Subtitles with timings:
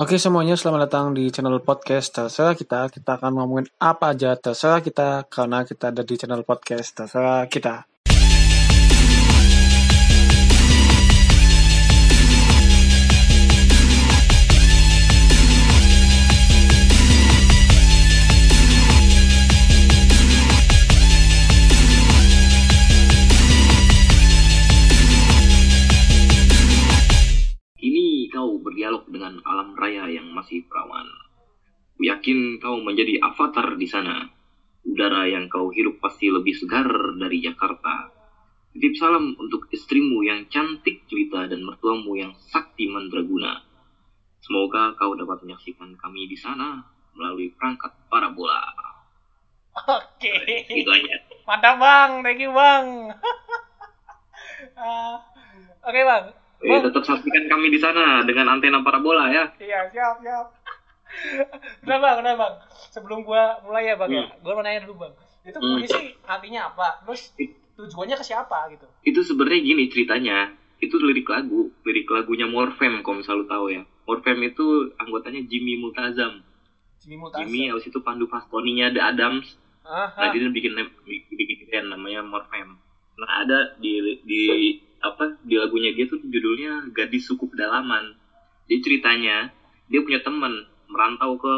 [0.00, 2.88] Oke semuanya, selamat datang di channel podcast terserah kita.
[2.88, 7.89] Kita akan ngomongin apa aja terserah kita karena kita ada di channel podcast terserah kita.
[29.10, 31.06] Dengan alam raya yang masih perawan.
[31.98, 34.24] Ku yakin kau menjadi avatar di sana.
[34.86, 36.88] Udara yang kau hirup pasti lebih segar
[37.20, 38.08] dari Jakarta.
[38.70, 43.60] Titip salam untuk istrimu yang cantik jelita dan mertuamu yang sakti mandraguna.
[44.40, 46.80] Semoga kau dapat menyaksikan kami di sana
[47.12, 48.62] melalui perangkat parabola.
[49.90, 50.32] Oke.
[50.70, 51.16] Itu aja.
[51.44, 52.86] Mantap bang, thank you bang.
[54.76, 55.20] Ah,
[55.84, 56.39] Oke bang.
[56.60, 59.48] Eh, tetap saksikan kami di sana dengan antena parabola ya.
[59.56, 60.46] Iya siap siap.
[61.82, 62.54] Udah bang, udah bang.
[62.90, 64.38] Sebelum gua mulai ya bang, ya, Hmm.
[64.40, 65.12] gua mau nanya dulu bang.
[65.42, 65.80] Itu Hmm.
[65.80, 67.00] puisi artinya apa?
[67.02, 67.32] Terus
[67.74, 68.84] tujuannya ke siapa gitu?
[69.00, 73.88] itu sebenarnya gini ceritanya itu lirik lagu lirik lagunya Morfem kalau misal lu tahu ya
[74.04, 76.44] Morfem itu anggotanya Jimmy Multazam
[77.00, 77.48] Jimmy Multazam.
[77.48, 80.30] Jimmy habis itu Pandu Pastoninya The Adams Ah, nah ah.
[80.30, 80.76] dia bikin
[81.08, 82.76] bikin, bikin band namanya Morfem
[83.16, 84.42] nah ada di di
[85.00, 88.12] apa di lagunya dia tuh judulnya Gadis Suku Pedalaman
[88.68, 89.36] jadi ceritanya
[89.88, 90.52] dia punya teman
[90.86, 91.54] merantau ke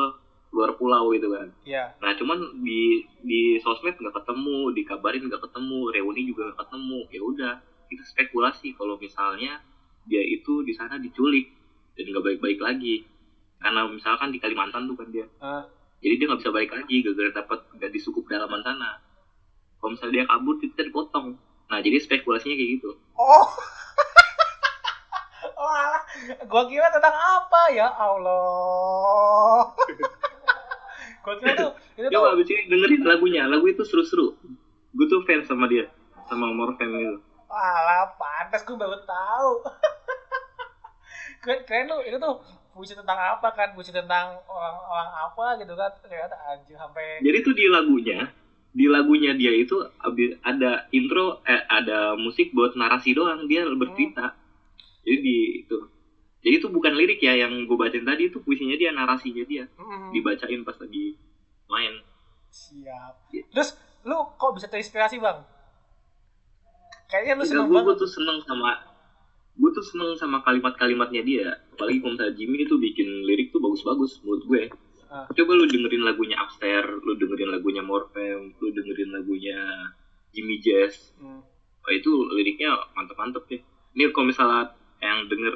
[0.53, 1.97] luar pulau gitu kan Iya.
[1.99, 6.99] Nah cuman di di sosmed nggak ketemu, dikabarin nggak ketemu, reuni juga nggak ketemu.
[7.09, 7.53] Ya udah,
[7.89, 9.65] kita spekulasi kalau misalnya
[10.05, 11.49] dia itu di sana diculik
[11.97, 13.09] dan nggak baik-baik lagi.
[13.56, 15.65] Karena misalkan di Kalimantan tuh kan dia, Ah,
[16.05, 19.01] jadi dia nggak bisa balik lagi gara-gara dapat nggak di suku pedalaman sana.
[19.81, 21.33] Kalau misalnya dia kabur, kita dipotong.
[21.73, 22.92] Nah jadi spekulasinya kayak gitu.
[23.17, 23.48] Oh.
[25.65, 26.05] oh alah.
[26.45, 29.73] Gua kira tentang apa ya Allah.
[31.25, 34.37] gua kira tuh itu tuh abis ini dengerin lagunya, lagu itu seru-seru.
[34.93, 35.89] Gue tuh fans sama dia,
[36.28, 37.16] sama Morfem itu.
[37.53, 39.50] Alah, pantas gue baru tahu.
[41.44, 42.41] keren, keren tuh, itu tuh
[42.72, 43.77] puisi tentang apa kan?
[43.77, 45.93] Puisi tentang orang-orang apa gitu kan?
[46.00, 48.21] Ternyata anjir sampai Jadi tuh di lagunya,
[48.72, 49.77] di lagunya dia itu
[50.41, 53.44] ada intro, eh, ada musik buat narasi doang.
[53.44, 54.33] Dia bercerita.
[55.05, 55.78] Jadi di itu.
[56.43, 59.69] Jadi itu bukan lirik ya yang gue bacain tadi itu puisinya dia, narasinya dia.
[59.77, 61.15] Mm, Dibacain pas lagi
[61.69, 61.94] main.
[62.49, 63.15] siap.
[63.31, 63.72] Terus
[64.05, 65.39] lu kok bisa terinspirasi bang?
[67.09, 67.97] Kayaknya lu Gue seneng gue banget.
[67.97, 68.71] tuh seneng sama
[69.53, 71.49] gue tuh seneng sama kalimat-kalimatnya dia.
[71.71, 74.62] Apalagi kalau misalnya Jimmy itu bikin lirik tuh bagus-bagus menurut gue.
[75.12, 75.28] Ah.
[75.28, 79.61] Coba lu dengerin lagunya Upstairs, lu dengerin lagunya Morfem, lu dengerin lagunya
[80.33, 81.12] Jimmy Jazz.
[81.21, 81.45] Hmm.
[81.84, 83.61] Wah itu liriknya mantep-mantep ya.
[83.93, 84.72] Ini kalau misalnya
[85.05, 85.53] yang denger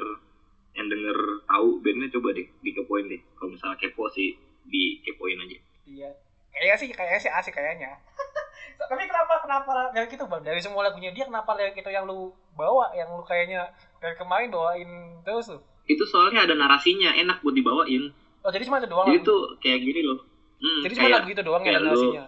[0.77, 1.17] yang denger
[1.49, 3.21] tahu bandnya coba deh dikepoin deh.
[3.33, 4.37] Kalau misalnya kepo sih
[4.69, 5.57] dikepoin aja.
[5.89, 6.09] Iya.
[6.53, 7.97] Kayaknya sih, kayaknya sih asik kayaknya.
[8.77, 10.45] Tapi kenapa kenapa dari gitu bang?
[10.45, 14.53] Dari semua lagunya dia kenapa dari itu yang lu bawa, yang lu kayaknya dari kemarin
[14.53, 14.89] bawain
[15.25, 15.61] terus tuh?
[15.89, 18.13] Itu soalnya ada narasinya enak buat dibawain.
[18.43, 19.07] Oh jadi cuma itu doang.
[19.07, 19.29] Jadi lagu?
[19.29, 20.19] tuh kayak gini loh.
[20.57, 22.23] Hmm, Jadi cuma kayak- lagu itu doang ya narasinya.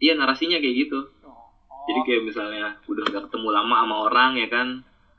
[0.00, 0.98] Iya narasinya kayak gitu.
[1.22, 1.52] Oh.
[1.88, 4.68] Jadi kayak misalnya udah nggak ketemu lama sama orang ya kan.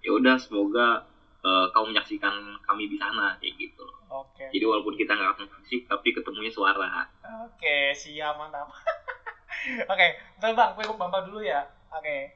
[0.02, 1.06] Ya udah semoga
[1.42, 3.86] eh, kau menyaksikan kami di sana kayak gitu.
[4.10, 4.50] Oke.
[4.50, 7.06] Jadi walaupun kita nggak ketemu fisik tapi ketemunya suara.
[7.46, 8.70] Oke, siap mantap.
[9.92, 11.62] Oke, bentar bang, gue bambang dulu ya.
[11.92, 12.34] Oke.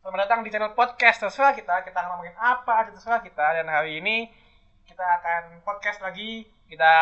[0.00, 1.82] Selamat datang di channel podcast terserah kita.
[1.82, 3.42] Kita akan ngomongin apa aja terserah kita.
[3.58, 4.30] Dan hari ini
[4.86, 6.46] kita akan podcast lagi.
[6.66, 6.92] Kita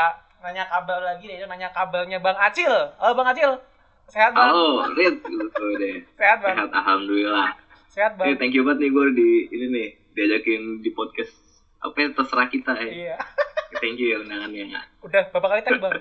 [0.40, 2.72] nanya kabar lagi, yaitu nanya kabarnya Bang Acil.
[2.96, 3.60] Halo Bang Acil.
[4.04, 4.52] Sehat bang?
[4.52, 6.04] Halo, Red, gitu deh.
[6.12, 6.52] Sehat bang?
[6.54, 7.48] Sehat, alhamdulillah.
[7.88, 8.36] Sehat Eh, bang?
[8.36, 11.32] thank you banget nih gue di ini nih diajakin di podcast
[11.80, 12.90] apa ya terserah kita ya.
[12.90, 13.16] Iya.
[13.74, 14.70] Thank you ya undangannya.
[15.02, 15.98] Udah berapa kali tag bang?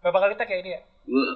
[0.00, 0.80] Berapa kali tag ya ini ya?
[1.04, 1.26] Gue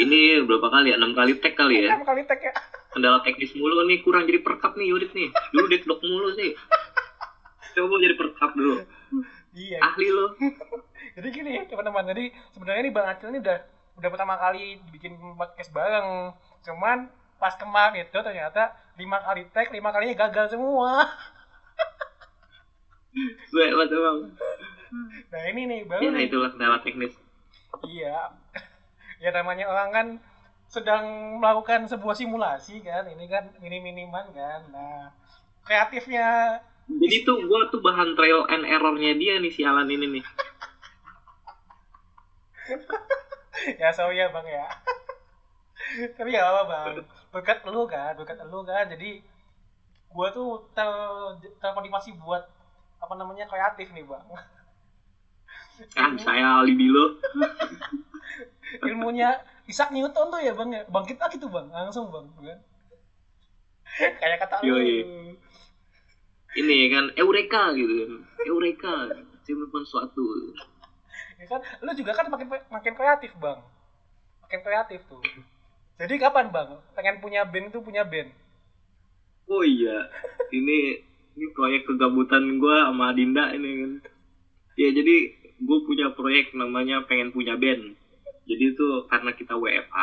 [0.00, 0.96] ini berapa kali ya?
[0.96, 1.92] Enam kali tag kali ya.
[1.92, 2.52] Berapa kali tag ya?
[2.88, 5.28] Kendala teknis mulu nih kurang jadi perkap nih Yudit nih.
[5.52, 6.56] Dulu deadlock mulu sih.
[7.74, 8.80] Coba jadi perkap dulu.
[9.54, 9.78] Iya.
[9.82, 10.26] Ahli lo.
[11.16, 13.58] jadi gini teman-teman jadi sebenarnya ini bang Acil ini udah
[13.94, 16.34] udah pertama kali bikin podcast bareng
[16.66, 17.06] cuman
[17.38, 21.06] pas kemarin itu ternyata lima kali tag lima kalinya gagal semua
[23.54, 24.18] Gue emang.
[25.30, 27.14] nah ini nih baru Ya nih itulah kendala teknis.
[27.86, 28.34] iya
[29.22, 30.06] ya namanya orang kan
[30.66, 35.14] sedang melakukan sebuah simulasi kan ini kan minim miniman kan nah
[35.62, 40.24] kreatifnya Jadi tuh gue tuh bahan trial and errornya dia nih si Alan ini nih.
[43.80, 44.66] ya sorry ya bang ya.
[46.16, 46.84] Tapi ya apa bang.
[47.32, 48.84] Berkat lu kan berkat lu kan.
[48.88, 49.24] Jadi
[50.14, 50.86] gua tuh ter
[51.58, 52.46] termotivasi buat
[53.00, 54.26] apa namanya kreatif nih bang.
[55.96, 57.18] Kan saya alibi lo
[58.74, 59.38] ilmunya
[59.70, 60.82] Isaac Newton tuh ya bang ya.
[60.88, 61.68] Bangkit lagi tuh bang.
[61.72, 62.60] Langsung bang kan.
[64.20, 64.76] Kayak kata lu.
[66.58, 68.22] Ini kan eureka gitu.
[68.44, 69.10] Eureka
[69.44, 70.24] saya menemukan sesuatu
[71.44, 73.60] ya kan lu juga kan makin makin kreatif bang.
[74.40, 75.20] Makin kreatif tuh.
[76.00, 76.80] Jadi kapan bang?
[76.96, 78.32] Pengen punya band itu punya band?
[79.44, 80.08] Oh iya
[80.54, 81.04] ini
[81.36, 83.92] ini proyek kegabutan gua sama Dinda ini kan.
[84.74, 85.16] Ya jadi
[85.54, 87.94] gue punya proyek namanya pengen punya band.
[88.44, 89.98] Jadi itu karena kita WFH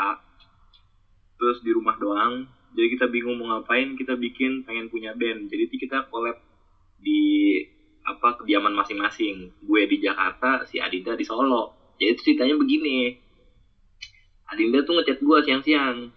[1.41, 5.67] terus di rumah doang jadi kita bingung mau ngapain kita bikin pengen punya band jadi
[5.67, 6.39] kita collab
[7.01, 7.59] di
[8.01, 13.13] apa kediaman masing-masing gue di Jakarta si Adinda di Solo jadi ceritanya begini
[14.51, 16.11] Adinda tuh ngechat gue siang-siang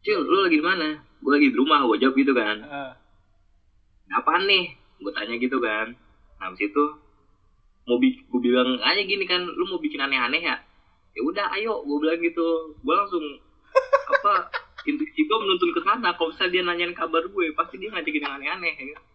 [0.00, 0.96] Cil, lu lagi di mana?
[1.20, 2.56] Gue lagi di rumah, gue jawab gitu kan.
[2.64, 2.96] Ah,
[4.16, 4.72] Apaan nih?
[4.96, 5.92] Gue tanya gitu kan.
[6.40, 6.84] Nah, habis itu
[7.84, 10.56] mau gue bilang aja gini kan, lu mau bikin aneh-aneh ya?
[11.12, 12.72] Ya udah, ayo, gue bilang gitu.
[12.80, 13.20] Gue langsung
[14.08, 14.48] apa
[14.86, 16.14] intuisi gue menuntun ke sana.
[16.16, 18.74] Kalau misalnya dia nanyain kabar gue, pasti dia ngajakin yang aneh-aneh.
[18.76, 18.98] Ya.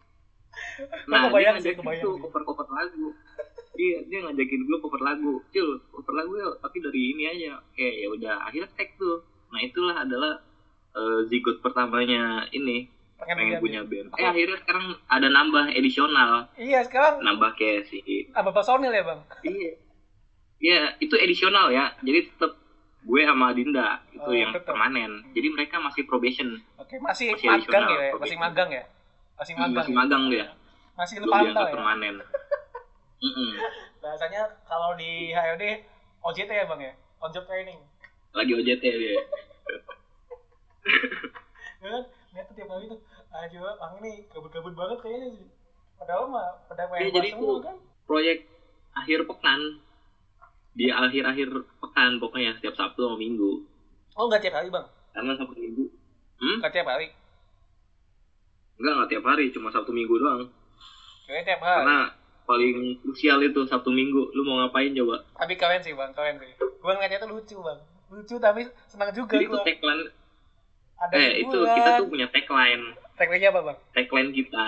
[1.12, 2.22] Nah, dia ngajakin tuh sih.
[2.24, 3.12] cover-cover lagu.
[3.76, 5.34] Iya, dia ngajakin gue cover lagu.
[5.52, 7.60] Cil, cover lagu ya, tapi dari ini aja.
[7.60, 8.36] Oke, ya udah.
[8.48, 9.20] Akhirnya tag tuh.
[9.52, 10.40] Nah, itulah adalah
[10.96, 12.88] eh, zigot pertamanya ini
[13.20, 14.08] pengen, pengen punya, punya band.
[14.12, 14.20] band.
[14.20, 18.00] Eh akhirnya sekarang ada nambah edisional, iya sekarang nambah kayak si
[18.36, 19.72] apa personil ya bang iya.
[20.56, 21.94] Iya, itu edisional ya.
[22.00, 22.56] Jadi tetap
[23.06, 24.66] gue sama Dinda itu Oh, yang tetep.
[24.66, 25.22] permanen.
[25.30, 28.40] Jadi mereka masih probation, oke masih, Masih magang ya masih probation.
[28.40, 28.84] magang ya
[29.36, 29.96] masih Hmm, magang masih ya?
[29.96, 30.46] magang dia.
[30.96, 32.16] masih pantau diangkat ya permanen.
[33.26, 33.52] Mm-mm.
[33.98, 35.64] bahasanya kalau di HOD
[36.22, 37.80] OJT ya bang ya on job training
[38.32, 39.14] Lagi OJT dia.
[41.76, 43.00] ya kan lihat tuh tiap hari tuh
[43.30, 45.48] ah coba bang ini gabut-gabut banget kayaknya sih
[45.96, 47.76] padahal mah pada Iya, keluar jadi semua itu- kan
[48.06, 48.38] Proyek
[48.94, 49.60] akhir pekan
[50.76, 51.48] di akhir-akhir
[51.80, 53.64] pekan pokoknya setiap Sabtu sama Minggu.
[54.14, 55.84] oh nggak tiap hari bang Karena Sabtu Minggu.
[56.36, 56.58] Hmm?
[56.60, 57.08] nggak tiap hari
[58.76, 60.52] Enggak, enggak tiap hari, cuma Sabtu Minggu doang.
[61.24, 62.00] kayaknya tiap hari Karena
[62.44, 64.30] paling krusial itu Sabtu Minggu.
[64.32, 65.24] Lu mau ngapain coba?
[65.34, 69.34] tapi keren sih bang keren sih gua ngeliatnya tuh lucu bang lucu tapi senang juga
[69.34, 70.04] Jadi itu tagline
[70.96, 72.84] ada eh itu kita tuh punya tagline.
[73.16, 74.66] tagline apa bang Tagline kita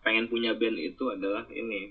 [0.00, 1.90] pengen punya band itu adalah ini.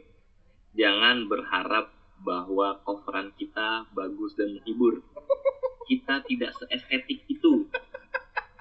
[0.72, 1.92] Jangan berharap
[2.22, 5.02] bahwa coveran kita bagus dan menghibur.
[5.86, 7.70] Kita tidak seestetik itu.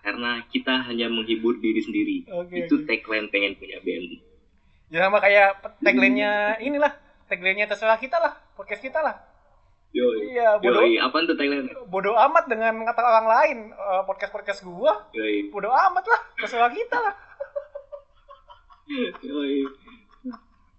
[0.04, 2.16] Karena kita hanya menghibur diri sendiri.
[2.28, 2.84] Oke, itu oke.
[2.84, 4.20] tagline pengen punya band.
[4.92, 6.92] ya sama kayak tagline-nya inilah
[7.24, 9.16] tagline-nya terserah kita lah podcast kita lah
[9.90, 10.36] Yoi.
[10.36, 10.84] Iya, bodoh.
[10.84, 11.66] Yoi, apaan tuh tagline?
[11.88, 13.58] bodoh amat dengan kata orang lain
[14.04, 15.48] podcast podcast gua Yoi.
[15.48, 17.14] bodoh amat lah terserah kita lah
[19.24, 19.64] Yoi.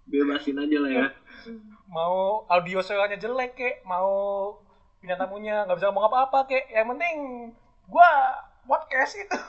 [0.06, 1.06] Bebasin aja lah ya.
[1.86, 4.50] mau audio suaranya jelek kek mau
[4.98, 7.16] bintang tamunya nggak bisa ngomong apa-apa kek yang penting
[7.86, 8.10] gua
[8.62, 9.38] podcast itu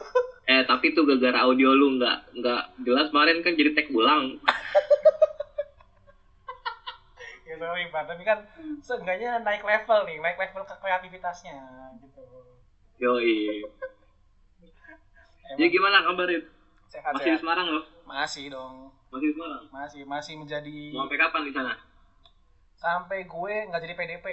[0.48, 4.40] Eh tapi tuh gara-gara audio lu nggak nggak jelas kemarin kan jadi tag ulang.
[7.44, 8.40] ya sorry tapi kan
[8.80, 11.58] seenggaknya naik level nih naik level ke kreativitasnya
[12.00, 12.24] gitu.
[12.96, 13.58] Jadi
[15.48, 16.44] Emang gimana kabarin?
[16.88, 17.84] sehat Masih di sehat Semarang loh?
[18.04, 19.64] masih dong Masih Semarang?
[19.70, 21.74] masih masih menjadi Mau sampai kapan di sana?
[22.78, 24.26] sampai gue nggak jadi PDP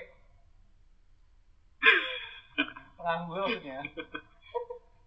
[2.97, 3.81] penganggur maksudnya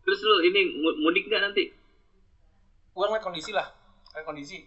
[0.02, 1.64] Terus lu ini mu- mudik nggak nanti?
[2.90, 3.70] gue ngeliat kondisi lah
[4.10, 4.58] ngeliat kondisi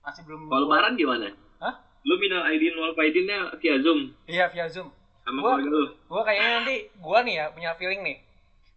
[0.00, 1.32] masih belum Kalau lebaran gimana?
[1.58, 1.74] Hah?
[2.04, 4.92] Lu minal aidin wal faidinnya via Zoom iya via zoom
[5.24, 5.88] sama Gua- keluarga lu?
[5.90, 8.16] gue kayaknya nanti gue nih ya punya feeling nih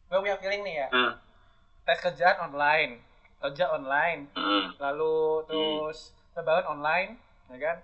[0.07, 1.12] gue punya feeling nih ya Ah,
[1.84, 3.03] tes kerjaan online
[3.39, 4.65] kerja online ah.
[4.82, 7.10] lalu terus lebaran online
[7.48, 7.77] ya kan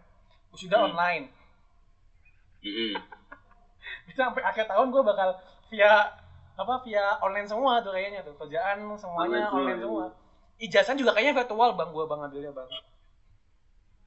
[0.53, 0.87] sudah Hmm.
[0.89, 1.23] online
[2.61, 2.93] Mm-mm.
[4.05, 5.29] bisa sampai akhir tahun gue bakal
[5.67, 6.07] via
[6.53, 10.05] apa via online semua tuh kayaknya tuh kerjaan semuanya Online online, semua.
[10.07, 10.21] semua
[10.59, 12.67] ijazah juga kayaknya virtual bang gue bang ambilnya bang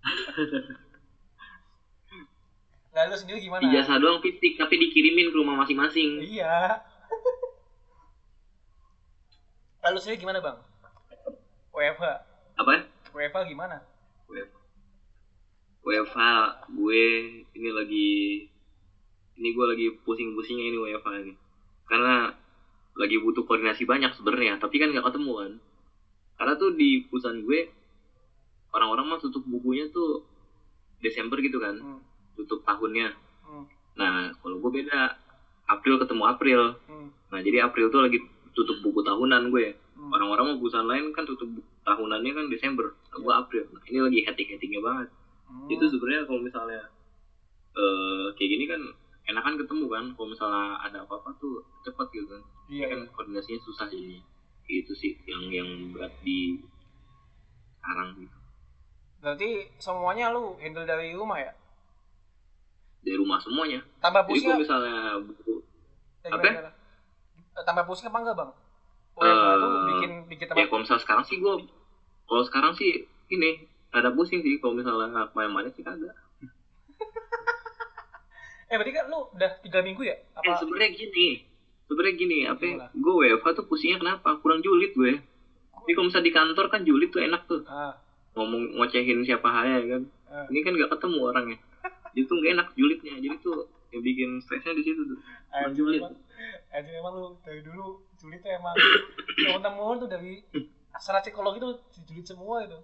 [2.97, 6.17] lalu sendiri gimana Ijazah doang fisik tapi dikirimin ke rumah masing-masing.
[6.23, 6.81] iya
[9.85, 10.57] lalu sendiri gimana bang
[11.77, 12.05] WFH
[12.57, 12.73] Apa?
[13.13, 13.77] WFH gimana
[14.27, 14.57] WFH.
[15.85, 16.19] WFH
[16.73, 17.03] gue
[17.53, 18.09] ini lagi
[19.37, 21.35] ini gue lagi pusing-pusingnya ini WFH ini
[21.87, 22.33] karena
[22.97, 25.53] lagi butuh koordinasi banyak sebenarnya tapi kan nggak ketemu kan
[26.37, 27.61] karena tuh di perusahaan gue
[28.73, 30.25] orang-orang mah tutup bukunya tuh
[30.99, 32.01] Desember gitu kan hmm.
[32.35, 33.13] tutup tahunnya
[33.47, 33.63] Hmm.
[33.95, 35.15] nah kalau gue beda
[35.71, 37.15] April ketemu April Hmm.
[37.31, 38.19] nah jadi April tuh lagi
[38.59, 40.13] tutup buku tahunan gue Hmm.
[40.13, 41.49] orang-orang mau perusahaan lain kan tutup
[41.89, 43.65] tahunannya kan Desember nah, gue April.
[43.73, 45.09] Nah, ini lagi hectic-hecticnya banget.
[45.47, 45.71] Hmm.
[45.71, 46.83] itu sebenarnya kalau misalnya
[47.77, 48.83] eh kayak gini kan
[49.31, 52.43] enakan ketemu kan kalau misalnya ada apa-apa tuh cepat gitu kan.
[52.69, 54.21] Iya kan koordinasinya susah ini
[54.67, 56.59] itu sih yang yang berat di
[57.79, 58.39] sekarang gitu.
[59.23, 61.55] Berarti semuanya lu handle dari rumah ya?
[63.07, 63.81] Dari rumah semuanya.
[64.03, 64.65] Tambah jadi pusing kalau nggak?
[64.67, 65.55] misalnya buku
[66.27, 66.75] apa?
[67.63, 68.51] tambah pusing apa enggak bang
[69.17, 71.55] Eh, tuh bikin bikin ya kalau misalnya sekarang sih gue
[72.29, 76.13] kalau sekarang sih ini ada pusing sih kalau misalnya main-main sih kagak.
[78.67, 80.19] Eh berarti kan lu udah tiga minggu ya?
[80.19, 81.39] Eh apa sebenarnya gini
[81.87, 84.43] sebenarnya gini apa ya, gue WFH tuh pusingnya kenapa?
[84.43, 85.23] Kurang julid gue.
[85.87, 87.63] Ini kalau misalnya di kantor kan julid tuh enak tuh.
[87.71, 87.95] Ah.
[88.35, 90.03] Ngomong ngocehin siapa haya kan?
[90.27, 90.51] Ah.
[90.51, 91.59] ini kan nggak ketemu orangnya.
[92.11, 93.15] Jadi tuh nggak enak julidnya.
[93.23, 95.19] Jadi tuh yang bikin stresnya di situ tuh.
[95.47, 96.03] Kurang julid
[96.73, 98.77] anjir emang lu dari dulu julid tuh emang
[99.37, 100.45] temen-temen tuh dari
[100.97, 101.77] secara psikologi tuh
[102.09, 102.79] julid semua itu.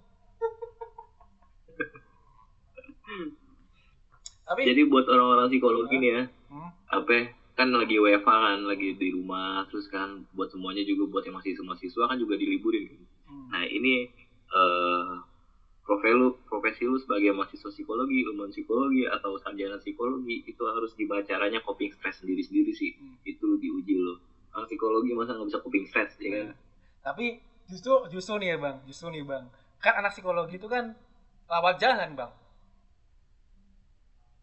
[4.43, 9.09] Tapi jadi buat orang-orang psikologi nih ya hmm, apa kan lagi WFH kan lagi di
[9.13, 13.01] rumah terus kan buat semuanya juga buat yang mahasiswa mahasiswa kan juga diliburin kan.
[13.29, 13.47] hmm.
[13.53, 14.09] nah ini
[14.53, 15.13] eh
[15.83, 21.27] profesi lu profesi lu sebagai mahasiswa psikologi ilmuwan psikologi atau sarjana psikologi itu harus dibaca
[21.27, 22.95] caranya coping stress sendiri sendiri sih.
[22.95, 23.19] Hmm.
[23.27, 24.23] itu diuji lo
[24.55, 26.47] orang psikologi masa nggak bisa coping stress ya kan?
[27.03, 27.27] Tapi
[27.67, 29.45] justru justru nih ya bang, justru nih bang,
[29.83, 30.95] kan anak psikologi itu kan
[31.51, 32.33] lawat jalan bang.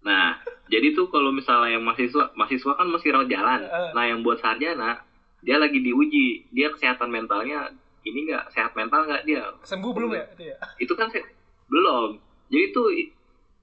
[0.03, 0.39] Nah,
[0.73, 3.59] jadi tuh kalau misalnya yang mahasiswa, mahasiswa kan masih rawat jalan.
[3.95, 5.03] Nah, yang buat sarjana,
[5.39, 7.71] dia lagi diuji, dia kesehatan mentalnya
[8.07, 9.43] ini nggak sehat mental nggak dia?
[9.63, 10.57] Sembuh belum ya itu ya?
[10.79, 11.25] Itu kan se-
[11.67, 12.19] belum.
[12.49, 13.11] Jadi tuh i-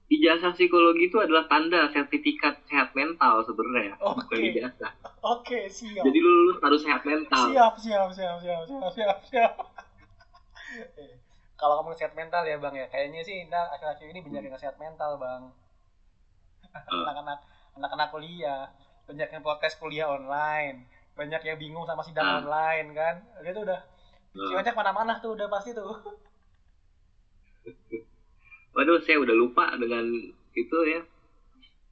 [0.07, 4.47] ijazah psikologi itu adalah tanda sertifikat sehat mental sebenarnya, bukan Oke.
[4.55, 4.91] ijazah.
[5.19, 6.03] Oke siap.
[6.05, 7.51] Jadi lu lulus harus sehat mental.
[7.51, 9.53] siap siap siap siap siap siap siap.
[10.99, 11.15] Eh,
[11.57, 14.77] Kalau ngomong sehat mental ya bang ya, kayaknya sih nah akhir-akhir ini banyak yang sehat
[14.77, 15.41] mental bang.
[16.91, 17.39] Anak-anak
[17.77, 18.69] anak-anak kuliah
[19.07, 20.83] banyak yang protes kuliah online,
[21.15, 22.37] banyak yang bingung sama sidang Ah.
[22.43, 23.15] online kan.
[23.41, 23.79] Dia tuh udah
[24.37, 25.87] si banyak mana-mana tuh udah pasti tuh.
[28.77, 30.05] Waduh, saya udah lupa dengan
[30.53, 31.01] itu ya.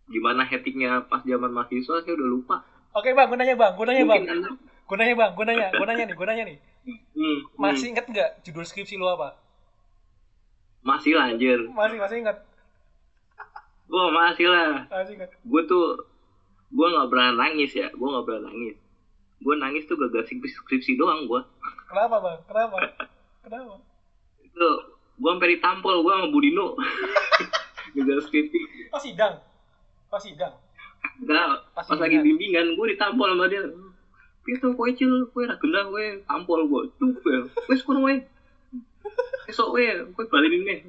[0.06, 2.56] Gimana hektiknya pas zaman mahasiswa, saya udah lupa.
[2.94, 4.50] Oke bang, gue nanya bang, gue nanya bang, Mungkin Anda
[4.86, 6.58] gue nanya bang, gue nanya, gue nanya nih, gue nanya nih.
[6.86, 7.38] hmm, hmm.
[7.58, 9.42] Masih inget nggak judul skripsi lu apa?
[10.86, 11.58] masih lah anjir.
[11.74, 12.38] Masih masih inget,
[13.90, 14.86] Gua masih lah.
[14.86, 15.34] masih inget.
[15.34, 15.98] gue tuh
[16.70, 18.76] gue nggak pernah nangis ya gue nggak pernah nangis
[19.40, 21.38] gue nangis tuh gagal skripsi, skripsi doang gue
[21.86, 22.38] Kenapa bang?
[22.50, 22.76] Kenapa?
[23.46, 23.76] Kenapa?
[24.46, 24.70] itu
[25.16, 26.80] gue sampai ditampol gue sama Budino
[27.92, 28.60] gagal skripsi
[28.96, 29.44] Oh sidang,
[30.08, 30.56] oh sidang.
[31.20, 32.80] enggak Pas pas lagi bimbingan.
[32.80, 33.64] gue ditampol sama dia
[34.46, 37.42] Pitu kowe cil, kowe ra gendah kowe tampol gue ya.
[37.66, 38.22] Wes kono wae.
[39.50, 40.80] Esok wae kowe balenin nih.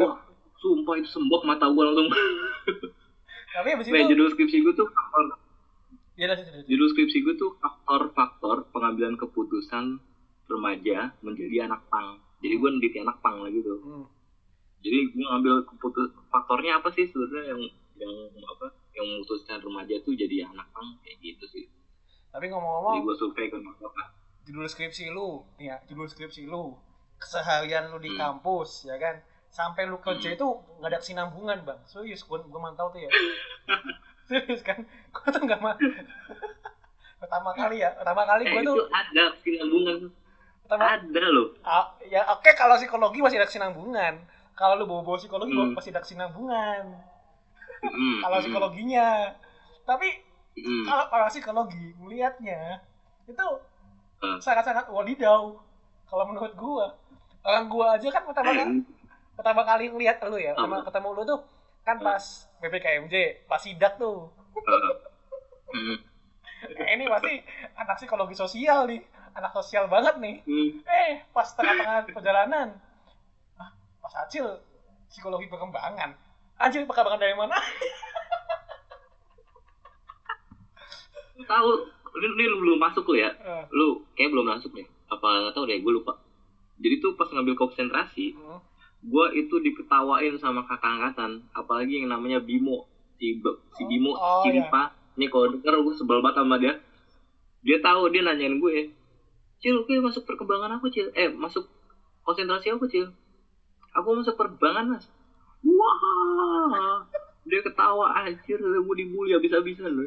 [0.00, 0.16] Wah,
[0.56, 2.08] sumpah itu sembok mata gue langsung.
[3.52, 4.88] Tapi abis Nah, itu, judul skripsi gue tuh
[6.66, 10.02] Judul skripsi gue tuh faktor-faktor pengambilan keputusan
[10.50, 12.18] remaja menjadi anak pang.
[12.42, 13.78] Jadi gue neliti anak pang lagi tuh.
[13.78, 14.06] Hmm.
[14.82, 17.62] Jadi gue ngambil keputus faktornya apa sih sebenarnya yang
[17.98, 21.64] yang apa yang memutuskan remaja tuh jadi anak pang kayak gitu sih.
[22.28, 24.04] Tapi Jadi ngomong-ngomong, gue survei ke apa?
[24.48, 26.72] judul skripsi lu, ya, judul skripsi lu,
[27.20, 28.40] keseharian lu di Hmm.
[28.40, 29.20] kampus, ya kan?
[29.48, 30.46] Sampai lu kerja itu
[30.80, 31.80] nggak ada kesinambungan bang.
[31.84, 33.10] Serius, gue gue mantau tuh ya.
[34.28, 34.78] Serius kan?
[35.14, 35.74] Gue tuh nggak mah.
[37.20, 39.98] pertama kali ya, pertama kali Eh, gue itu tuh, ada kesinambungan.
[40.62, 41.48] pertama, Ada loh.
[41.60, 44.14] Ah, ya oke kalau psikologi masih ada kesinambungan.
[44.52, 45.74] Kalau lu bawa-bawa psikologi Hmm.
[45.74, 46.84] masih ada kesinambungan.
[47.80, 49.08] Mm, Kalau mm, psikologinya.
[49.82, 50.08] Tapi
[50.54, 50.84] mm.
[50.84, 52.78] kalau para psikologi melihatnya
[53.24, 53.46] itu
[54.18, 54.38] Eh.
[54.38, 55.62] sangat-sangat wadidau.
[56.04, 56.90] Kalau menurut gua,
[57.40, 58.82] orang gua aja kan pertama Eh, kali
[59.34, 61.40] pertama kali ngeliat lu ya, pertama ketemu lu tuh
[61.82, 64.30] kan pas PPKMJ, pas sidak tuh.
[66.58, 67.38] eh, ini pasti
[67.78, 69.02] anak psikologi sosial nih,
[69.38, 70.42] anak sosial banget nih.
[70.42, 70.70] mm.
[70.82, 72.74] Eh, pas tengah-tengah perjalanan,
[73.58, 73.70] ah,
[74.02, 74.58] pas Acil
[75.06, 76.18] psikologi perkembangan.
[76.58, 77.54] Anjir perkembangan dari mana?
[81.38, 81.70] Tahu
[82.18, 85.54] ini, ini lu belum masuk lu ya Eh, lu kayak belum masuk deh apa nggak
[85.54, 86.18] tahu deh gue lupa
[86.78, 88.58] jadi tuh pas ngambil konsentrasi hmm.
[88.98, 92.86] Gue itu diketawain sama kakak angkatan apalagi yang namanya Bimo.
[93.18, 94.62] Si Be- si Bimo Oh, si iya.
[94.62, 96.74] Ripa ini kalau denger gue sebel banget sama dia.
[97.66, 98.94] Dia tahu dia nanyain gue
[99.58, 101.10] Cil, gue masuk perkembangan apa Cil?
[101.18, 101.66] Eh, masuk
[102.22, 103.10] konsentrasi apa Cil?
[103.98, 105.04] Aku masuk perkembangan mas.
[105.66, 107.02] Wah.
[107.42, 110.06] Dia ketawa anjir, mau dibully habis-habisan loh.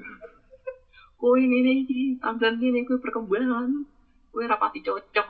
[1.19, 1.77] Kok ini nih,
[2.24, 3.83] tampilan gini, gue perkembangan.
[4.31, 5.27] Gue rapati cocok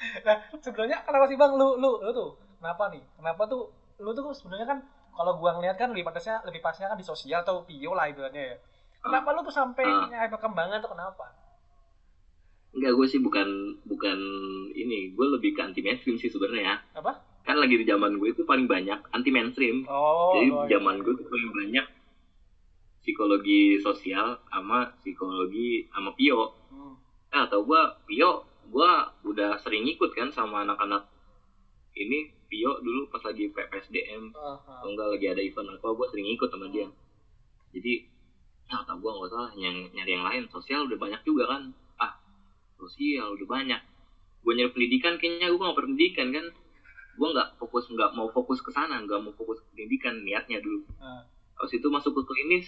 [0.00, 3.02] Nah, sebenarnya kenapa sih bang lu lu lu tuh kenapa nih?
[3.20, 3.68] Kenapa tuh
[4.00, 4.78] lu tuh sebenarnya kan
[5.12, 8.54] kalau gua ngeliat kan lebih pasnya lebih pasnya kan di sosial atau video lah ibaratnya
[8.54, 8.56] ya.
[9.00, 11.32] Kenapa lu tuh sampai nyari perkembangan tuh kenapa?
[12.70, 13.48] Enggak, gue sih bukan
[13.82, 14.18] bukan
[14.78, 16.78] ini, gue lebih ke anti mainstream sih sebenarnya.
[16.94, 17.18] Apa?
[17.42, 19.82] Kan lagi di zaman gue itu paling banyak anti mainstream.
[19.90, 20.78] Oh, Jadi oh, iya.
[20.78, 21.86] zaman gue tuh paling banyak
[23.02, 26.54] psikologi sosial sama psikologi sama Pio.
[26.70, 26.94] Hmm.
[27.32, 28.90] Eh, atau gue Pio, gue
[29.26, 31.10] udah sering ikut kan sama anak-anak
[31.98, 36.50] ini Pio dulu pas lagi PPSDM atau enggak lagi ada event apa gue sering ikut
[36.50, 36.90] sama dia.
[37.70, 38.02] Jadi
[38.66, 40.42] ya tau gue nggak salah yang nyari yang lain.
[40.50, 41.70] Sosial udah banyak juga kan.
[42.02, 42.18] Ah
[42.74, 43.78] sosial udah banyak.
[44.42, 46.46] Gue nyari pendidikan kayaknya gue nggak pendidikan kan.
[47.14, 50.82] Gue nggak fokus nggak mau fokus ke sana nggak mau fokus ke pendidikan niatnya dulu.
[50.98, 51.22] Ah.
[51.54, 52.66] Habis itu masuk ke klinis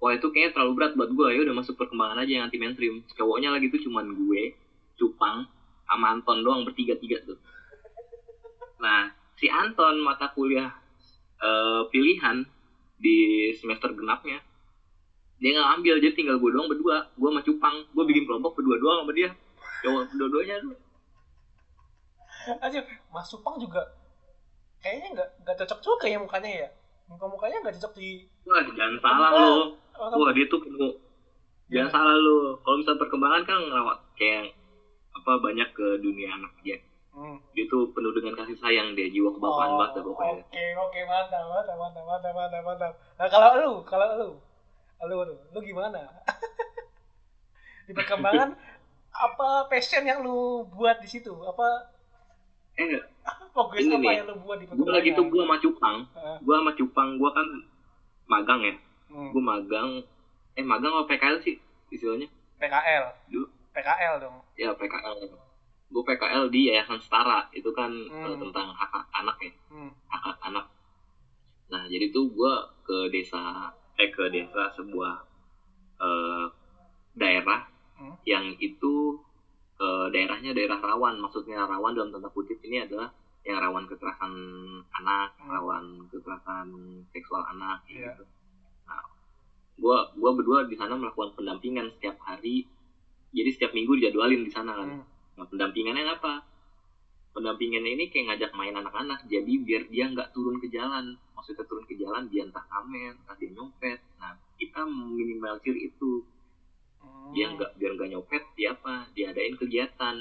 [0.00, 3.04] wah itu kayaknya terlalu berat buat gue ya udah masuk perkembangan aja yang anti mainstream.
[3.12, 4.56] Cowoknya lagi tuh cuman gue
[5.00, 5.48] cupang
[5.88, 7.40] sama Anton doang bertiga tiga tuh.
[8.84, 9.08] Nah
[9.40, 10.68] si Anton mata kuliah
[11.40, 12.44] eh, pilihan
[13.00, 14.44] di semester genapnya
[15.40, 17.08] dia nggak ambil jadi tinggal gue doang berdua.
[17.16, 19.32] Gue sama cupang gue bikin kelompok berdua doang sama dia.
[19.80, 20.76] Cowok dua-duanya tuh.
[22.60, 23.80] Anjir, Mas Supang juga
[24.84, 26.68] kayaknya nggak nggak cocok juga ya mukanya ya.
[27.08, 29.50] Muka mukanya nggak cocok di wah jangan salah lo
[30.00, 30.96] Oh, wah dia tuh penuh.
[31.68, 31.92] Jangan Gimana?
[31.92, 32.56] salah lu.
[32.64, 34.44] Kalau misalnya perkembangan kan ngerawat kayak
[35.12, 36.78] apa banyak ke dunia anak dia
[37.10, 37.42] Hmm.
[37.50, 41.00] dia tuh penuh dengan kasih sayang dia jiwa kebapaan Oh, banget dah pokoknya Oke, oke,
[41.04, 42.92] mantap, mantap, mantap, mantap, mantap, mantap.
[43.18, 44.30] Nah, kalau lu, kalau lu,
[45.10, 46.06] lu, lu, lu gimana?
[47.86, 48.54] di perkembangan
[49.26, 51.34] apa passion yang lu buat di situ?
[51.42, 51.90] Apa
[52.78, 53.02] eh
[53.50, 54.94] progres Ini apa nih, yang lu buat di gue perkembangan?
[54.94, 56.36] lagi tuh gue sama cupang Heeh.
[56.40, 57.46] gue sama cupang gue kan
[58.26, 58.74] magang ya
[59.10, 59.34] Hmm.
[59.34, 59.88] gue magang
[60.54, 61.58] eh magang apa PKL sih
[61.90, 62.30] istilahnya
[62.62, 64.36] PKL, dulu PKL dong.
[64.54, 65.16] ya PKL
[65.90, 68.24] gue PKL di Yayasan Setara itu kan Hmm.
[68.24, 69.90] eh, tentang hak hak anak ya Hmm.
[70.06, 70.66] hak hak anak
[71.66, 75.14] nah jadi tuh gue ke desa eh ke desa sebuah
[75.98, 76.46] eh,
[77.12, 78.16] daerah Hmm.
[78.24, 79.18] yang itu
[79.76, 83.08] eh, daerahnya daerah rawan maksudnya rawan dalam tanda kutip ini adalah
[83.40, 84.32] yang rawan kekerasan
[84.94, 85.48] anak Hmm.
[85.48, 86.68] rawan kekerasan
[87.08, 88.10] seksual anak kayak Iya.
[88.12, 88.24] gitu
[88.84, 89.02] nah
[89.76, 92.68] gua gua berdua di sana melakukan pendampingan setiap hari
[93.30, 94.88] jadi setiap minggu dijadwalin di sana kan.
[95.00, 95.04] Hmm.
[95.38, 96.42] nah pendampingannya apa?
[97.30, 99.24] Pendampingannya ini kayak ngajak main anak-anak.
[99.30, 101.14] Jadi biar dia nggak turun ke jalan.
[101.38, 104.02] Maksudnya turun ke jalan dia entah ngamen entah dia nyopet.
[104.18, 106.26] Nah kita minimalisir itu.
[107.00, 107.32] Hmm.
[107.32, 109.08] dia nggak biar nggak nyopet dia apa?
[109.14, 110.16] Diadain kegiatan.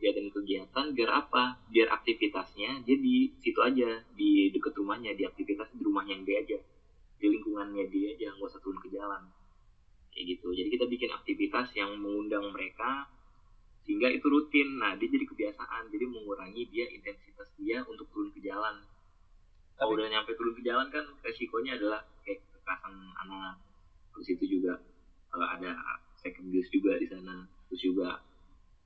[0.00, 1.60] Diadain kegiatan biar apa?
[1.68, 5.12] Biar aktivitasnya dia di situ aja di deket rumahnya.
[5.12, 6.58] Di aktivitas di rumahnya dia aja.
[7.20, 9.20] Di lingkungannya dia aja nggak usah turun ke jalan.
[10.10, 10.48] Kayak gitu.
[10.56, 11.53] Jadi kita bikin aktivitas
[12.34, 12.90] yang mengundang mereka
[13.84, 14.80] sehingga itu rutin.
[14.80, 15.92] Nah dia jadi kebiasaan.
[15.92, 18.82] Jadi mengurangi dia intensitas dia untuk turun ke jalan.
[19.78, 23.60] Kalau udah nyampe turun ke jalan kan resikonya adalah kayak kekerasan anak.
[24.14, 24.80] Terus itu juga
[25.34, 25.70] eh, ada
[26.18, 27.46] second abuse juga di sana.
[27.70, 28.08] Terus juga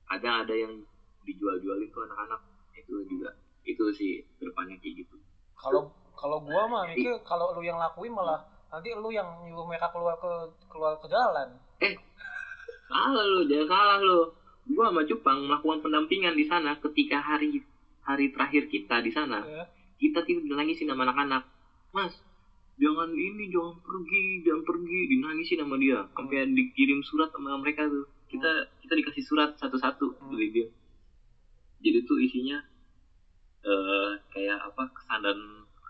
[0.09, 0.83] ada ada yang
[1.25, 2.41] dijual-jualin tuh anak-anak.
[2.75, 3.33] Itu juga
[3.65, 5.15] itu sih depannya kayak gitu.
[5.59, 9.87] Kalau kalau gua mah mikir kalau lu yang lakuin malah nanti lu yang nyuruh mereka
[9.93, 10.31] keluar ke
[10.67, 11.55] keluar ke jalan.
[12.89, 14.19] Salah lu jangan salah lu.
[14.69, 17.61] Gua sama Jepang melakukan pendampingan di sana ketika hari
[18.01, 19.45] hari terakhir kita di sana.
[19.45, 19.63] Ya.
[19.99, 21.43] kita tidak dinangisin sama anak-anak.
[21.91, 22.15] Mas
[22.79, 24.99] jangan ini jangan pergi jangan pergi.
[25.11, 25.99] Dinangisin sama dia.
[26.15, 28.07] Sampai dikirim surat sama mereka tuh.
[28.31, 28.49] Kita
[28.81, 30.33] kita dikasih surat satu-satu Hmm.
[30.33, 30.67] dari dia.
[31.79, 32.57] Jadi tuh isinya
[33.59, 35.37] eh kayak apa kesan dan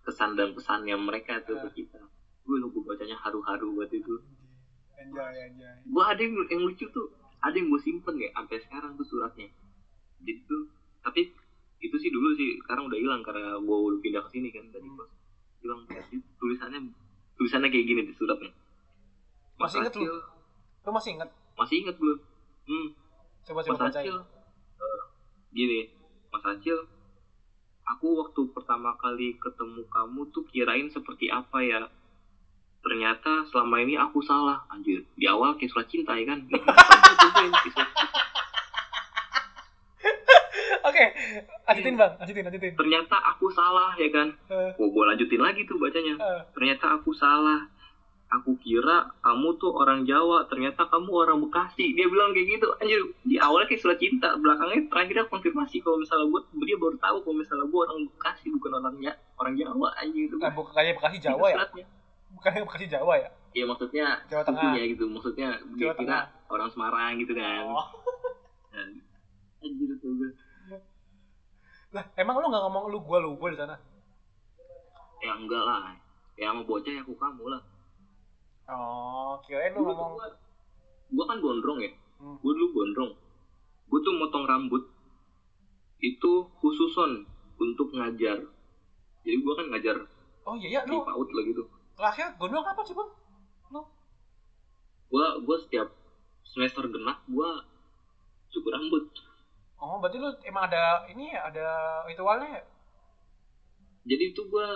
[0.01, 2.01] kesan dan pesannya mereka tuh ke kita.
[2.41, 4.17] Gue lupa bacanya haru-haru buat itu
[4.99, 5.75] Anjay, anjay.
[5.88, 7.07] gue ada yang, yang lucu tuh
[7.39, 9.47] ada yang gue simpen ya sampai sekarang tuh suratnya
[10.19, 10.67] jadi tuh
[10.99, 11.31] tapi
[11.79, 14.83] itu sih dulu sih sekarang udah hilang karena gue udah pindah ke sini kan dari
[14.83, 14.99] Hmm.
[14.99, 15.12] kos
[15.63, 15.81] hilang
[16.39, 16.79] tulisannya
[17.39, 18.51] tulisannya kayak gini di suratnya
[19.55, 20.03] Mas Masih inget lu?
[20.03, 20.15] Acil
[20.83, 21.29] Lu masih inget?
[21.55, 22.19] masih inget belum
[22.67, 22.88] hmm
[23.47, 24.03] Coba Mas coba bacain.
[24.03, 24.17] Acil
[24.79, 25.01] eh,
[25.51, 25.79] gini
[26.31, 26.77] Mas Acil
[27.83, 31.79] aku waktu pertama kali ketemu kamu tuh kirain seperti apa ya
[32.79, 34.63] ternyata selama ini aku salah.
[34.71, 36.39] Anjir di awal kayak surat cinta ya kan?
[36.49, 37.83] Surat cinta.
[40.89, 41.05] Oke,
[41.67, 42.73] lanjutin bang, lanjutin, lanjutin.
[42.75, 44.27] ternyata aku salah ya kan?
[44.51, 46.15] Eh, oh gue lanjutin lagi tuh bacanya.
[46.19, 47.67] Eh, ternyata aku salah.
[48.29, 51.97] Aku kira kamu tuh orang Jawa ternyata kamu orang Bekasi.
[51.97, 52.67] Dia bilang kayak gitu.
[52.77, 57.17] Anjir di awalnya kayak surat cinta belakangnya terakhirnya konfirmasi kalau misalnya gue dia baru tahu
[57.25, 60.29] kalau misalnya gue orang Bekasi bukan orang ya orang Jawa anjir.
[60.29, 61.55] Itu eh, bukan kayak Bekasi Jawa ya?
[61.57, 61.85] suratnya.
[62.31, 63.29] Bukan Bekasi Jawa ya?
[63.49, 64.61] Iya maksudnya Jawa Tengah.
[64.63, 66.21] sukunya gitu maksudnya dia Jawa kira Tengah.
[66.47, 67.87] orang Semarang gitu kan Oh.
[68.69, 68.85] Nah,
[69.59, 70.29] anjir tuh gue
[71.89, 73.73] Lah, emang lu nggak ngomong lu gua lu gua di sana?
[75.19, 75.91] ya enggak lah
[76.33, 77.61] ya sama bocah ya aku kamu lah
[78.69, 80.27] oh kirain lu ngomong gua,
[81.09, 82.35] gua kan gondrong ya Hmm.
[82.35, 83.11] gue dulu gondrong
[83.85, 84.83] gue tuh motong rambut
[85.97, 87.23] itu khususon
[87.57, 88.43] untuk ngajar
[89.21, 89.95] jadi gue kan ngajar
[90.43, 91.63] oh iya ya di lu PAUD lah gitu
[91.99, 93.12] terakhir gondrong apa sih bang
[93.75, 93.83] lu?
[95.12, 95.91] Gue gue setiap
[96.47, 97.49] semester genap gue
[98.55, 99.03] cukur rambut.
[99.83, 101.67] Oh berarti lu emang ada ini ya ada
[102.07, 102.63] ritualnya ya?
[104.07, 104.67] Jadi itu gue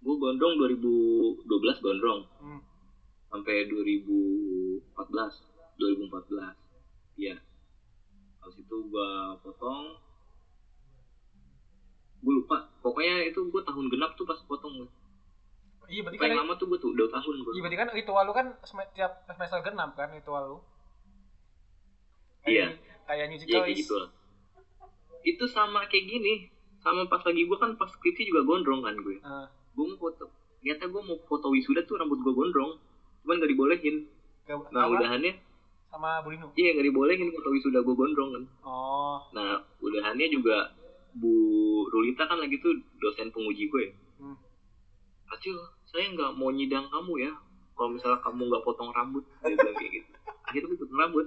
[0.00, 1.44] gue gondrong 2012
[1.84, 2.24] gondrong.
[2.40, 2.64] Hmm.
[3.26, 7.36] sampai 2014 2014 iya.
[8.40, 9.10] Habis itu gue
[9.44, 10.00] potong.
[12.24, 12.64] Gue lupa.
[12.80, 14.88] Pokoknya itu gue tahun genap tuh pas potong gue
[15.88, 18.22] iya berarti kan paling lama tuh gue tuh udah tahun gue iya berarti kan ritual
[18.22, 20.58] lu kan sem- tiap semester genap kan ritual lu
[22.44, 22.70] Iya.
[23.04, 24.10] kayak nyuci Iya gitu lah.
[25.20, 26.46] Itu sama kayak gini.
[26.78, 29.18] Sama pas lagi gue kan pas skripsi juga gondrong kan gue.
[29.20, 30.30] Ah, Gue mau foto.
[30.56, 32.78] Ternyata gue mau foto wisuda tuh rambut gue gondrong.
[33.20, 34.06] Cuman gak dibolehin.
[34.40, 35.32] ke- Nah sama, udahannya,
[35.88, 38.44] sama Bu Linu iya gak dibolehin foto wisuda gue gondrong kan.
[38.62, 40.70] oh Nah udahannya juga
[41.12, 41.34] Bu
[41.84, 43.90] Rulita kan lagi tuh dosen penguji gue.
[44.16, 44.38] hmm.
[45.26, 45.58] Acil,
[45.96, 47.32] saya nggak mau nyidang kamu ya.
[47.76, 50.10] Kalau misalnya kamu nggak potong rambut, dia bilang kayak gitu.
[50.44, 51.26] Akhirnya gue potong rambut.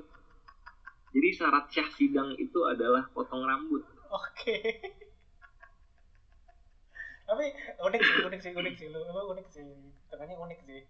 [1.09, 3.81] Jadi syarat syah sidang itu adalah potong rambut.
[4.09, 4.55] oke
[7.29, 7.45] tapi
[7.77, 9.61] unik sih unik sih unik sih lu lu unik sih
[10.09, 10.81] tengahnya unik sih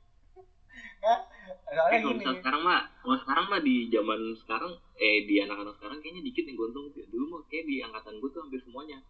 [1.04, 1.20] Hah?
[1.68, 6.00] soalnya Eh, gini sekarang mah, kalau sekarang mah di zaman sekarang, eh di anak-anak sekarang
[6.00, 7.04] kayaknya dikit yang gondrong tuh.
[7.12, 9.04] Dulu mah kayak di angkatan gue tuh hampir semuanya.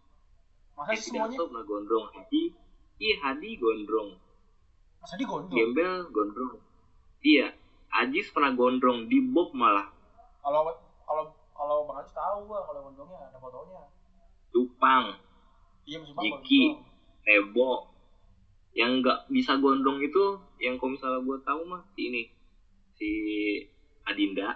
[0.74, 2.06] masa Eh, tidak semuanya tahu pernah gondrong.
[2.10, 2.42] Hadi,
[2.98, 4.10] iya Hadi gondrong.
[5.00, 6.60] Masa di gondol Gembel gondrong.
[7.20, 7.52] Iya,
[7.92, 9.88] Ajis pernah gondrong di Bob malah.
[10.40, 10.72] kalau
[11.04, 13.82] kalau kalau bang Haji tahu gua kalau gondongnya ada fotonya
[14.50, 15.06] Cupang,
[15.84, 16.64] iya bang Jiki.
[16.76, 16.88] gondrong.
[17.26, 17.72] Tebo.
[18.74, 22.24] Yang nggak bisa gondrong itu, yang kalau misalnya gue tahu mah si ini,
[22.96, 23.10] si
[24.06, 24.56] Adinda.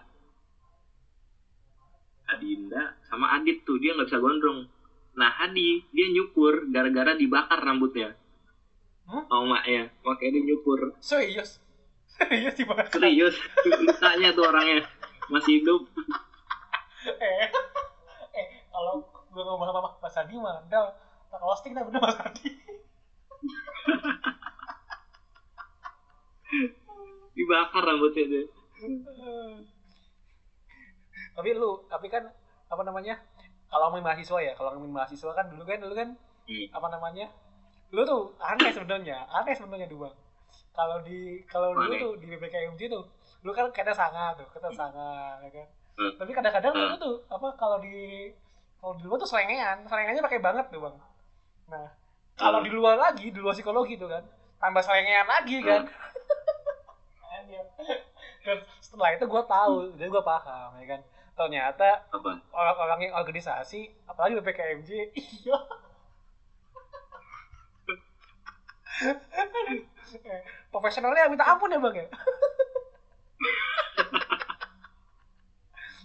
[2.29, 4.69] Adinda sama Adit tuh dia nggak bisa gondrong.
[5.13, 8.17] Nah Hadi dia nyukur gara-gara dibakar rambutnya.
[9.03, 9.23] Hah?
[9.27, 10.79] Sama maknya, makanya dia nyukur.
[11.03, 11.59] serius
[12.07, 13.35] serius dibakar Serius,
[13.65, 14.85] lukanya tuh orangnya
[15.27, 15.81] masih hidup.
[17.19, 17.49] eh
[18.31, 19.01] eh kalau
[19.33, 20.93] gua ngomong sama Mas Adi mah udah
[21.27, 22.47] tak roasting dah bener Mas Adi
[27.33, 28.43] Dibakar rambutnya dia.
[31.33, 32.29] tapi lu tapi kan
[32.69, 33.17] apa namanya
[33.65, 36.09] kalau ngomongin mahasiswa ya kalau ngomongin mahasiswa kan dulu kan dulu kan
[36.43, 36.67] Hmm.
[36.75, 37.31] apa namanya
[37.93, 40.09] lu tuh aneh sebenarnya aneh sebenarnya dua.
[40.73, 43.05] Kalau di kalau dulu tuh di BPKMJ tuh
[43.45, 45.67] lu kan kata sangat tuh kata sangat ya kan?
[45.93, 46.09] Hmm.
[46.17, 46.89] tapi kadang-kadang Hmm.
[46.89, 48.33] lu tuh apa kalau di
[48.81, 50.95] kalau di luar tuh selengean selengannya pakai banget tuh bang.
[51.69, 51.87] Nah
[52.33, 52.65] kalau Hmm.
[52.65, 54.25] di luar lagi di luar psikologi tuh kan
[54.57, 55.85] tambah selengean lagi kan.
[57.31, 57.65] Anjir.
[58.43, 61.01] dan setelah itu gue tahu jadi gue paham ya kan?
[61.33, 62.09] Ternyata
[62.49, 64.89] orang-orang yang organisasi apalagi BPKMJ
[65.45, 65.57] iya
[68.82, 68.82] Eh,
[70.69, 72.07] profesionalnya minta ampun ya bang ya?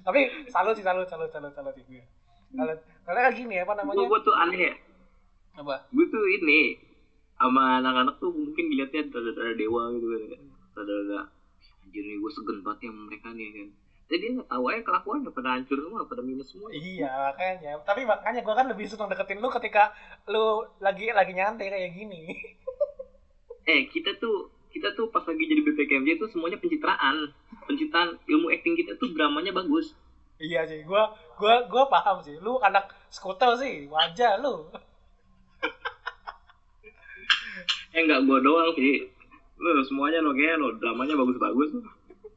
[0.07, 2.05] Tapi salut sih salut salut salut salut sih gue
[2.57, 4.74] salut karena kayak gini apa Gue namanya gue tuh aneh ya.
[5.61, 5.74] apa?
[5.92, 6.81] Gue tuh ini
[7.37, 10.40] sama anak-anak tuh mungkin dilihatnya rada-rada dewa gitu kan
[10.74, 11.18] rada-rada
[11.85, 13.68] anjir nih gue segen banget ya sama mereka nih kan
[14.09, 16.73] jadi dia tahu aja kelakuannya pada hancur semua pada minus semua.
[16.73, 17.77] Iya makanya.
[17.85, 19.92] Tapi makanya gue kan lebih senang deketin lu ketika
[20.25, 22.25] lu lagi lagi nyantai kayak gini.
[23.68, 27.37] Eh kita tuh kita tuh pas lagi jadi BPKMJ itu semuanya pencitraan.
[27.68, 29.92] Pencitraan ilmu acting kita tuh dramanya bagus.
[30.40, 31.03] Iya sih gue
[31.37, 32.40] gua gua paham sih.
[32.40, 34.73] Lu anak skuter sih wajah lu.
[37.92, 39.05] Eh nggak gue doang sih.
[39.61, 41.77] Lo semuanya lo kayak lo dramanya bagus-bagus.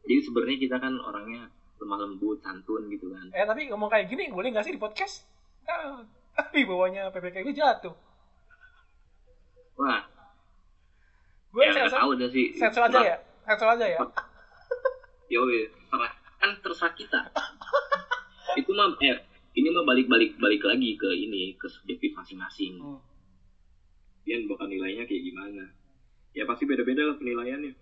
[0.03, 1.47] Jadi sebenarnya kita kan orangnya
[1.81, 3.25] lemah lembut santun gitu kan.
[3.33, 5.25] Eh tapi ngomong kayak gini boleh gak sih di podcast?
[6.31, 7.91] Tapi bawahnya PPKB jatuh.
[9.75, 9.99] Wah.
[11.51, 12.47] Gue ya nggak sensor tahu dah sih.
[12.55, 13.99] sensor aja ya sensor aja ya.
[15.27, 17.19] Weh terserah kan terserah kita
[18.55, 19.19] itu mah eh
[19.55, 22.79] ini mah balik balik balik lagi ke ini ke subjektif masing-masing.
[22.79, 22.99] Hmm.
[24.21, 25.63] dia bakal nilainya kayak gimana?
[26.31, 27.73] Ya pasti beda-beda lah penilaiannya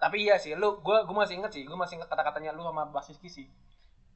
[0.00, 2.84] tapi iya sih lu gue gue masih inget sih gue masih inget kata-katanya lu sama
[2.90, 3.46] basis sih.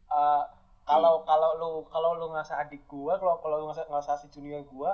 [0.08, 0.44] Eh,
[0.88, 4.64] kalau kalau lu kalau lu ngasih adik gue kalau kalau lu ngasih ngasih si junior
[4.64, 4.90] gue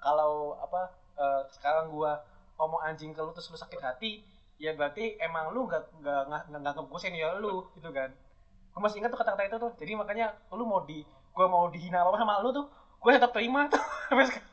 [0.00, 2.10] kalau apa eh, sekarang gue
[2.58, 4.24] ngomong anjing ke lu terus lu sakit hati
[4.58, 8.10] ya berarti emang lu nggak nggak nggak nggak gue senior lu gitu kan.
[8.74, 12.02] Gue masih ingat tuh kata-kata itu tuh jadi makanya lu mau di gue mau dihina
[12.02, 12.66] apa sama lu tuh
[12.98, 13.78] gue tetap terima tuh
[14.10, 14.50] sampai sekarang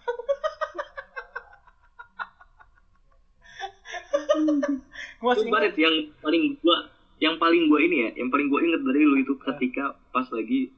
[5.20, 6.78] Itu Baret yang paling gua
[7.18, 10.72] yang paling gua ini ya, yang paling gua inget dari lu itu ketika pas lagi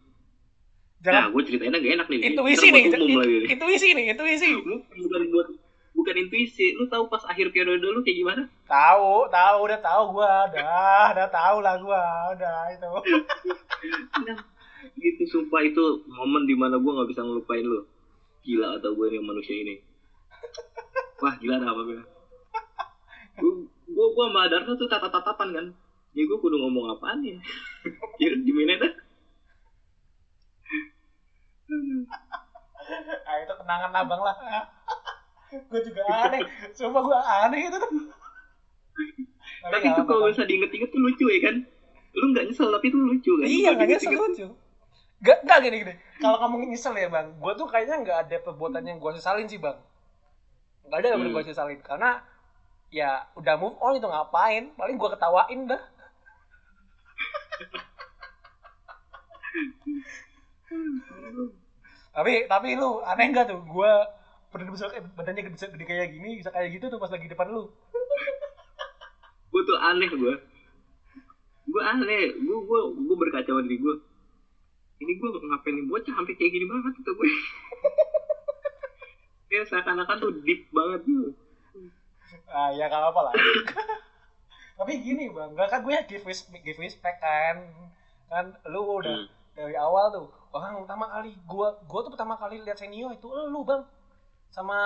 [0.97, 2.19] Jangan Nah, gue ceritainnya gak enak nih.
[2.33, 3.53] intuisi Ntar nih, itu- nih.
[3.53, 4.49] intuisi nih, intuisi.
[4.97, 5.47] Bukan buat
[5.93, 6.73] bukan intuisi.
[6.73, 8.41] Lu tahu pas akhir periode lu kayak gimana?
[8.65, 12.01] Tahu, tahu, udah tahu gua, udah, udah tahu lah gua,
[12.33, 12.91] udah itu.
[14.25, 14.37] Nah,
[14.97, 17.85] gitu sumpah itu momen di mana gue nggak bisa ngelupain lu
[18.41, 19.77] gila atau gue nih manusia ini
[21.21, 21.99] wah gila dah apa gue
[23.97, 25.65] gue gue sama Darno tuh tatap tatapan kan
[26.13, 27.33] ya gue kudu ngomong apaan ya
[28.21, 28.93] ya di mana dah
[33.27, 34.35] Ah, itu kenangan abang lah.
[35.71, 36.39] gue juga aneh,
[36.71, 37.91] sumpah gua aneh itu tuh.
[39.67, 41.55] Tapi itu kalau bisa diinget-inget tuh lucu ya kan
[42.17, 44.47] lu nggak nyesel tapi itu lucu kan Iya, nggak nyesel lucu.
[45.17, 45.93] Gak, gak gini gini.
[46.21, 49.59] Kalau kamu nyesel ya bang, gue tuh kayaknya nggak ada perbuatan yang gue sesalin sih
[49.59, 49.77] bang.
[50.87, 51.33] Nggak ada yang Hmm.
[51.35, 52.23] gue sesalin karena
[52.87, 54.71] ya udah move on itu ngapain?
[54.75, 55.83] Paling gue ketawain dah.
[62.17, 63.59] tapi tapi lu aneh nggak tuh?
[63.67, 63.91] Gue
[64.51, 67.69] badan besar badannya gede, gede kayak gini bisa kayak gitu tuh pas lagi depan lu.
[69.47, 70.33] gue tuh aneh gue
[71.67, 73.95] gue aneh gue gue gue berkaca diri gue
[75.01, 77.29] ini gue ngapain nih bocah sampai kayak gini banget itu gue
[79.57, 81.33] ya seakan-akan tuh deep banget tuh
[82.47, 83.33] Ah ya gak apa lah.
[84.77, 87.57] Tapi gini bang, gak kan gue ya give, res- give respect kan,
[88.29, 89.27] kan lu udah Hmm.
[89.57, 93.65] dari awal tuh orang pertama kali gue gue tuh pertama kali lihat senior itu lu
[93.65, 93.81] bang.
[94.53, 94.77] Sama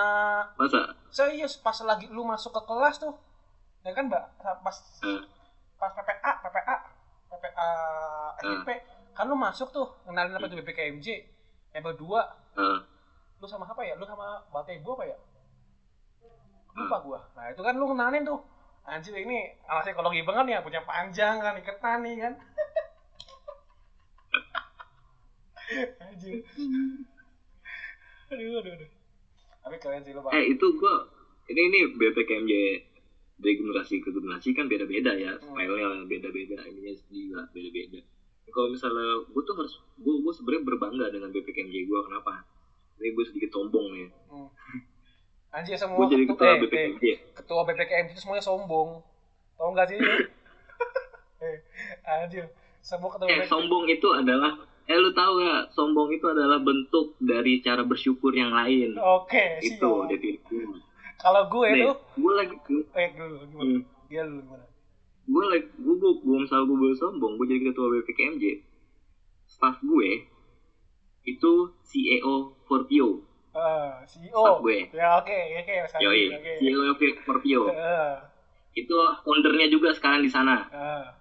[0.56, 0.88] masa?
[1.12, 3.12] Serius pas lagi lu masuk ke kelas tuh.
[3.84, 4.24] Ya kan mbak?
[4.64, 5.20] Pas Eh.
[5.76, 6.74] pas PPA PPA
[7.28, 7.68] PPA
[8.40, 8.70] SMP
[9.12, 11.06] kan lu masuk tuh kenalin apa tuh BPKMJ
[11.76, 12.78] yang berdua eh,
[13.40, 13.92] lu sama apa ya?
[13.92, 15.16] Lu sama Batebo apa ya
[16.76, 17.20] lupa gua.
[17.36, 18.40] Nah itu kan lu kenalin tuh.
[18.82, 22.32] Anjir ini anak psikologi banget ya punya panjang kan iketan nih kan.
[26.10, 26.42] Anjir.
[28.32, 28.90] Aduh aduh aduh.
[29.62, 30.94] Tapi keren sih lu bang eh itu gue
[31.54, 32.52] ini ini BPKMJ
[33.38, 35.38] dari generasi ke generasi kan beda-beda ya.
[35.38, 35.54] Hmm.
[35.54, 38.00] stylenya beda-beda ininya juga beda-beda.
[38.52, 42.42] Kalau misalnya gue tuh harus gue gue sebenarnya berbangga dengan BPKMJ gue kenapa?
[42.98, 44.08] Ini gue sedikit sombong nih.
[44.26, 44.50] Hmm.
[45.56, 47.04] Anjir semua gue jadi ketu- ketua eh, eh, BPKMJ
[47.36, 48.90] ketua BPKM itu semuanya sombong.
[49.58, 50.00] Tau nggak sih?
[51.42, 51.58] Eh,
[52.06, 52.46] anjir.
[52.82, 54.52] Semua ketua Eh, BPKM sombong itu adalah
[54.90, 58.90] eh lu tahu gak sombong itu adalah bentuk dari cara bersyukur yang lain.
[58.98, 60.10] oke itu siap.
[60.10, 60.66] definisinya.
[61.22, 62.54] kalau gue Nih, tuh gue lagi
[62.98, 63.64] eh dulu gimana?
[63.64, 64.66] Hmm, dia dulu gimana?
[65.32, 68.44] Gue lagi gue gue gue misal gue boleh sombong gue jadi ketua BPKMJ
[69.54, 70.10] staff gue
[71.32, 71.52] itu
[71.88, 72.34] CEO
[72.66, 73.08] Forpio
[73.52, 74.32] Ah, CEO.
[74.32, 74.78] Staff gue.
[74.96, 76.02] Ya oke, oke, sekali.
[76.08, 76.52] yoi Oke.
[76.56, 78.16] CEO Ah,
[78.72, 81.12] itu foundernya juga sekarang di sana ah.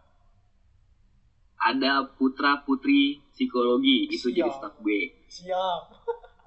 [1.60, 4.56] ada putra putri psikologi itu jadi Siap.
[4.58, 5.84] staff gue Siap.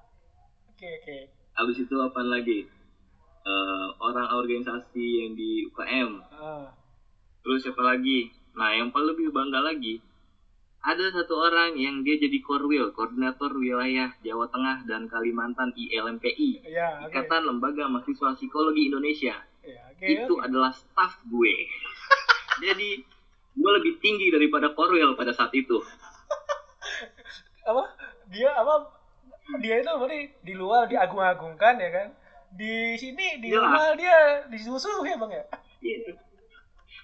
[0.75, 1.17] Oke, oke.
[1.55, 2.67] habis itu apa lagi
[3.45, 6.73] Eh, orang organisasi yang di UKM Ah,
[7.45, 8.33] Terus siapa lagi?
[8.57, 10.01] Nah, yang paling lebih bangga lagi,
[10.85, 17.01] ada satu orang yang dia jadi korwil, koordinator wilayah Jawa Tengah dan Kalimantan ILMPI, ya,
[17.01, 17.09] oke.
[17.09, 19.33] Ikatan Lembaga Mahasiswa Psikologi Indonesia.
[19.65, 20.05] Ya, oke.
[20.05, 20.45] Itu oke.
[20.45, 21.55] adalah staff gue.
[22.69, 23.01] jadi,
[23.57, 25.81] gue lebih tinggi daripada korwil pada saat itu.
[27.73, 27.83] apa?
[28.29, 28.93] Dia apa?
[29.65, 32.07] Dia itu berarti di luar diagung-agungkan ya kan?
[32.53, 35.49] Di sini di rumah dia disusul ya, Bang ya?
[35.81, 36.13] Iya.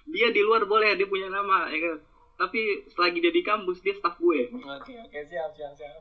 [0.06, 2.11] Dia di luar boleh, dia punya nama, ya kan?
[2.42, 4.50] Tapi selagi dia di kampus, dia staff gue.
[4.50, 5.94] Oke, oke, siap, siap, siap.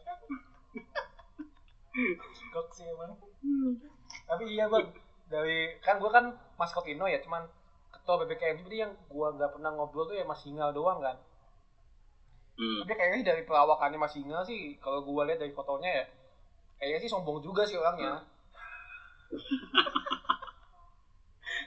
[2.56, 3.12] Gok sih emang.
[4.24, 4.88] Tapi iya bang,
[5.28, 7.44] dari kan gua kan maskot Ino ya, cuman
[7.92, 11.16] ketua BBKM jadi yang gua nggak pernah ngobrol tuh ya Mas Hinga doang kan.
[12.56, 12.80] Hmm.
[12.84, 16.04] Tapi kayaknya dari perawakannya Mas Hinga sih, kalau gua lihat dari fotonya ya,
[16.80, 18.24] kayaknya sih sombong juga sih orangnya.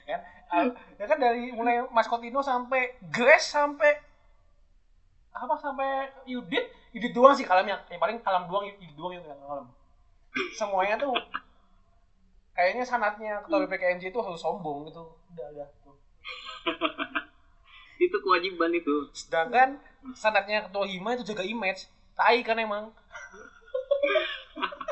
[0.03, 0.19] kan,
[0.51, 0.67] ah,
[0.99, 4.12] ya kan dari mulai maskot Ino sampai Grace sampai
[5.33, 9.65] apa sampai Yudit, Yudit doang sih kalamnya, yang paling kalam doang Yudit doang yang kalam.
[10.53, 11.13] Semuanya tuh
[12.53, 15.03] kayaknya sanatnya ketua BPKMJ itu harus sombong gitu.
[15.33, 15.67] Udah, udah.
[15.81, 15.97] Tuh.
[18.03, 19.07] Itu kewajiban itu.
[19.15, 19.79] Sedangkan
[20.11, 21.87] sanatnya ketua Hima itu jaga image.
[22.19, 22.91] Tai kan emang.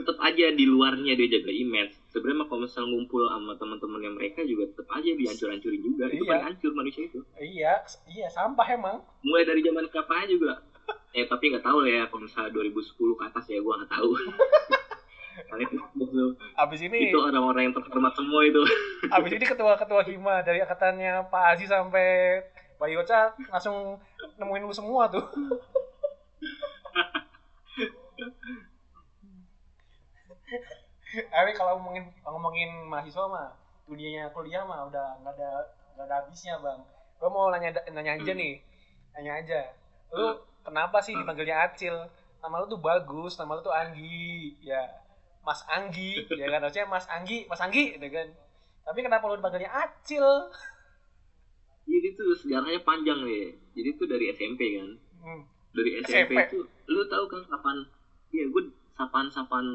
[0.00, 4.12] tetap aja di luarnya dia jaga image sebenarnya mah kalau misal ngumpul sama teman-teman yang
[4.12, 6.28] mereka juga tetap aja dihancur-hancurin juga itu Iya.
[6.28, 7.72] paling hancur manusia itu Iya,
[8.06, 8.96] iya sampah emang.
[9.20, 10.60] mulai dari zaman kapan juga
[11.10, 14.10] eh tapi nggak tahu ya kalau misalnya 2010 ke atas ya gua nggak tahu
[16.60, 18.60] abis ini Itu orang-orang yang terhormat semua itu.
[19.12, 22.40] abis ini ketua-ketua hima dari angkatannya Pak Aziz sampai
[22.76, 23.96] Pak Yoca langsung
[24.36, 25.24] nemuin lu semua tuh
[31.34, 33.48] Tapi kalau ngomongin ngomongin mahasiswa mah
[33.90, 35.50] dunianya kuliah mah udah nggak ada
[35.98, 36.80] nggak ada habisnya bang.
[37.18, 38.54] Gue mau nanya nanya aja nih,
[39.18, 39.60] nanya aja.
[40.14, 41.94] Lu kenapa sih dipanggilnya Acil?
[42.40, 44.80] Nama lu tuh bagus, nama lu tuh Anggi, ya
[45.44, 48.28] Mas Anggi, ya kan harusnya Mas Anggi, Mas Anggi, ya kan.
[48.86, 50.24] Tapi kenapa lu dipanggilnya Acil?
[51.84, 53.58] Jadi tuh sejarahnya panjang nih.
[53.76, 54.88] Jadi tuh dari SMP kan.
[55.20, 55.42] Hmm.
[55.74, 56.40] Dari SMP, SMP.
[56.48, 57.76] tuh lu tahu kan kapan?
[58.30, 58.62] Iya, gue
[58.94, 59.66] sapan-sapan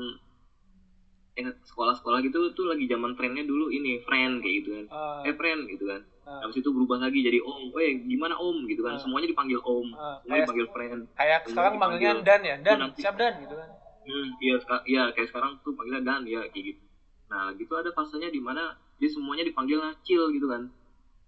[1.36, 4.86] eh, sekolah-sekolah gitu tuh lagi zaman trennya dulu ini friend kayak gitu kan.
[5.24, 6.02] Eh, Eh friend gitu kan.
[6.02, 7.76] eh, Habis itu berubah lagi jadi om.
[7.76, 8.96] Eh gimana om gitu kan.
[8.96, 9.02] Ah.
[9.04, 9.88] Semuanya dipanggil om.
[9.92, 11.00] eh, Semuanya kayak dipanggil friend.
[11.14, 13.70] kayak sekarang panggilnya Dan ya, Dan, siap Dan gitu kan.
[14.06, 16.82] Hmm, iya, iya kayak sekarang tuh panggilnya Dan ya kayak gitu.
[17.26, 20.70] Nah, gitu ada fasenya di mana dia semuanya dipanggil Acil gitu kan.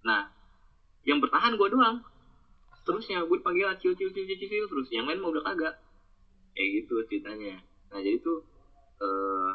[0.06, 0.30] Nah,
[1.04, 2.00] yang bertahan gue doang.
[2.86, 5.76] Terusnya gue dipanggil Acil, Cil, Cil, Cil, Cil, terus yang lain mau udah kagak.
[6.56, 7.60] Kayak gitu ceritanya.
[7.92, 8.46] Nah, jadi tuh
[8.98, 9.52] eh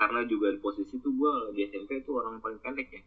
[0.00, 3.02] karena juga di posisi tuh gue di SMP tuh orang paling pendek ya.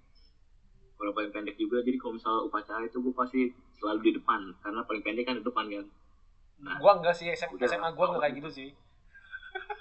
[1.01, 3.49] Orang paling pendek juga, jadi kalau misalnya upacara itu gue pasti
[3.81, 4.53] selalu di depan.
[4.61, 5.85] Karena paling pendek kan di depan kan.
[6.63, 6.77] Nah.
[6.79, 7.67] Gua enggak sih, SM, Udah.
[7.67, 8.69] SMA gua enggak kayak gitu sih.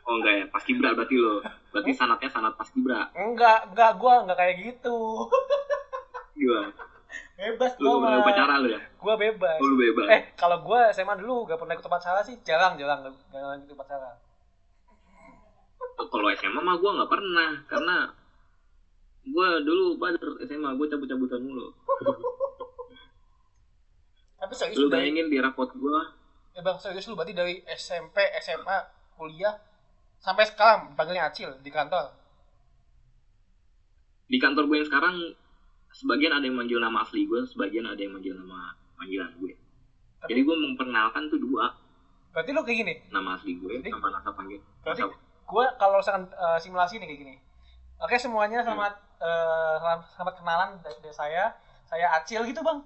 [0.03, 1.45] Oh enggak ya, pas kibra berarti lo.
[1.71, 3.13] Berarti sanatnya sanat pas kibra.
[3.15, 4.99] Enggak, enggak gua enggak kayak gitu.
[6.39, 6.73] Gimana?
[7.37, 8.21] Bebas gak mah.
[8.25, 8.81] upacara lu ya?
[8.99, 9.59] Gua bebas.
[9.61, 10.07] Oh, lu bebas.
[10.11, 14.17] Eh, kalau gua SMA dulu gak pernah ikut upacara sih, jarang, jarang jarang ikut upacara.
[15.95, 17.97] Kalau SMA mah gue nggak pernah karena
[19.23, 21.69] gue dulu pada SMA gue cabut-cabutan mulu.
[24.37, 25.99] Tapi serius Lu dari, bayangin di rapot gue,
[26.53, 28.77] eh bang serius lu berarti dari SMP, SMA,
[29.15, 29.55] kuliah
[30.19, 32.19] sampai sekarang panggilnya Acil di kantor.
[34.25, 35.15] di kantor gue yang sekarang
[35.93, 39.53] sebagian ada yang manggil nama asli gue, sebagian ada yang manggil nama panggilan gue.
[40.19, 41.69] Tapi Jadi gue memperkenalkan tuh dua
[42.33, 42.95] berarti lu kayak gini.
[43.13, 44.57] nama asli gue Jadi- sama nama panggil.
[44.81, 45.05] Berarti
[45.53, 47.35] Gua kalau misalkan eh, simulasi nih kayak gini.
[48.01, 48.67] Oke semuanya Hmm.
[48.67, 51.45] selamat eh, selamat, selamat kenalan dari, dari saya.
[51.85, 52.81] Saya Acil gitu bang.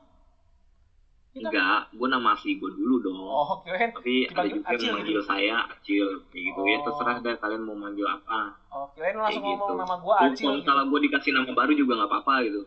[1.31, 1.45] Gitu.
[1.45, 3.21] Enggak, gue nama asli gue dulu dong.
[3.21, 3.93] Oh kirain.
[3.93, 5.23] Tapi ada juga yang Acil manggil gitu.
[5.23, 6.83] saya Acil kayak gitu ya Oh.
[6.83, 8.57] terserah deh kalian mau manggil apa.
[8.69, 9.79] Oh kirain lu langsung Kayak ngomong gitu.
[9.79, 10.25] nama Lu Acil.
[10.27, 10.49] Kalau Gitu.
[10.59, 12.61] misalnya gue dikasih nama baru juga nggak apa-apa gitu.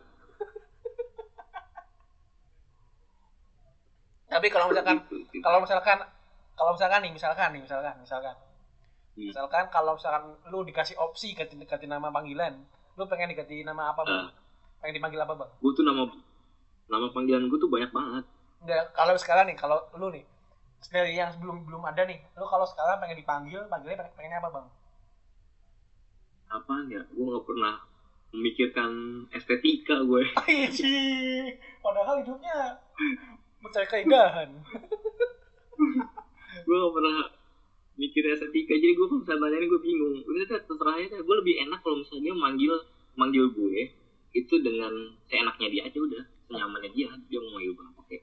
[4.30, 5.42] Tapi kalau misalkan Gitu, gitu.
[5.42, 5.98] kalau misalkan
[6.54, 8.34] kalau misalkan nih misalkan nih misalkan misalkan
[9.10, 9.26] Hmm.
[9.26, 12.54] misalkan kalau misalkan lu dikasih opsi ganti ganti nama panggilan
[12.94, 14.32] lu pengen diganti nama apa bang Ah.
[14.78, 15.50] pengen dipanggil apa bang?
[15.58, 16.02] Gue tuh nama
[16.86, 18.24] nama panggilan gue tuh banyak banget.
[18.60, 20.24] Nggak, kalau sekarang nih kalau lu nih
[20.88, 24.50] dari yang sebelum belum ada nih lu kalau sekarang pengen dipanggil panggilnya pengen, pengennya apa
[24.50, 24.66] bang?
[26.50, 27.02] Apaan ya?
[27.10, 27.74] Gue nggak pernah
[28.30, 28.90] memikirkan
[29.28, 30.22] estetika gue
[30.66, 30.98] Iji,
[31.78, 32.78] padahal hidupnya
[33.58, 34.48] mencari keindahan.
[36.60, 37.16] Gue nggak pernah
[38.00, 40.16] mikir estetika jadi gue kalau misalnya nanya gue bingung.
[40.24, 42.72] Udah deh, terserah aja gue lebih enak kalau misalnya dia manggil
[43.12, 43.92] manggil gue
[44.32, 44.92] itu dengan
[45.28, 46.24] seenaknya dia aja udah.
[46.48, 48.16] Senyamannya dia dia mau manggil gue apa oke.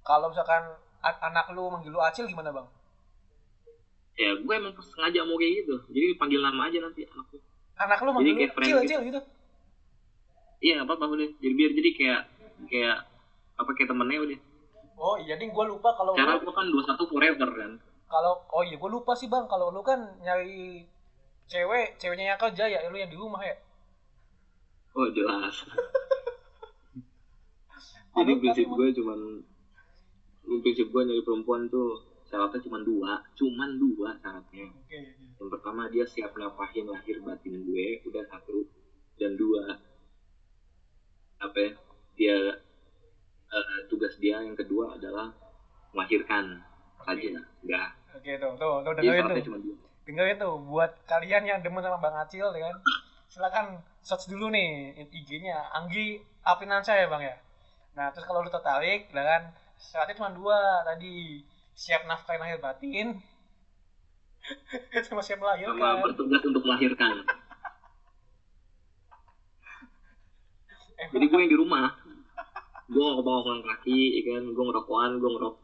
[0.00, 0.62] Kalau misalkan
[1.04, 2.66] anak lu manggil lu Acil gimana bang?
[4.16, 5.76] Ya gue emang sengaja mau kayak gitu.
[5.92, 7.04] Jadi panggil nama aja nanti
[7.76, 8.88] anak lu manggil lu kayak friend Acil gitu.
[8.88, 9.20] Acil gitu?
[10.58, 11.28] Iya nggak apa-apa udah.
[11.38, 12.20] Jadi biar jadi kayak
[12.66, 12.96] kayak
[13.60, 14.38] apa kayak temennya udah.
[14.98, 15.54] Oh iya ding.
[15.54, 17.72] Gua lupa kalau lu- cara gue kan dua satu forever kan
[18.08, 19.44] kalau oh iya gue lupa sih bang.
[19.44, 20.80] Kalau lu kan nyari
[21.48, 23.56] cewek ceweknya yang kerja ya lu yang di rumah ya?
[24.96, 25.54] Oh jelas.
[28.18, 29.20] Jadi prinsip gue cuman
[30.64, 32.00] prinsip gue nyari perempuan tuh
[32.32, 33.20] syaratnya cuma dua.
[33.36, 34.72] Cuman dua syaratnya.
[34.72, 35.12] Oke iya.
[35.38, 38.64] yang pertama dia siap nafahin lahir batin gue udah satu.
[39.20, 39.76] Dan dua
[41.38, 41.70] apa ya
[42.18, 42.38] dia
[43.52, 45.30] eh, tugas dia yang kedua adalah
[45.94, 46.58] melahirkan
[47.06, 49.54] saja enggak oke tuh tuh tuh dia dengerin tuh.
[50.02, 52.76] dengerin tuh buat kalian yang demen sama bang Acil ya kan?
[53.30, 53.66] Silakan
[54.02, 57.36] search dulu nih IG-nya Anggi Apinansa ya bang ya?
[57.94, 59.42] Nah terus kalau lu tertarik ya kan
[59.78, 61.46] syaratnya cuma dua tadi.
[61.78, 63.22] Siap nafkahin lahir batin.
[65.06, 67.22] Sama siap sama melahirkan bertugas untuk melahirkan.
[70.98, 71.94] Eh, jadi gue yang di rumah.
[72.88, 74.42] Gue bawa pulang kaki ya kan?
[74.50, 75.54] Gue ngerokokan gue ngerok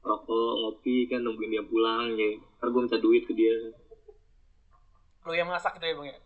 [0.00, 2.40] rokok ngopi kan nungguin dia pulang ya.
[2.58, 3.52] Ntar gue minta duit ke dia.
[5.24, 6.18] Lu yang masak gitu ya bang ya?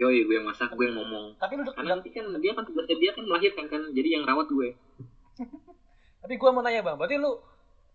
[0.00, 1.36] Yoi gue yang masak gue yang ngomong.
[1.40, 3.82] Tapi lu karena nanti kan dia kan tugasnya dia kan melahirkan kan?
[3.92, 4.68] Jadi yang rawat gue.
[6.22, 7.34] Tapi gua mau nanya bang, berarti lu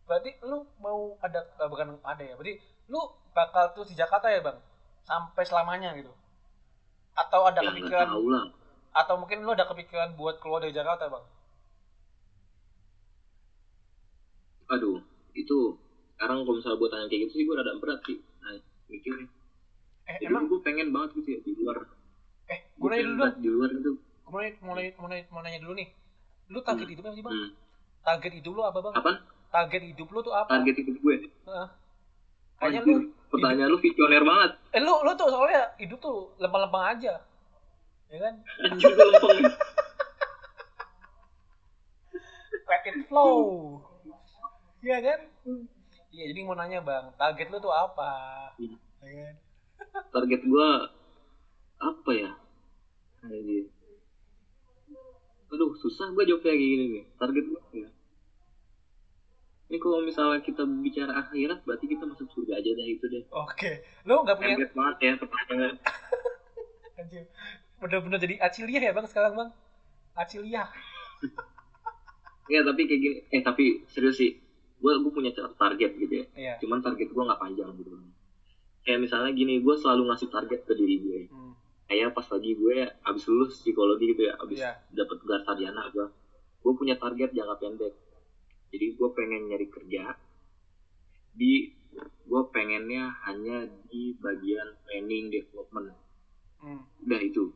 [0.03, 2.59] berarti lu mau ada eh, bukan ada ya, berarti
[2.91, 2.99] lu
[3.31, 4.59] bakal tuh di Jakarta ya bang?
[5.07, 6.11] Sampai selamanya gitu?
[7.15, 8.11] Atau ada ya kepikiran
[8.97, 11.25] atau mungkin lu ada kepikiran buat keluar dari Jakarta bang
[14.67, 14.99] aduh
[15.37, 15.57] itu
[16.17, 18.57] sekarang kalau misalnya gue tanya kayak gitu sih gue rada berat sih nah,
[18.89, 19.27] mikirnya.
[20.07, 20.49] Eh jadi emang?
[20.49, 21.77] gue pengen banget gitu ya di luar.
[22.49, 23.91] Eh gue nanya dulu di luar itu
[24.27, 25.87] gue mau nanya, mau nanya, mau nanya, dulu nih.
[26.51, 27.35] Lu target hidup apa sih bang?
[27.35, 27.51] Hmm.
[28.03, 28.93] target hidup lu apa bang?
[28.95, 29.11] Apa?
[29.51, 30.51] Target hidup lu tuh apa?
[30.51, 31.15] Target hidup gue?
[31.31, 31.67] Heeh.
[32.57, 34.51] kayaknya lu pertanyaan lu visioner banget.
[34.73, 37.13] Eh lu lu tuh soalnya hidup tuh lempeng-lempeng aja.
[38.09, 38.33] Ya kan?
[38.67, 39.39] Anjir lempeng.
[42.87, 43.83] It flow
[44.85, 45.19] iya kan?
[46.13, 48.11] Iya jadi mau nanya bang target lu tuh apa?
[48.57, 48.77] Hmm.
[49.03, 49.35] ya kan?
[50.13, 50.69] Target gue
[51.77, 52.31] apa ya?
[53.25, 53.65] Anjir.
[55.47, 57.03] aduh susah gue jawab kayak gini nih.
[57.15, 57.89] Target gue ya?
[59.67, 63.23] Ini kalau misalnya kita bicara akhirat berarti kita masuk surga aja deh itu deh.
[63.31, 63.83] Oke.
[64.07, 65.75] Lu nggak punya target banget ya pertanyaan.
[66.99, 67.23] Anjir.
[67.77, 69.49] Bener-bener jadi aciliah ya bang sekarang bang?
[70.15, 70.67] Aciliah.
[72.47, 73.17] Ya tapi kayak gini.
[73.27, 74.46] Eh tapi serius sih
[74.77, 77.89] gue gue punya target gitu ya iya cuman target gue nggak panjang gitu
[78.81, 81.53] kayak misalnya gini gue selalu ngasih target ke diri gue hmm.
[81.85, 84.71] kayak pas lagi gue abis lulus psikologi gitu ya abis Iya.
[84.93, 86.07] dapat gelar sarjana gue
[86.57, 87.93] gue punya target jangka pendek
[88.67, 90.03] jadi gue pengen nyari kerja
[91.33, 91.71] di
[92.27, 93.57] gue pengennya hanya
[93.87, 95.93] di bagian training development
[96.57, 96.81] Hmm.
[96.99, 97.53] udah itu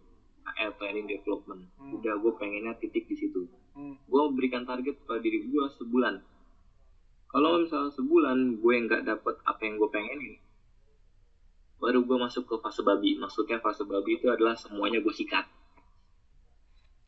[0.54, 1.98] eh, training development Hmm.
[1.98, 3.98] udah gue pengennya titik di situ Hmm.
[4.00, 6.22] gue berikan target pada diri gue sebulan
[7.32, 10.36] kalau misalnya sebulan gue nggak dapet apa yang gue pengenin
[11.82, 13.18] baru gue masuk ke fase babi.
[13.18, 15.50] Maksudnya fase babi itu adalah semuanya gue sikat.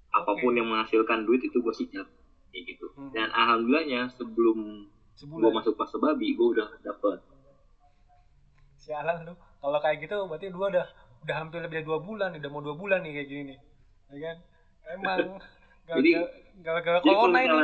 [0.09, 0.57] Apa pun Oke.
[0.57, 2.09] yang menghasilkan duit itu gue sikat.
[2.49, 2.86] Kayak gitu.
[2.93, 3.09] Hmm.
[3.13, 4.86] dan alhamdulillahnya sebelum
[5.17, 7.21] gue masuk fase babi gue udah dapet.
[8.82, 9.34] Sialan lu.
[9.38, 10.86] Kalau kayak gitu berarti lu udah
[11.24, 13.59] udah hampir lebih dari dua bulan udah mau dua bulan nih kayak gini nih.
[14.13, 14.38] Ya kan?
[14.97, 15.19] Emang.
[15.89, 16.17] Jadi-
[16.53, 17.57] gara-gara kalau corona ini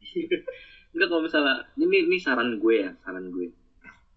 [0.90, 3.46] enggak kalau misalnya ini ini saran gue ya saran gue.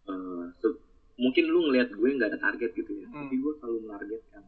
[0.04, 0.82] Eh, se-
[1.16, 3.26] mungkin lu ngelihat gue nggak ada target gitu ya Hmm.
[3.26, 4.44] tapi gue selalu menargetkan.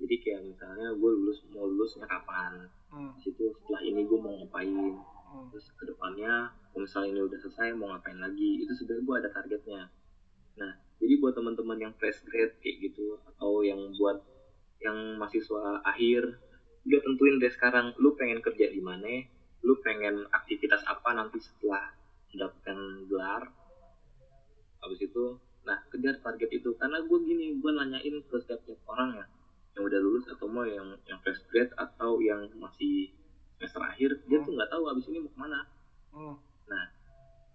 [0.00, 2.66] Jadi kayak misalnya gue lulus mau lulusnya kapan?
[2.88, 3.12] Hmm.
[3.14, 4.96] Di situ setelah ini gue mau ngapain?
[5.30, 5.46] Hmm.
[5.54, 8.50] terus ke depannya kalau misalnya ini udah selesai mau ngapain lagi?
[8.58, 9.82] Itu sebenarnya gue ada targetnya.
[10.56, 14.18] Nah jadi buat teman-teman yang fresh grade kayak gitu atau yang buat
[14.80, 16.34] yang mahasiswa akhir
[16.82, 19.06] udah tentuin dari sekarang lu pengen kerja di mana
[19.60, 21.92] lu pengen aktivitas apa nanti setelah
[22.30, 23.42] mendapatkan gelar
[24.80, 25.24] habis itu
[25.60, 29.26] nah kejar target itu karena gue gini gue nanyain ke setiap setiap orang ya
[29.76, 33.12] yang udah lulus atau mau yang yang fresh grade atau yang masih
[33.54, 34.46] semester akhir dia Hmm.
[34.48, 35.60] tuh nggak tahu abis ini mau ke mana
[36.10, 36.36] Hmm.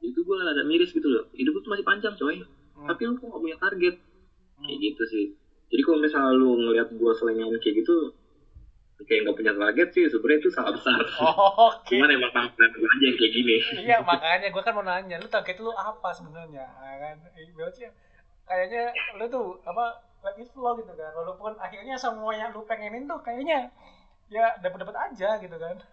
[0.06, 2.88] itu gue ada miris gitu loh hidup tuh masih panjang coy Hmm.
[2.88, 3.96] tapi lu kok gak punya target
[4.56, 4.86] kayak Hmm.
[4.86, 5.26] gitu sih
[5.74, 8.14] jadi kalau misalnya lu ngeliat gue selingan kayak gitu
[9.04, 10.96] kayak nggak punya target sih sebenarnya itu salah besar.
[11.20, 11.36] Oh,
[11.76, 11.92] oke.
[11.92, 13.56] Cuman emang gue aja yang kayak gini.
[13.84, 16.64] Iya makanya gue kan mau nanya lu target lu apa sebenarnya?
[16.64, 17.16] Ya kan?
[17.36, 17.92] Eh, berarti
[18.48, 21.12] kayaknya lu tuh apa let it flow gitu kan.
[21.12, 23.68] Walaupun akhirnya semua yang lu pengenin tuh kayaknya
[24.32, 25.76] ya dapat dapat aja gitu kan.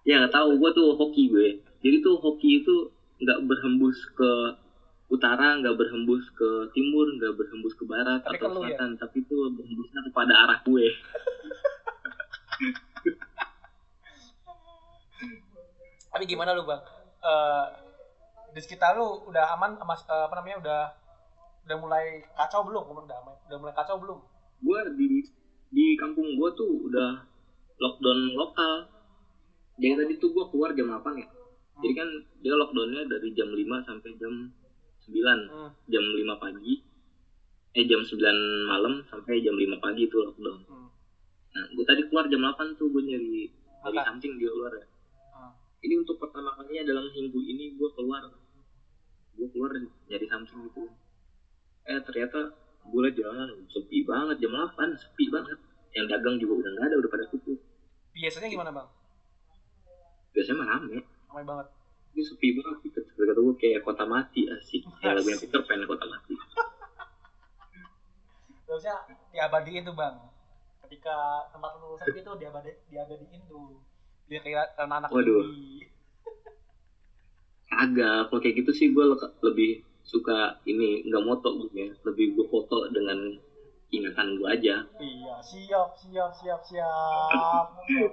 [0.00, 1.48] Ya nggak tahu gue tuh hoki gue.
[1.84, 2.88] Jadi tuh hoki itu
[3.20, 4.32] nggak berhembus ke
[5.12, 8.80] utara nggak berhembus ke timur nggak berhembus ke barat Tapi atau ya?
[8.80, 8.96] selatan.
[8.96, 10.88] Tapi itu berhembusnya kepada arah gue
[16.10, 16.82] tapi gimana lu bang?
[17.24, 17.66] Eh
[18.50, 20.80] di sekitar lu udah aman mas eh, apa namanya udah
[21.70, 22.04] udah mulai
[22.34, 22.82] kacau belum?
[23.06, 24.18] Udah aman udah mulai kacau belum?
[24.60, 25.22] Gue di
[25.70, 27.22] di kampung gue tuh udah
[27.78, 28.90] lockdown lokal.
[29.80, 31.28] Jadi tadi tuh gue keluar jam 8 ya.
[31.80, 32.08] Jadi kan
[32.44, 34.52] dia lockdownnya dari jam 5 sampai jam
[35.08, 35.70] 9 hmm.
[35.88, 36.74] jam 5 pagi.
[37.70, 38.20] Eh jam 9
[38.68, 40.58] malam sampai jam 5 pagi itu lockdown.
[40.68, 40.89] Hmm.
[41.50, 43.50] Nah gue tadi keluar jam 8 tuh gue nyari
[43.82, 44.86] nyari something di luar ya.
[45.34, 45.52] Hmm.
[45.82, 48.22] ini untuk pertama kalinya dalam minggu ini gue keluar.
[49.34, 50.86] Gue keluar nyari something gitu.
[51.88, 55.58] Eh ternyata gue liat jalanan sepi banget jam 8 sepi banget.
[55.90, 57.58] Yang dagang juga udah nggak ada udah pada tutup.
[58.14, 58.88] Biasanya gimana bang?
[60.30, 60.98] Biasanya mah rame.
[61.02, 61.66] Ramai banget.
[62.14, 62.98] Ini sepi banget gitu.
[63.02, 64.86] Kata gue kayak kota mati asik.
[65.02, 65.38] Kayak lagunya.
[65.42, 66.32] Peter Pan kota mati.
[68.70, 68.94] Harusnya
[69.34, 70.14] diabadiin tuh bang
[70.90, 73.78] ketika tempat lu sepi tuh diabadi diabadiin tuh.
[74.26, 75.46] Biar kayak anak-anak Waduh.
[77.86, 79.06] agak kalau kayak gitu sih gue
[79.46, 81.94] lebih suka ini nggak moto gue ya.
[82.02, 83.38] Lebih gue foto dengan
[83.94, 84.82] ingatan gue aja.
[84.98, 87.66] Iya siap siap siap siap.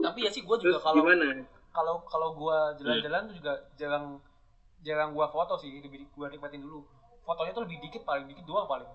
[0.00, 1.44] Tapi ya sih gue juga kalau gimana?
[1.76, 4.16] kalau kalau gue jalan-jalan tuh juga jarang
[4.80, 5.76] jarang gue foto sih.
[5.76, 6.88] Lebih gue nikmatin dulu.
[7.28, 8.88] Fotonya tuh lebih dikit paling dikit doang paling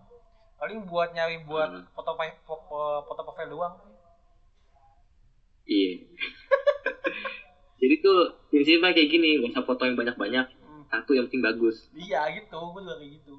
[0.60, 1.84] paling buat nyari buat Hmm.
[1.90, 2.64] foto fi- fo-
[3.02, 3.76] foto profile doang
[5.64, 6.02] Iya.
[7.80, 8.18] Jadi tuh
[8.50, 10.84] prinsipnya kayak gini, gak usah foto yang banyak-banyak, Hmm.
[10.90, 11.78] satu yang penting bagus.
[11.94, 13.36] iya gitu gue juga kayak gitu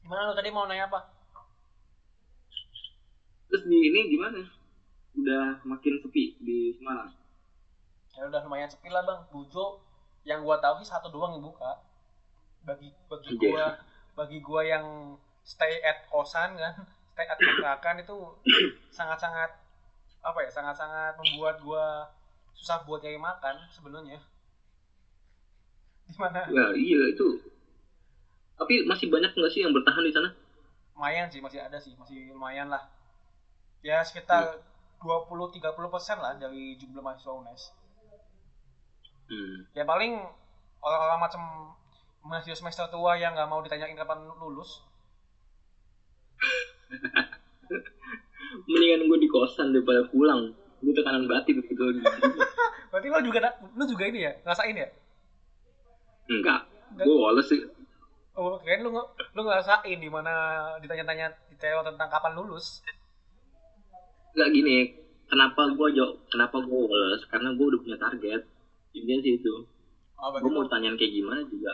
[0.00, 1.00] gimana lo tadi mau nanya apa
[3.46, 4.42] Terus di ini gimana?
[5.12, 7.10] Udah makin sepi di Semarang.
[8.10, 9.78] ya udah lumayan sepi lah bang Bujo
[10.22, 11.78] yang gua tahu sih satu doang yang buka
[12.60, 13.38] bagi bagi Iya.
[13.40, 13.64] gua
[14.20, 16.74] bagi gua yang stay at kosan kan
[17.16, 18.16] stay at kontrakan itu
[18.92, 19.50] sangat-sangat
[20.20, 21.84] apa ya sangat-sangat membuat gua
[22.52, 24.20] susah buat cari makan sebenarnya
[26.12, 27.40] gimana Ya iya itu.
[28.60, 30.28] Tapi masih banyak nggak sih yang bertahan di sana?
[31.00, 32.84] lumayan sih masih ada sih masih lumayan lah
[33.80, 34.60] ya sekitar
[35.00, 37.72] 20-30 persen lah dari jumlah mahasiswa UNES
[39.30, 39.62] Hmm.
[39.72, 40.12] ya paling
[40.84, 41.42] orang-orang macam
[42.24, 44.84] mahasiswa semester tua yang nggak mau ditanyain kapan lulus
[48.66, 50.50] Mendingan gue di kosan daripada pulang.
[50.82, 51.84] Gue tekanan batin gitu.
[52.90, 54.88] berarti lo juga lo juga ini ya ngerasain ya
[56.26, 56.66] Enggak.
[56.98, 57.62] Gue wales sih.
[58.34, 58.90] oh keren lu
[59.36, 60.32] lu ngerasain di mana
[60.82, 62.82] ditanya-tanya detail tentang kapan lulus
[64.34, 64.76] Enggak gini.
[65.30, 66.18] Kenapa gue jauh?
[66.26, 67.22] Kenapa gue wales?
[67.30, 68.42] Karena gue udah punya target.
[68.90, 69.54] Intinya sih itu.
[70.18, 71.72] oh gue mau tanyain kayak gimana juga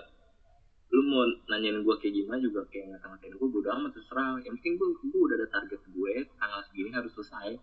[0.97, 4.40] lu mau nanyain gue kayak gimana juga kayak nggak ngatain gue bodo amat terserah.
[4.40, 7.61] Yang penting gue gue udah ada target gue tanggal segini harus selesai.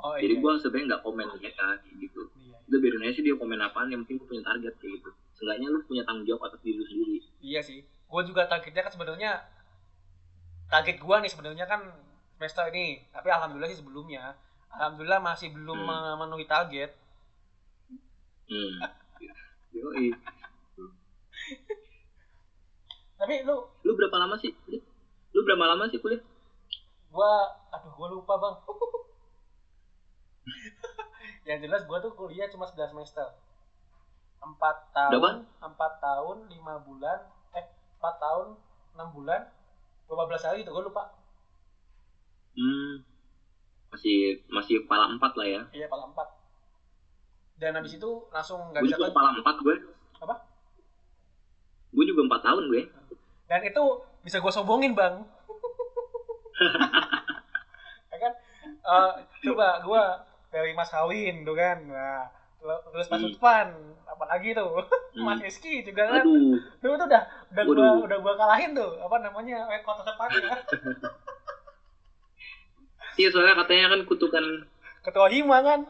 [0.00, 0.40] Oh jadi iya.
[0.40, 2.20] gue sebenarnya nggak komen mereka kayak gitu.
[2.40, 5.10] Iya, biarin aja sih dia komen apaan yang penting gue punya target kayak gitu.
[5.36, 7.20] Seenggaknya lu punya tanggung jawab atas diri lu sendiri.
[7.44, 7.84] Iya sih.
[7.84, 9.30] Gue juga targetnya kan sebenarnya
[10.70, 11.84] target gua nih sebenarnya kan
[12.38, 13.04] semester ini.
[13.12, 14.38] Tapi alhamdulillah sih sebelumnya.
[14.72, 16.16] Alhamdulillah masih belum Hmm.
[16.16, 16.94] memenuhi target.
[18.48, 18.78] Hmm.
[19.74, 20.14] Yoi.
[23.20, 24.48] Tapi lu lu berapa lama sih
[25.36, 26.24] lu berapa lama sih kuliah?
[27.12, 28.56] Gua aduh gua lupa bang.
[31.52, 33.28] Yang jelas gua tuh kuliah cuma 11 semester.
[34.40, 37.68] Empat tahun empat tahun lima bulan eh
[38.00, 38.56] empat tahun
[38.96, 39.52] enam bulan
[40.08, 41.04] 12 hari itu gua lupa.
[42.56, 43.04] Hmm.
[43.92, 45.62] Masih masih kepala empat lah ya.
[45.76, 46.28] Iya kepala empat.
[47.60, 49.76] Dan habis itu langsung nggak bisa juga ke kepala empat gue.
[50.24, 50.34] Apa?
[51.92, 52.82] Gue juga empat tahun gue
[53.50, 53.82] dan itu
[54.22, 55.26] bisa gue sombongin bang
[58.10, 58.32] ya kan
[58.80, 59.12] Eh,
[59.44, 60.02] coba gue
[60.48, 62.24] dari Mas Hawin tuh kan nah
[62.92, 63.28] terus Mas Hmm.
[63.28, 63.68] Utpan
[64.04, 65.26] apalagi tuh Hmm.
[65.26, 68.06] Mas Rizky juga kan aduh Tuh tuh udah udah gua Waduh.
[68.06, 70.48] udah gua kalahin tuh apa namanya rekor terdepannya
[73.16, 74.44] iya soalnya katanya kan kutukan
[75.02, 75.80] ketua hima kan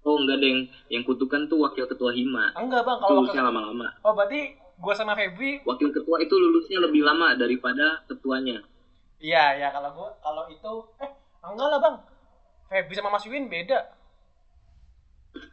[0.00, 2.56] Oh enggak deng, yang kutukan tuh wakil ketua hima.
[2.56, 3.88] enggak bang Itu kalau wakil, lama-lama.
[4.00, 8.58] oh berarti gua sama Febri Wakil ketua itu lulusnya lebih lama daripada ketuanya.
[9.20, 10.72] iya ya kalau gua kalau itu
[11.04, 11.10] eh
[11.44, 11.96] enggak lah bang
[12.70, 13.78] Febri sama Mas Win beda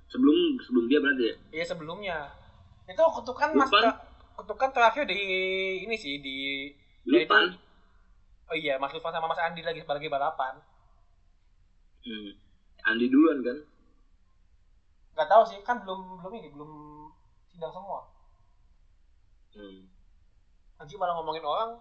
[0.09, 1.36] Sebelum sebelum dia berarti ya.
[1.55, 2.17] iya sebelumnya
[2.88, 3.93] itu kutukan mas Lutfan?
[4.38, 5.17] kutukan terakhir di
[5.84, 6.36] ini sih di
[7.05, 7.45] ya Lutfan.
[8.51, 10.53] oh iya Mas Lutfan sama Mas Andi lagi lagi balapan
[12.05, 12.30] Hmm.
[12.89, 13.57] Andi duluan kan.
[15.13, 16.71] nggak tahu sih kan belum belum ini belum
[17.51, 17.99] sidang semua
[19.58, 19.89] Hmm.
[20.78, 21.72] nanti malah ngomongin orang.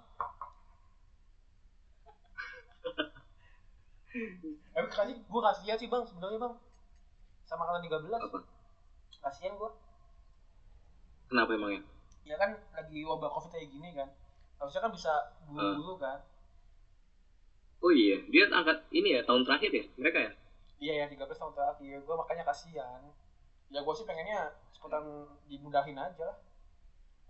[4.72, 6.54] Tapi kasih gue kasihan sih bang sebenarnya bang.
[7.44, 8.38] Sama kalian 13 Apa?
[9.20, 9.70] kasihan gue
[11.26, 11.82] Kenapa emangnya?
[12.24, 12.38] ya?
[12.38, 14.08] Kan lagi wabah covid kayak gini kan.
[14.56, 15.12] Harusnya kan bisa
[15.44, 16.22] buru-buru kan.
[17.84, 20.32] Oh iya, dia angkat ini ya tahun terakhir ya mereka ya.
[20.76, 21.96] iya ya 13 tahun terakhir.
[22.00, 23.02] Gue makanya kasihan.
[23.68, 25.04] Ya gue sih pengennya cepetan
[25.50, 26.36] dimudahin aja lah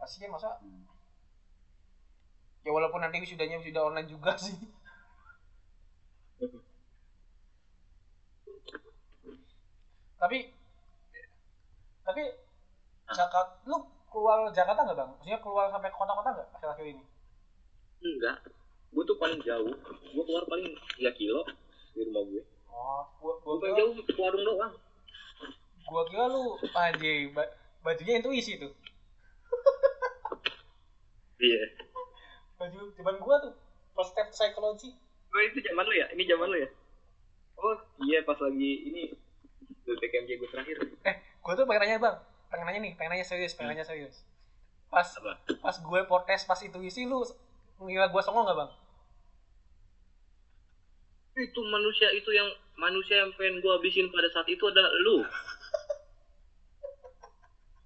[0.00, 0.48] kasihan masa
[2.64, 4.56] ya walaupun nanti wisudanya wisuda online juga sih
[10.16, 10.38] tapi
[12.06, 12.22] tapi
[13.10, 13.76] Jakarta lu
[14.10, 15.10] keluar Jakarta nggak bang?
[15.14, 17.04] Maksudnya keluar sampai ke kota-kota nggak akhir-akhir ini?
[18.02, 18.36] Enggak.
[18.94, 19.74] Gue tuh paling jauh.
[20.14, 21.42] Gue keluar paling 3 kilo
[21.94, 22.42] di rumah gue.
[22.70, 24.74] Oh, gua Gue gua paling jauh ke warung doang.
[25.86, 27.52] gua kira lu anjing ba-
[27.86, 28.72] bajunya intuisi tuh.
[31.36, 31.62] Iya.
[32.56, 33.52] Baju zaman gua tuh
[33.92, 34.96] first step psychology.
[35.32, 36.06] Oh itu zaman lu ya?
[36.16, 36.68] Ini zaman lu ya?
[37.56, 39.02] Oh iya pas lagi ini
[39.86, 40.76] PKMJ gue terakhir.
[41.06, 42.16] Eh, gua tuh pengen nanya bang,
[42.50, 44.26] pengen nanya nih, pengen nanya serius, pengen nanya serius.
[44.90, 45.32] Pas Apa?
[45.60, 47.22] pas gue podcast pas intuisi lu
[47.84, 48.70] ngira gua songong nggak bang?
[51.36, 52.48] Itu manusia itu yang
[52.80, 55.20] manusia yang pengen gue habisin pada saat itu adalah lu.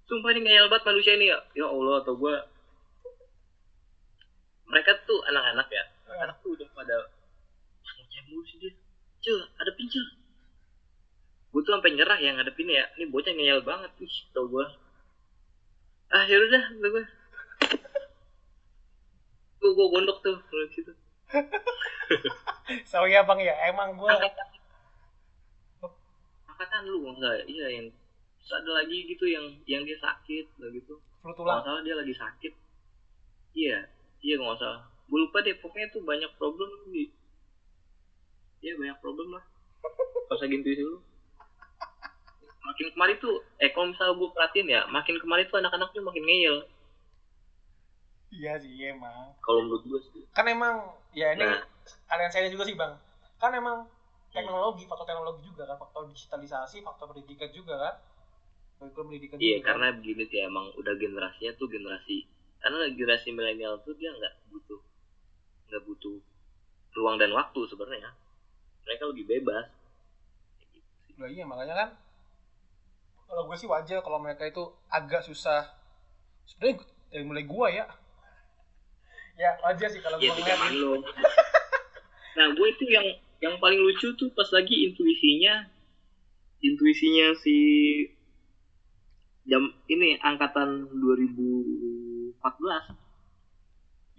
[0.07, 1.39] Sumpah ini ngeyel banget manusia ini ya.
[1.55, 2.35] Ya Allah atau gue
[4.71, 5.83] mereka tuh anak-anak ya.
[6.07, 6.19] Eh.
[6.23, 6.95] anak tuh udah pada
[7.83, 8.73] ngeceh mulu sih dia.
[9.21, 10.01] Cil ada pincil
[11.51, 12.87] gue tuh sampai nyerah yang ngadepin ya.
[12.95, 13.91] Ini bocah ngeyel banget.
[13.99, 14.65] Ih tau gue
[16.11, 17.03] ah yaudah dah kata gue
[19.59, 20.91] gue gue gondok tuh kalau situ.
[22.87, 23.55] So ya bang ya.
[23.67, 24.47] Emang gue angkatan
[26.47, 27.87] angkatan lu enggak iya yang
[28.41, 31.03] terus ada lagi gitu yang yang dia sakit lah gitu.
[31.19, 32.53] Flu kalau salah dia lagi sakit.
[33.51, 34.81] Iya iya nggak salah.
[35.09, 37.11] Gue lupa deh pokoknya tuh banyak problem di
[38.63, 39.43] iya banyak problem lah.
[40.29, 41.01] Pas lagi intuisi lu
[42.61, 46.57] makin kemarin tuh eh kalau misalnya gue perhatiin ya makin kemarin tuh anak-anaknya makin ngeyel.
[48.31, 49.35] Iya sih emang.
[49.43, 50.23] Kalau menurut gue sih.
[50.31, 51.59] Kan emang ya ini Nah.
[52.07, 52.95] kalian saya juga sih bang.
[53.41, 53.89] Kan emang
[54.31, 57.95] teknologi faktor teknologi juga kan faktor digitalisasi faktor pendidikan juga kan.
[58.79, 59.67] Kurikulum pendidikan iya juga kan.
[59.75, 62.23] karena begini sih emang udah generasinya tuh generasi
[62.61, 64.79] karena generasi milenial tuh dia nggak butuh
[65.69, 66.17] nggak butuh
[66.95, 68.13] ruang dan waktu sebenarnya.
[68.85, 69.65] Mereka lebih bebas.
[71.17, 71.89] Lah iya makanya kan
[73.31, 75.73] kalau gue sih wajar kalau mereka itu agak susah.
[76.45, 77.85] Sebenarnya dari mulai gua ya.
[79.39, 80.47] Ya wajar sih kalau ya ngeliat.
[80.53, 80.93] zaman lo
[82.37, 83.07] nah gue itu yang
[83.43, 85.67] yang paling lucu tuh pas lagi intuisinya
[86.63, 87.57] intuisinya si
[89.43, 90.87] jam ini angkatan
[92.41, 92.97] 2014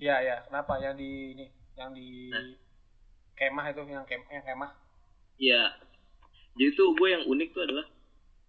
[0.03, 0.83] Iya ya kenapa?
[0.83, 1.47] Yang di ini
[1.79, 2.43] yang di Nah.
[3.39, 4.71] kemah itu yang kem yang kemah?
[5.39, 5.79] Ya
[6.59, 7.87] jadi tuh gue yang unik tuh adalah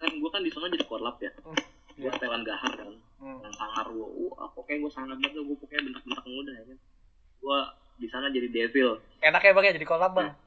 [0.01, 1.29] kan gue kan di sana jadi korlap ya.
[1.45, 1.53] Hmm,
[1.93, 2.11] gue iya.
[2.17, 2.89] setelan gahar kan.
[3.21, 3.39] Hmm.
[3.39, 6.77] yang sangar gue uh pokoknya gue sangar banget gue pokoknya bentak-bentak muda ya kan.
[7.39, 7.59] Gue
[8.01, 8.89] di sana jadi devil.
[9.21, 9.73] Enak ya bang ya?
[9.77, 10.29] Jadi kolab bang?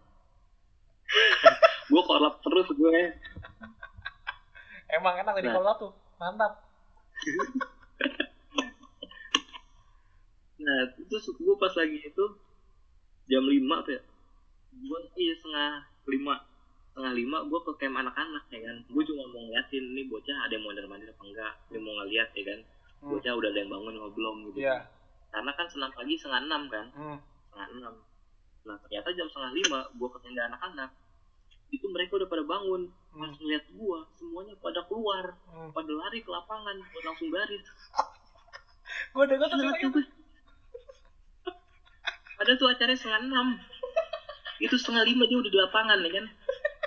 [1.87, 3.15] Gue korlap terus gue.
[4.91, 5.57] Emang enak jadi Nah.
[5.57, 5.93] kolab tuh.
[6.19, 6.53] Mantap
[10.57, 12.25] nah terus gue pas lagi itu
[13.29, 14.03] jam 5 tuh ya
[14.77, 15.73] gue iya setengah
[16.07, 16.35] lima.
[16.93, 18.77] Setengah lima gue ke camp anak-anak ya kan.
[18.89, 21.53] Gue cuma mau ngeliatin ini bocah ada yang mau mandir apa enggak?
[21.73, 22.61] Dia mau ngeliat ya kan.
[22.97, 23.13] Hmm.
[23.13, 24.59] bocah udah ada yang bangun apa belum gitu.
[24.65, 24.77] Iya.
[25.29, 26.87] Karena kan senam pagi setengah enam kan.
[26.97, 27.19] Hmm.
[27.49, 27.95] setengah enam.
[28.67, 30.91] Nah ternyata jam setengah lima gue ke tenda anak-anak
[31.75, 32.83] itu mereka udah pada bangun.
[33.17, 33.37] Pas Hmm.
[33.41, 35.25] ngeliat gue semuanya pada keluar.
[35.53, 35.71] Hmm.
[35.73, 37.65] pada lari ke lapangan buat langsung baris.
[39.13, 40.05] Gue denger tuh
[42.37, 43.47] Ceritanya tuh acaranya setengah enam.
[44.61, 46.27] Itu setengah lima dia udah di lapangan ya kan.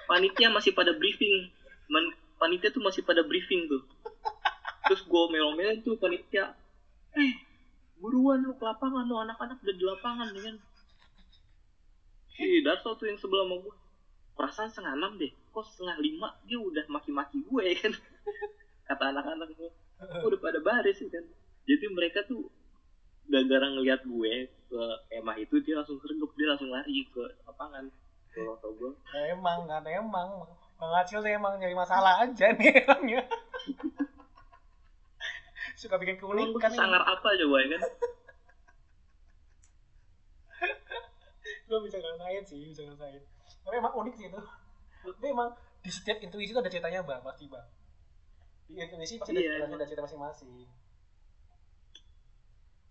[0.05, 1.49] Panitia masih pada briefing.
[1.89, 3.81] Man- panitia tuh masih pada briefing tuh.
[4.85, 6.53] Terus gue melong-melong tuh panitia.
[7.17, 7.33] Eh,
[7.97, 10.55] buruan lu ke lapangan lu anak-anak udah di lapangan ya kan.
[12.39, 13.75] Ih, Darso tuh yang sebelah sama gue.
[14.37, 15.33] Perasaan setengah enam deh.
[15.49, 17.93] Kok setengah lima dia udah maki-maki gue ya kan.
[18.85, 19.69] Kata anak-anak gue.
[20.29, 21.25] Udah pada baris ya kan.
[21.65, 22.53] Jadi mereka tuh
[23.25, 27.89] gara-gara ngeliat gue ke kemah itu dia langsung sergap dia langsung lari ke lapangan.
[28.29, 28.91] Kalau tau gue
[29.33, 30.45] emang nggak emang.
[30.79, 33.25] Bang Acil tuh emang nyari masalah aja nih orangnya.
[35.75, 37.81] Suka bikin keunikan sangar apa coba ya kan?
[41.67, 43.21] Gue bisa ngerasain sih bisa ngerasain.
[43.65, 44.39] Tapi emang unik sih itu.
[45.03, 45.49] Tapi emang
[45.81, 47.67] di setiap intuisi itu ada ceritanya bang pasti bang.
[48.69, 50.69] Di intuisi pasti Iya, ada, ada cerita masing-masing.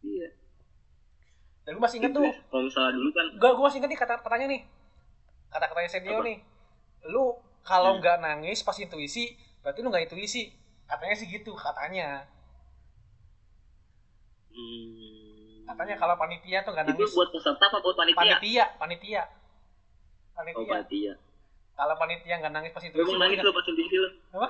[0.03, 0.29] Iya
[1.69, 2.25] dan gue masih inget tuh.
[2.49, 4.61] Kalau misalnya dulu kan gue gue masih inget nih kata katanya nih.
[5.53, 6.41] Kata katanya Sendio nih.
[7.13, 8.01] Lu kalau Hmm.
[8.01, 10.49] nggak nangis pas intuisi berarti lu nggak intuisi.
[10.89, 12.25] Katanya sih gitu katanya.
[14.49, 17.13] Hmm, katanya kalau panitia tuh nggak itu nangis.
[17.13, 18.17] buat peserta apa buat panitia?
[18.17, 19.23] Panitia panitia.
[19.29, 20.73] Oh panitia.
[20.73, 21.13] panitia.
[21.77, 24.09] Kalau panitia nggak nangis pas lu intuisi emang nangis lu pas intuisi lu?
[24.33, 24.49] Apa?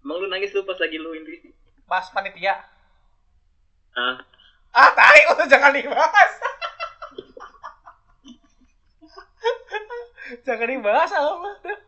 [0.00, 1.52] emang lu nangis lu pas lagi lu intuisi?
[1.84, 2.54] Pas panitia.
[3.92, 4.16] Ah
[4.74, 6.32] ah tarik lu jangan dibahas.
[10.46, 11.78] Jangan dibahas apa dah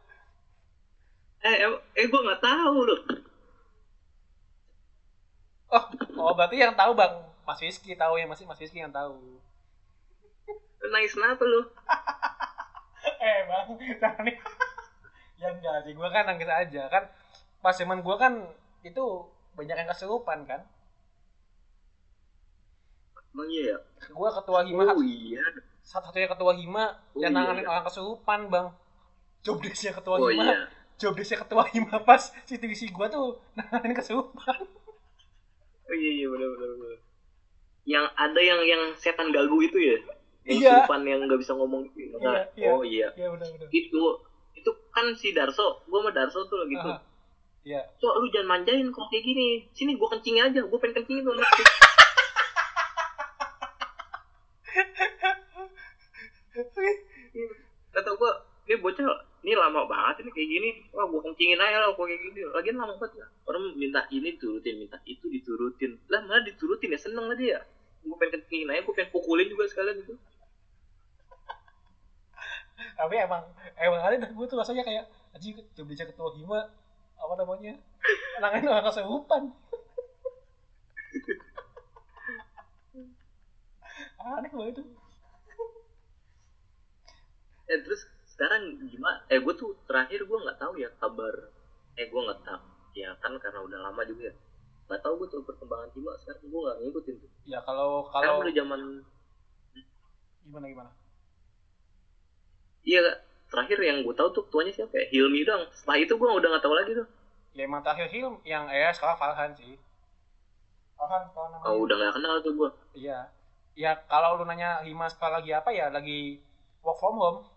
[1.42, 1.56] eh
[1.98, 3.00] eh gue nggak tahu loh
[5.74, 5.84] oh
[6.22, 9.18] oh berarti yang tahu bang Mas Rizky tahu ya masih Mas Rizky yang tahu.
[10.80, 11.60] Lu nangis kenapa lu.
[13.18, 13.66] Eh bang
[13.98, 14.36] jangan nih
[15.42, 16.82] ya enggak sih gue kan nangis aja.
[16.86, 17.04] Kan
[17.58, 18.32] pas zaman gue kan
[18.86, 19.04] itu
[19.58, 20.62] banyak yang kesurupan kan
[23.32, 23.76] emang iya ya
[24.08, 25.42] gue ketua hima oh iya
[25.82, 27.70] satu-satunya ketua hima Oh, yang iya, nanganin iya.
[27.70, 28.66] orang kesurupan bang
[29.42, 30.56] job desknya ketua oh hima iya
[30.96, 34.58] job desknya ketua hima pas situasi gue tuh nanganin kesurupan
[35.82, 36.98] Oh iya iya benar benar benar.
[37.84, 39.98] Yang ada yang yang setan gagu itu ya?
[40.46, 40.70] Yang Iya.
[40.72, 42.16] surupan yang nggak bisa ngomong gitu.
[42.16, 42.68] Nah, Iya, iya.
[42.72, 43.08] Oh iya.
[43.12, 44.02] ya benar-benar Itu
[44.56, 46.96] itu kan si Darso, gua sama Darso tuh lagi tuh.
[47.66, 47.82] Iya.
[48.00, 49.68] Cok lu jangan manjain kalau kayak gini.
[49.76, 51.34] Sini gua kencingin aja, gua pengen kencingin tuh.
[51.36, 51.50] anak.
[59.56, 60.70] Lama banget ini kayak gini.
[60.90, 62.40] Wah gue kencingin aja lah kok kayak gini.
[62.50, 63.26] Lagian lama banget ya.
[63.46, 65.98] Orang minta ini diturutin minta itu diturutin.
[66.10, 67.60] Lah mana diturutin ya seneng aja ya.
[68.02, 70.14] Gue pengen kencingin aja gue pengen pukulin juga sekalian gitu.
[72.98, 73.46] Tapi emang
[73.78, 76.60] emang ada dah gue tuh rasanya kayak anjing coba bisa ketua hima
[77.16, 77.78] apa namanya
[78.42, 79.42] nangin orang keserupan
[84.22, 84.82] aneh banget itu
[87.70, 88.02] eh terus
[88.42, 89.22] sekarang gimana?
[89.30, 91.30] Eh gue tuh terakhir gue nggak tahu ya kabar
[91.94, 92.62] eh gue nggak tahu.
[92.98, 94.26] Ya kan karena udah lama juga.
[94.26, 94.34] Ya
[94.90, 96.42] nggak tahu gue tuh perkembangan Hima sekarang.
[96.50, 97.30] Gue nggak ngikutin tuh.
[97.46, 98.80] Ya kalau sekarang kalau udah zaman
[100.42, 100.90] gimana gimana?
[102.82, 103.00] Iya
[103.46, 105.06] terakhir yang gue tahu tuh ketuanya siapa ya?
[105.14, 107.06] Hilmi dong setelah itu gue udah nggak tahu lagi tuh.
[107.54, 109.78] Ya emang terakhir film yang eh sekarang Farhan sih.
[110.98, 111.70] Farhan kalau namanya.
[111.70, 113.30] Oh udah nggak kenal tuh gue iya.
[113.78, 115.94] Ya kalau lu nanya Hima sekarang lagi apa ya?
[115.94, 116.42] Lagi
[116.82, 117.51] work from home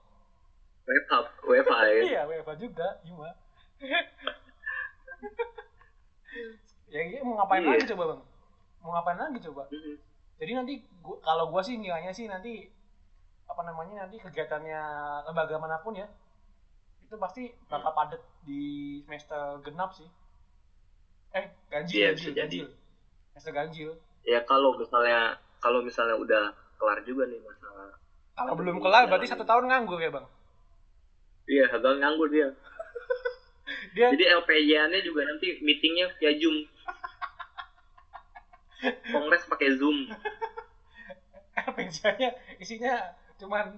[0.86, 1.13] WFH
[1.43, 3.29] WFH ya iya WFH juga Hima
[6.86, 7.71] ya iya, mau ngapain Iya.
[7.75, 8.21] lagi coba bang?
[8.79, 9.67] Mau ngapain lagi coba?
[10.36, 12.69] Jadi nanti gua, kalau gua sih nilainya sih nanti
[13.45, 14.79] apa namanya nanti kegiatannya
[15.27, 16.07] lembaga mana pun ya
[17.03, 17.99] itu pasti bakal Hmm.
[17.99, 18.61] padat di
[19.03, 20.07] semester genap sih.
[21.31, 22.65] Eh ganjil Iya, ganjil ganjil.
[23.33, 23.89] Semester ganjil.
[24.23, 26.43] Ya kalau misalnya kalau misalnya udah
[26.77, 27.91] kelar juga nih masalah
[28.36, 30.25] kalau belum kelar berarti satu tahun nganggur ya bang
[31.46, 32.50] iya agak nganggur dia.
[33.98, 36.70] Dia jadi LPJ-nya juga nanti meetingnya via Zoom.
[39.10, 40.14] Kongres pakai Zoom.
[41.76, 42.30] Pensiunnya
[42.62, 43.74] isinya cuman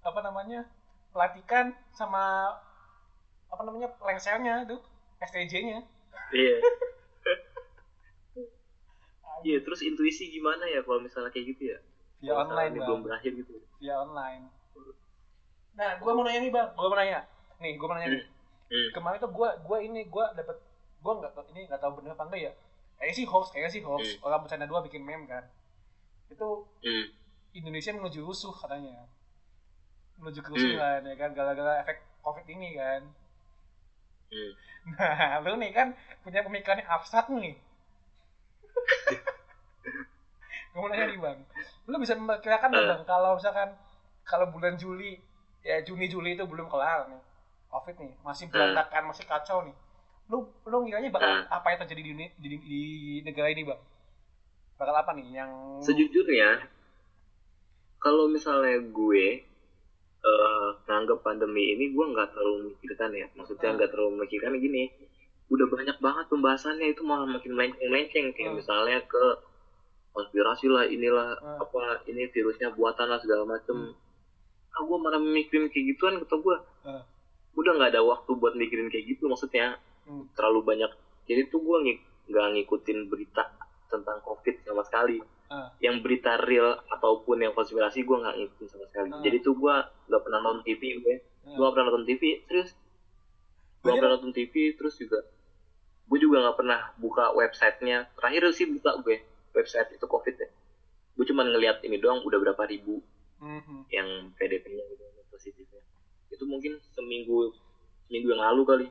[0.00, 0.64] apa namanya
[1.12, 2.54] pelatihan sama
[3.50, 4.80] apa namanya lengsernya tuh
[5.22, 5.80] STJ-nya
[6.34, 6.56] iya.
[9.46, 11.78] Iya terus intuisi gimana ya kalau misalnya kayak gitu ya?
[12.24, 14.48] Via online belum berakhir gitu via online
[15.76, 17.20] nah gua mau nanya nih bang gua mau nanya
[17.60, 18.24] nih gua mau nanya nih
[18.72, 18.88] hmm.
[18.92, 20.56] kemarin tuh gua gua ini gua dapet
[21.00, 22.52] gua nggak ini nggak tahu bener apa enggak ya
[22.96, 24.24] kayaknya sih hoax kayaknya sih hoax Hmm.
[24.24, 25.44] orang bercanda dua bikin meme kan
[26.26, 26.48] itu
[26.80, 27.06] Hmm.
[27.52, 29.04] Indonesia menuju rusuh katanya
[30.16, 31.10] menuju kerusuhan Hmm.
[31.12, 33.02] ya kan gara-gara efek covid ini kan
[34.26, 34.52] Hmm.
[34.96, 37.54] nah lu nih kan punya pemikiran yang abstrak nih
[40.72, 41.38] gue mau nanya nih bang
[41.86, 42.90] lu bisa memperkirakan nggak Eh.
[42.90, 43.70] bang kalau misalkan
[44.22, 45.20] kalau bulan Juli
[45.66, 47.18] ya Juni Juli itu belum kelar nih
[47.66, 49.74] covid nih masih berantakan masih kacau nih
[50.26, 51.42] lu lu ngiranya bakal Eh.
[51.48, 52.82] apa yang terjadi di, uni- di, di
[53.20, 53.80] negara ini bang
[54.76, 55.50] bakal apa nih yang
[55.80, 56.62] sejujurnya
[57.98, 59.26] kalau misalnya gue
[60.18, 63.76] eh nganggap pandemi ini gue nggak terlalu memikirkan ya maksudnya Hmm.
[63.76, 64.90] nggak terlalu memikirkan gini
[65.46, 68.58] udah banyak banget pembahasannya itu malah makin melenceng-melenceng kayak Hmm.
[68.58, 69.24] misalnya ke
[70.10, 71.60] konspirasi lah inilah Hmm.
[71.60, 73.94] apa ini virusnya buatan lah segala macem Hmm.
[74.76, 77.02] Ah gue malah mikirin kayak gituan kata gue Hmm.
[77.54, 80.28] udah nggak ada waktu buat mikirin kayak gitu maksudnya Hmm.
[80.32, 80.90] terlalu banyak
[81.24, 81.76] jadi tuh gue
[82.26, 83.48] nggak ngikutin berita
[83.86, 85.70] tentang covid sama sekali Ah.
[85.78, 89.20] yang berita real ataupun yang konspirasi gue nggak ngikutin sama sekali Ah.
[89.20, 89.74] jadi tuh gue
[90.06, 91.18] nggak pernah nonton TV gue Ah.
[91.48, 92.82] gue nggak pernah nonton TV serius gue
[93.84, 95.18] Berarti- pernah nonton TV terus juga
[96.06, 99.16] gue juga nggak pernah buka websitenya terakhir sih buka gue
[99.52, 100.48] website itu covid ya
[101.14, 102.98] gue cuma ngeliat ini doang udah berapa ribu
[103.36, 103.88] Mhm.
[103.92, 105.82] yang PDP-nya gitu positifnya.
[106.32, 107.52] Itu mungkin seminggu
[108.08, 108.86] seminggu yang lalu kali.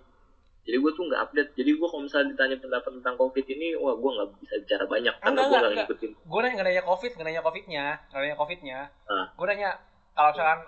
[0.66, 1.52] Jadi gue tuh nggak update.
[1.54, 5.14] Jadi gue kalau misalnya ditanya pendapat tentang covid ini wah gue nggak bisa bicara banyak.
[5.22, 6.12] Karena gue nggak ngikutin.
[6.26, 8.80] Gue nanya nggak nanya covid nggak nanya covidnya nggak nanya covidnya.
[9.06, 9.26] Ah.
[9.34, 9.70] gue nanya
[10.18, 10.62] kalau misalkan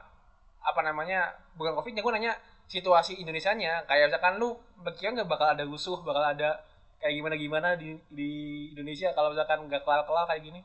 [0.62, 1.20] apa namanya
[1.58, 2.34] bukan covidnya gue nanya
[2.68, 4.54] situasi Indonesia nya kayak misalkan lu
[4.84, 6.62] berkira nggak bakal ada rusuh bakal ada
[7.00, 8.30] kayak gimana gimana di di
[8.76, 10.62] Indonesia kalau misalkan nggak kelar kelar kayak gini?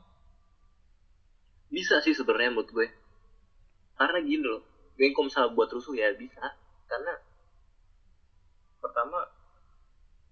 [1.72, 2.86] Bisa sih sebenarnya menurut gue
[3.96, 4.62] karena gini loh
[4.96, 6.42] gue kalau misalnya buat rusuh ya bisa.
[6.86, 7.12] Karena
[8.78, 9.18] pertama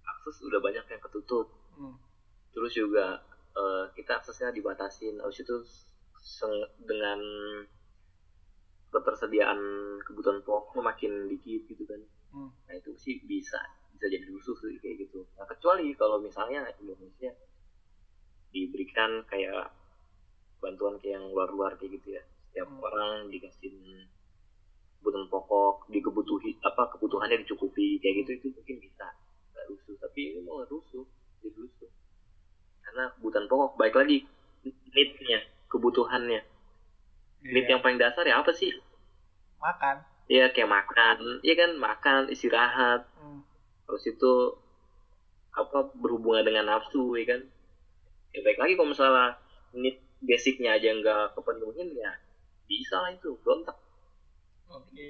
[0.04, 1.48] akses udah banyak yang ketutup.
[1.80, 1.96] Hmm.
[2.50, 3.22] terus juga
[3.56, 5.16] eh, kita aksesnya dibatasin.
[5.22, 5.56] Habis itu
[6.84, 7.20] dengan
[8.90, 9.58] ketersediaan
[10.02, 12.02] kebutuhan pokok makin dikit gitu kan.
[12.30, 12.50] Hmm.
[12.68, 13.58] nah itu sih bisa
[13.90, 15.24] bisa jadi rusuh sih kayak gitu.
[15.34, 17.32] Nah kecuali kalau misalnya Indonesia
[18.50, 19.72] diberikan kayak
[20.60, 22.82] bantuan kayak yang luar-luar kayak gitu ya setiap Hmm.
[22.82, 23.70] orang dikasih
[25.00, 29.06] kebutuhan pokok dikebutuhi apa kebutuhannya dicukupi kayak gitu itu mungkin bisa
[29.54, 31.06] nggak rusuh tapi ini mau rusuh
[31.40, 31.90] jadi rusuh
[32.84, 34.28] karena kebutuhan pokok baik lagi
[34.92, 35.40] need-nya
[35.72, 36.42] kebutuhannya
[37.40, 37.70] need Iya.
[37.72, 38.76] yang paling dasar ya apa sih
[39.56, 43.40] makan ya kayak makan ya kan makan istirahat hmm.
[43.88, 44.32] terus itu
[45.56, 47.40] apa berhubungan dengan nafsu ya kan
[48.36, 49.40] ya baik lagi kalau misalnya
[49.72, 52.12] need basicnya aja nggak kepenuhin ya
[52.70, 53.74] bisa lah itu berontak
[54.70, 55.04] oke.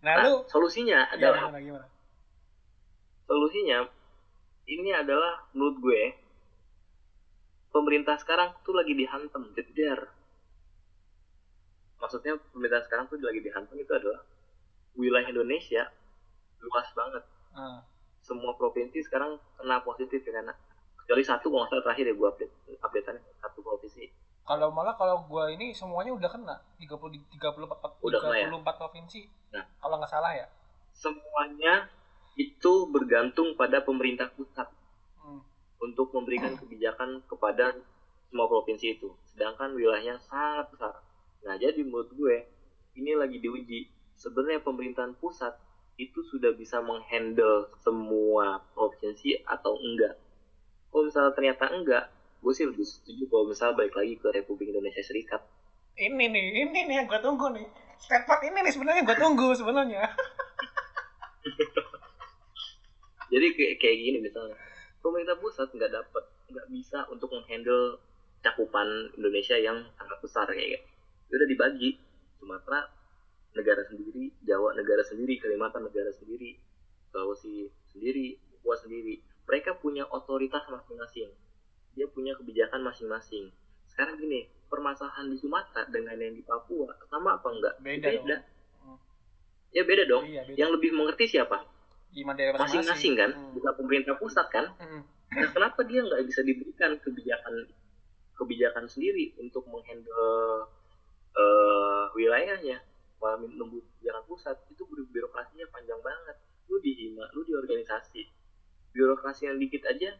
[0.00, 1.86] Nah, Nah, lu solusinya ya, adalah gimana gimana?
[3.28, 3.78] solusinya
[4.66, 6.02] ini adalah menurut gue
[7.74, 10.08] pemerintah sekarang tuh lagi dihantam jeder
[12.00, 14.20] maksudnya pemerintah sekarang tuh lagi dihantam itu adalah
[14.96, 15.92] wilayah Indonesia
[16.60, 17.24] luas banget.
[17.52, 17.80] Ah,
[18.24, 20.52] semua provinsi sekarang kena positif ya karena
[21.04, 22.52] kecuali satu kalau nggak salah terakhir ya gue update
[22.82, 24.10] updatean satu provinsi
[24.46, 28.48] kalau malah kalau gua ini semuanya udah kena 30 di 34 Udah kena ya?
[28.48, 29.20] 34 provinsi.
[29.52, 29.64] Nah.
[29.76, 30.46] Kalau nggak salah ya.
[30.96, 31.92] semuanya
[32.40, 34.64] itu bergantung pada pemerintah pusat
[35.20, 35.44] Hmm.
[35.76, 37.76] untuk memberikan kebijakan kepada
[38.28, 39.12] semua provinsi itu.
[39.28, 40.94] Sedangkan wilayahnya sangat besar.
[41.44, 42.36] Nah, jadi menurut gue
[42.94, 43.92] ini lagi diuji.
[44.16, 45.52] Sebenarnya pemerintahan pusat
[45.96, 50.16] itu sudah bisa menghandle semua provinsi atau enggak.
[50.88, 52.04] Kalau misalnya ternyata enggak,
[52.46, 55.42] gue sih lebih setuju kalau misalnya balik lagi ke Republik Indonesia Serikat.
[55.98, 57.66] Ini nih, ini nih yang gua tunggu nih.
[57.98, 60.06] Statement ini nih sebenarnya gua tunggu sebenarnya.
[63.34, 64.54] Jadi kayak, kayak gini misalnya,
[65.02, 66.24] pemerintah pusat nggak dapat,
[66.54, 67.98] nggak bisa untuk menghandle
[68.46, 70.86] cakupan Indonesia yang sangat besar kayak gitu.
[71.26, 71.98] Dia udah dibagi
[72.38, 72.86] Sumatera
[73.58, 76.54] negara sendiri, Jawa negara sendiri, Kalimantan negara sendiri,
[77.10, 79.18] Sulawesi sendiri, Papua sendiri.
[79.50, 81.34] Mereka punya otoritas masing-masing.
[81.96, 83.48] Dia punya kebijakan masing-masing.
[83.88, 87.74] Sekarang gini, permasalahan di Sumatera dengan yang di Papua sama apa enggak?
[87.80, 88.28] Beda dong.
[88.84, 88.98] Hmm.
[89.72, 90.24] Ya beda dong.
[90.28, 90.56] Iya, beda.
[90.56, 91.56] Yang lebih mengerti siapa?
[92.60, 93.50] Masing-masing kan, Hmm.
[93.52, 94.66] bukan pemerintah pusat kan?
[94.76, 95.02] Hmm.
[95.26, 97.66] Nah, kenapa dia nggak bisa diberikan kebijakan
[98.36, 100.68] kebijakan sendiri untuk menghandle
[101.32, 102.78] eh, wilayahnya?
[103.16, 106.36] Malah nunggu kebijakan pusat itu bir- birokrasinya panjang banget.
[106.68, 108.22] Lu di hima, lu di organisasi,
[108.92, 110.12] birokrasi yang dikit aja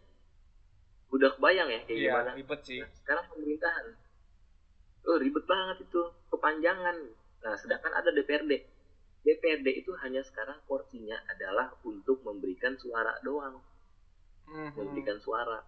[1.09, 2.31] udah kebayang ya kayak Iya, gimana.
[2.35, 2.79] ribet sih.
[2.83, 3.87] Nah, sekarang pemerintahan,
[5.07, 6.97] oh ribet banget itu, kepanjangan.
[7.41, 8.53] Nah, sedangkan ada DPRD.
[9.23, 13.59] DPRD itu hanya sekarang porsinya adalah untuk memberikan suara doang
[14.47, 14.71] Hmm.
[14.79, 15.59] memberikan suara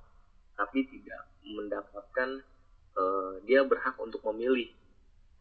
[0.55, 2.39] tapi tidak mendapatkan
[2.95, 4.71] eh, dia berhak untuk memilih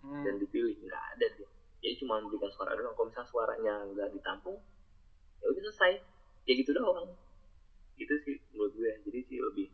[0.01, 0.25] Hmm.
[0.25, 1.45] dan dipilih nggak ada dia
[1.77, 4.57] jadi cuma memberikan suara doang kalau misalnya suaranya nggak ditampung
[5.37, 6.01] ya udah selesai
[6.43, 7.13] ya gitu doang
[7.93, 9.69] itu sih menurut gue jadi sih lebih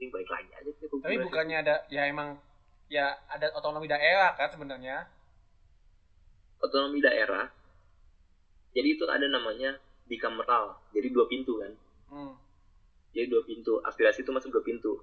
[0.00, 2.40] ini baik lagi aja sih Tapi bukannya ada ya emang
[2.88, 5.04] ya ada otonomi daerah kan sebenarnya.
[6.58, 7.48] otonomi daerah
[8.70, 9.76] jadi itu ada namanya
[10.06, 11.72] bikameral jadi dua pintu kan
[12.10, 12.34] Hmm.
[13.12, 14.98] jadi dua pintu aspirasi itu masuk dua pintu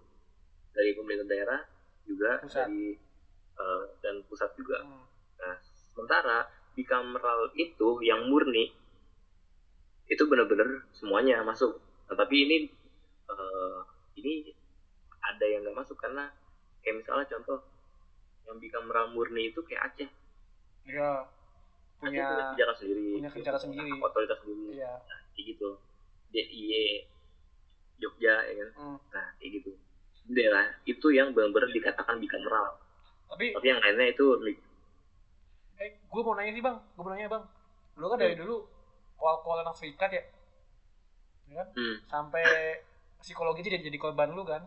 [0.70, 1.60] dari pemerintah daerah
[2.04, 2.68] juga Pusat.
[2.68, 3.00] dari
[3.58, 5.08] eh, dan pusat juga Hmm.
[5.38, 5.56] nah
[5.88, 6.38] sementara
[6.76, 8.70] bikameral itu yang murni
[10.06, 12.58] itu benar-benar semuanya masuk nah, tapi ini
[13.26, 13.80] eh,
[14.20, 14.52] ini
[15.28, 16.32] ada yang nggak masuk karena
[16.80, 17.60] kayak misalnya contoh
[18.44, 20.10] yang bikameral murni itu kayak Aceh
[20.88, 21.28] Iya.
[22.00, 23.90] Aceh punya Punya kebijakan sendiri punya kebijakan sendiri.
[24.00, 24.94] otoritas sendiri iya.
[25.34, 25.70] kayak gitu
[26.30, 26.72] DIY
[27.98, 28.98] Jogja ya kan Hmm.
[29.10, 29.72] nah kayak gitu
[30.28, 32.76] daerah itu yang benar-benar dikatakan bikameral
[33.28, 34.26] Tapi tapi yang lainnya itu
[35.78, 37.44] eh gue mau nanya sih bang, gue mau nanya bang.
[37.96, 38.42] Lu kan dari Hmm.
[38.42, 38.56] dulu
[39.14, 40.24] kol-kol anak serikat ya,
[41.46, 41.68] ya kan?
[41.70, 42.42] hmm, Sampai
[43.20, 44.66] psikologi jadi jadi korban lu kan.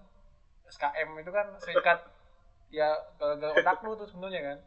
[0.70, 1.98] SKM itu kan serikat
[2.70, 4.58] ya gara-gara otak lu tuh sebenarnya kan.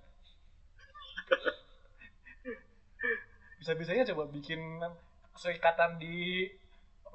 [3.59, 4.59] Bisa-bisanya coba bikin
[5.39, 6.45] serikatan di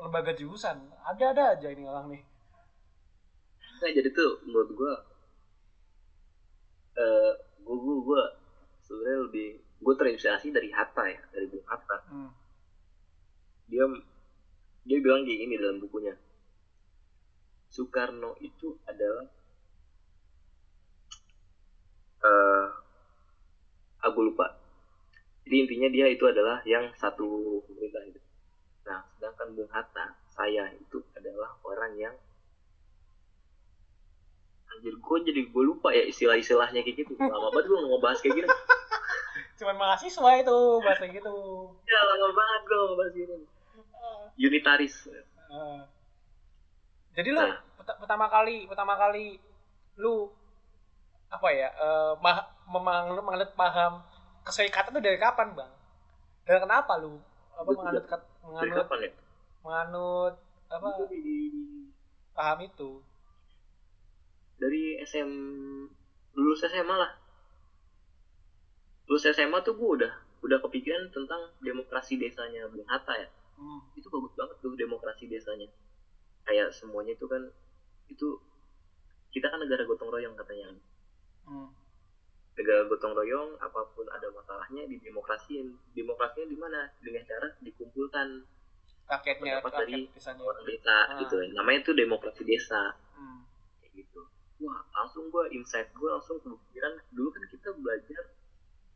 [0.00, 0.80] lembaga jurusan.
[1.04, 2.22] Ada-ada aja ini orang nih.
[3.78, 4.90] nah jadi tuh menurut gua
[6.98, 7.30] eh
[7.62, 8.22] gua gua, gua
[8.82, 12.26] sebenarnya lebih gua terinspirasi dari Hatta ya dari Bung Hatta Hmm.
[13.70, 13.86] dia
[14.82, 16.10] dia bilang kayak gini dalam bukunya
[17.68, 19.26] Soekarno itu adalah
[22.24, 22.68] eh
[24.02, 24.56] aku lupa.
[25.48, 28.20] Jadi intinya dia itu adalah yang satu pemerintah itu.
[28.84, 32.14] Nah sedangkan Bung Hatta saya itu adalah orang yang
[34.68, 37.12] anjir gue jadi gue lupa ya istilah-istilahnya kayak gitu.
[37.18, 38.48] Lama banget gue ngebahas kayak gini.
[39.58, 41.34] Cuman mahasiswa itu bahasa gitu.
[41.82, 43.38] ya lama banget gue ngebahas gini.
[44.38, 44.94] Unitaris.
[47.18, 47.42] Jadi lu
[47.82, 49.42] pet- pertama kali pertama kali
[49.98, 50.30] lu
[51.28, 51.68] apa ya
[52.22, 54.00] mah, memang menganut paham
[54.46, 55.72] keserikatan itu dari kapan bang?
[56.46, 57.18] Dan kenapa lu
[57.58, 58.04] apa menganut
[58.46, 59.10] menganut kapan ya
[59.66, 60.34] menganut
[60.70, 61.90] apa Itu di-
[62.32, 62.90] paham itu?
[64.58, 65.30] dari SM
[66.34, 67.12] lulus SMA lah
[69.06, 70.12] lulus SMA tuh gue udah
[70.42, 73.82] udah kepikiran tentang demokrasi desanya Bung Hatta ya Hmm.
[73.98, 75.66] itu bagus banget tuh demokrasi desanya
[76.48, 77.44] kayak semuanya itu kan
[78.08, 78.40] itu
[79.28, 80.72] kita kan negara gotong royong katanya.
[81.44, 81.68] Hmm.
[82.58, 86.90] negara gotong royong apa pun ada masalahnya didemokrasiin demokrasinya di mana?
[86.98, 88.42] Dengan cara dikumpulkan.
[89.08, 90.42] Rakyatnya pendapat dari rakyat desanya.
[90.42, 91.18] orang desa Ah.
[91.22, 91.36] gitu.
[91.54, 92.82] Namanya itu demokrasi desa.
[93.14, 93.46] Hmm.
[93.78, 94.20] kayak gitu.
[94.64, 96.98] Wah langsung gue insight gue langsung kepikiran.
[97.14, 98.22] Dulu kan kita belajar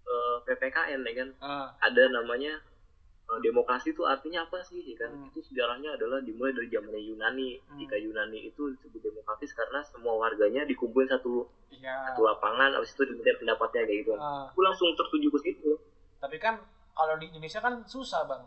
[0.03, 1.28] eh, ppkn ya kan?
[1.38, 2.59] Ah, ada namanya
[3.41, 4.83] demokrasi itu artinya apa sih?
[4.83, 5.11] Ya kan?
[5.14, 5.30] Hmm.
[5.33, 7.51] itu sejarahnya adalah dimulai dari zamannya Yunani.
[7.64, 7.78] Hmm.
[7.80, 12.12] jika Yunani itu disebut demokratis karena semua warganya dikumpulin satu iya.
[12.12, 14.12] satu lapangan habis itu diminta pendapatnya kayak gitu.
[14.18, 15.72] Ah, gue langsung tertuju ke situ.
[16.20, 16.61] Tapi kan
[16.93, 18.45] kalau di Indonesia kan susah bang.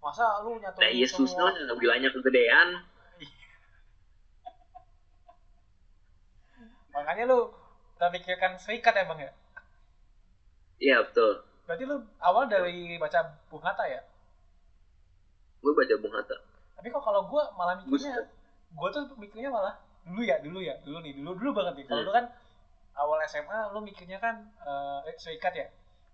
[0.00, 2.86] Masa lu nyatuin nah iya susah semua lah bilangnya kegedean.
[6.94, 7.50] Makanya lu
[7.98, 9.32] udah pikirkan serikat ya bang ya?
[10.80, 14.02] Iya betul berarti lu awal dari baca Bung Hatta ya?
[15.62, 16.34] Gue baca Bung Hatta.
[16.74, 18.26] Tapi kok kalau gue malah Gue mikirnya
[18.70, 21.86] gue tuh mikirnya malah dulu ya dulu ya dulu nih dulu dulu banget nih.
[21.86, 22.08] Kalau Hmm.
[22.10, 22.26] lu kan
[22.98, 24.50] awal SMA lu mikirnya kan
[25.06, 25.66] eh serikat ya.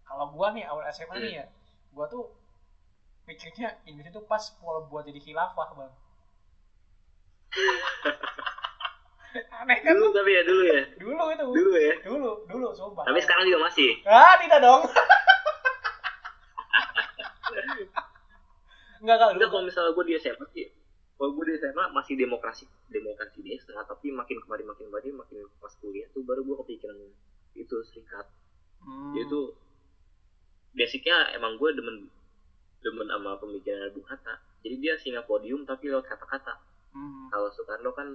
[0.05, 1.25] Kalau gua nih awal SMA Hmm.
[1.25, 1.45] nih ya
[1.97, 2.29] gua tuh
[3.25, 5.93] mikirnya Indonesia tuh pas mau buat jadi khilafah bang.
[9.57, 9.93] Aneh kan?
[9.93, 10.81] Dulu lu tapi ya dulu ya?
[11.01, 11.45] Dulu itu.
[11.49, 11.95] Dulu ya?
[12.05, 13.05] Dulu dulu sumpah.
[13.09, 13.91] Tapi sekarang juga masih.
[14.05, 14.85] Ah tidak dong
[19.07, 20.67] Enggak kalau Enggak kalau misalnya gue di SMA sih
[21.15, 25.71] kalau gue di SMA masih demokrasi demokrasi desa tapi makin kemari makin kemari makin pas
[25.79, 26.99] kuliah tuh baru gue kepikiran
[27.55, 28.27] itu serikat
[28.77, 29.11] Hmm.
[29.11, 29.41] Jadi itu
[30.73, 32.07] basicnya emang gue demen
[32.79, 36.55] demen sama pemikiran Bung Hatta jadi dia singa podium tapi lewat kata-kata
[36.93, 37.29] Hmm.
[37.29, 38.09] kalau Soekarno kan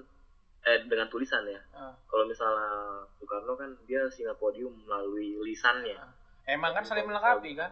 [0.61, 1.93] eh dengan tulisan ya Ah.
[2.05, 2.69] kalau misalnya
[3.15, 5.97] Soekarno kan dia singa podium melalui lisannya
[6.43, 7.69] Emang kan saling melengkapi kan?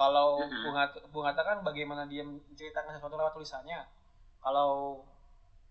[0.00, 0.64] Kalau Mhm.
[0.64, 3.84] Bung Hatta, Bung Hatta kan bagaimana dia menceritakan sesuatu lewat tulisannya.
[4.40, 5.04] Kalau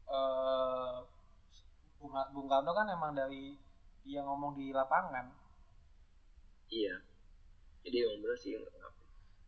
[0.05, 0.97] eh,
[1.97, 3.57] Bung, Bung Karno kan emang dari
[4.01, 5.25] dia ngomong di lapangan.
[6.69, 7.01] iya
[7.82, 8.53] jadi emang bener sih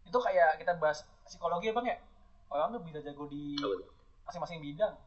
[0.01, 1.97] Itu kayak kita bahas psikologi ya bang ya.
[2.49, 3.53] Orang tuh bisa jago di
[4.25, 4.97] masing-masing bidang.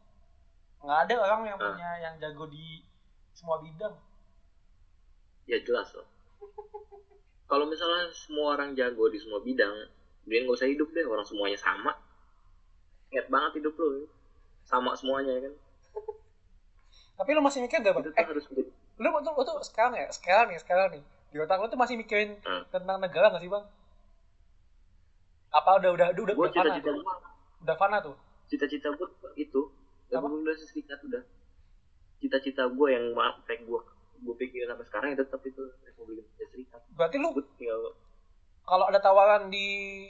[0.78, 1.66] Nggak ada orang yang Ah.
[1.66, 2.82] punya yang jago di
[3.30, 3.94] semua bidang.
[5.44, 6.06] ya jelas loh
[7.44, 9.74] kalau misalnya semua orang jago di semua bidang
[10.24, 11.92] dia nggak usah hidup deh orang semuanya sama
[13.12, 14.08] ingat banget hidup lo
[14.64, 15.54] sama semuanya ya kan
[17.14, 18.10] Tapi lu masih mikir gak bang?
[18.10, 18.66] Eh, tuh harus lu,
[18.98, 21.02] lu, lu tuh sekarang ya, sekarang nih, sekarang nih.
[21.30, 22.66] Di otak lu tuh masih mikirin Hmm.
[22.74, 23.62] tentang negara gak sih bang?
[25.54, 27.02] Apa udah udah udah udah, gue udah fana cita-cita tuh?
[27.06, 27.14] gua
[27.62, 28.16] Udah fana tuh?
[28.50, 29.60] cita-cita gue itu
[30.10, 30.26] ya Apa?
[30.26, 31.22] gue udah serikat udah
[32.18, 33.04] cita-cita gue yang
[33.46, 33.80] kayak gue
[34.24, 37.80] gue pikirin sampai sekarang ya tetap itu Republik Indonesia Serikat Berarti lu tinggal
[38.64, 40.08] kalau ada tawaran di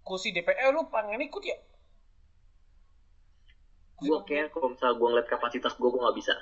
[0.00, 1.58] kursi DPR lu pengen ikut ya?
[3.98, 6.32] Gue kayak kalau misalnya gue ngeliat kapasitas gue gue nggak bisa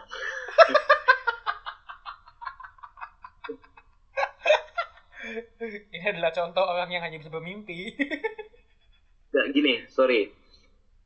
[5.91, 7.93] Ini adalah contoh orang yang hanya bisa bermimpi.
[9.29, 10.33] Gak gini sorry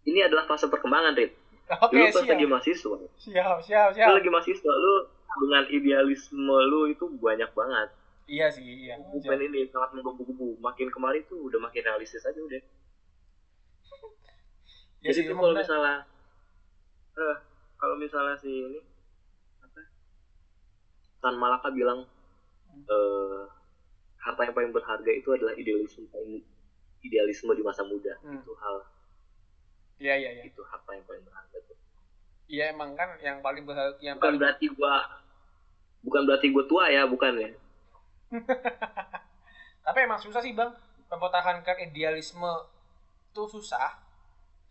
[0.02, 1.34] ini adalah fase perkembangan Rit
[1.82, 2.30] Oke, lu pas siap.
[2.30, 4.14] lagi mahasiswa Siap, siap, lu siap.
[4.14, 4.94] lagi mahasiswa lu
[5.40, 7.88] dengan idealisme lu itu banyak banget
[8.22, 8.94] Iya sih, iya.
[8.96, 12.62] bukan ini sangat menggebu-gebu makin kemari tuh udah makin realistis aja udah
[15.02, 15.96] Ya jadi sih, tuh kalau misalnya
[17.18, 17.36] eh
[17.74, 18.78] kalau misalnya si ini
[19.58, 19.80] apa
[21.18, 22.06] Tan Malaka bilang
[22.72, 22.86] Hmm.
[22.88, 23.42] eh
[24.22, 26.40] harta yang paling berharga itu adalah idealisme paling
[27.02, 28.38] idealisme di masa muda Hmm.
[28.38, 28.76] itu hal
[30.00, 30.42] Iya, iya, iya.
[30.46, 31.78] itu harta yang paling berharga tuh.
[32.48, 34.94] Iya emang kan yang paling berharga yang bukan paling berarti gua
[36.02, 37.50] bukan berarti gua tua ya bukan ya.
[39.86, 40.70] Tapi emang susah sih bang.
[41.12, 42.48] Mempertahankan idealisme
[43.32, 44.00] itu susah,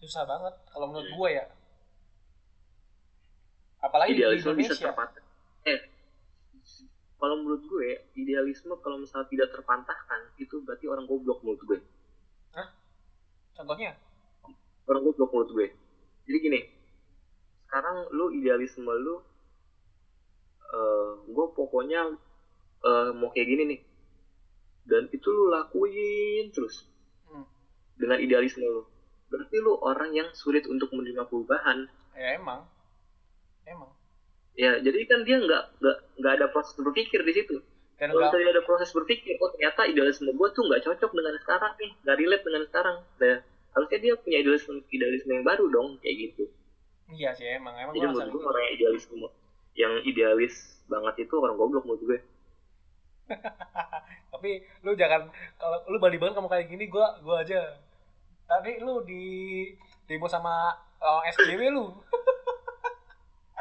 [0.01, 1.17] susah banget kalau menurut Hmm.
[1.17, 1.45] gue ya.
[3.82, 4.89] Apalagi di idealisme bisa Indonesia.
[4.89, 5.23] terpatah
[5.65, 5.79] eh
[7.17, 11.79] kalau menurut gue idealisme kalau misalnya tidak terpantahkan itu berarti orang goblok menurut gue.
[13.51, 13.93] Contohnya,
[14.89, 15.67] orang goblok menurut gue.
[16.25, 16.61] Jadi gini
[17.69, 19.21] sekarang lu idealisme lu
[20.72, 22.01] eh gue pokoknya
[22.88, 23.82] eh, mau kayak gini nih.
[24.88, 26.88] Dan itu lu lakuin terus.
[27.30, 27.45] Hmm,
[27.99, 28.84] dengan idealisme lu.
[29.32, 31.88] Berarti lu orang yang sulit untuk menerima perubahan.
[32.11, 32.67] Ya emang,
[33.63, 33.88] emang.
[34.51, 37.55] ya jadi kan dia nggak nggak nggak ada proses berpikir di situ.
[37.95, 41.36] Dan kalau enggak, misalnya ada proses berpikir oh ternyata idealisme gue tuh nggak cocok dengan
[41.39, 41.91] sekarang nih.
[42.03, 42.97] Nggak relate dengan sekarang.
[43.24, 43.36] Nah
[43.72, 46.43] harusnya dia punya idealisme idealisme yang baru dong kayak gitu.
[47.11, 49.15] Iya sih emang, emang jadi menurut gue orang idealisme
[49.76, 52.19] yang idealis banget itu orang goblok menurut gue
[54.32, 54.51] Tapi
[54.84, 57.78] lu jangan kalau lu balik banget kamu kayak gini, gua gua aja.
[58.49, 59.24] Tadi lu di
[60.09, 61.86] demo sama orang SJW lu.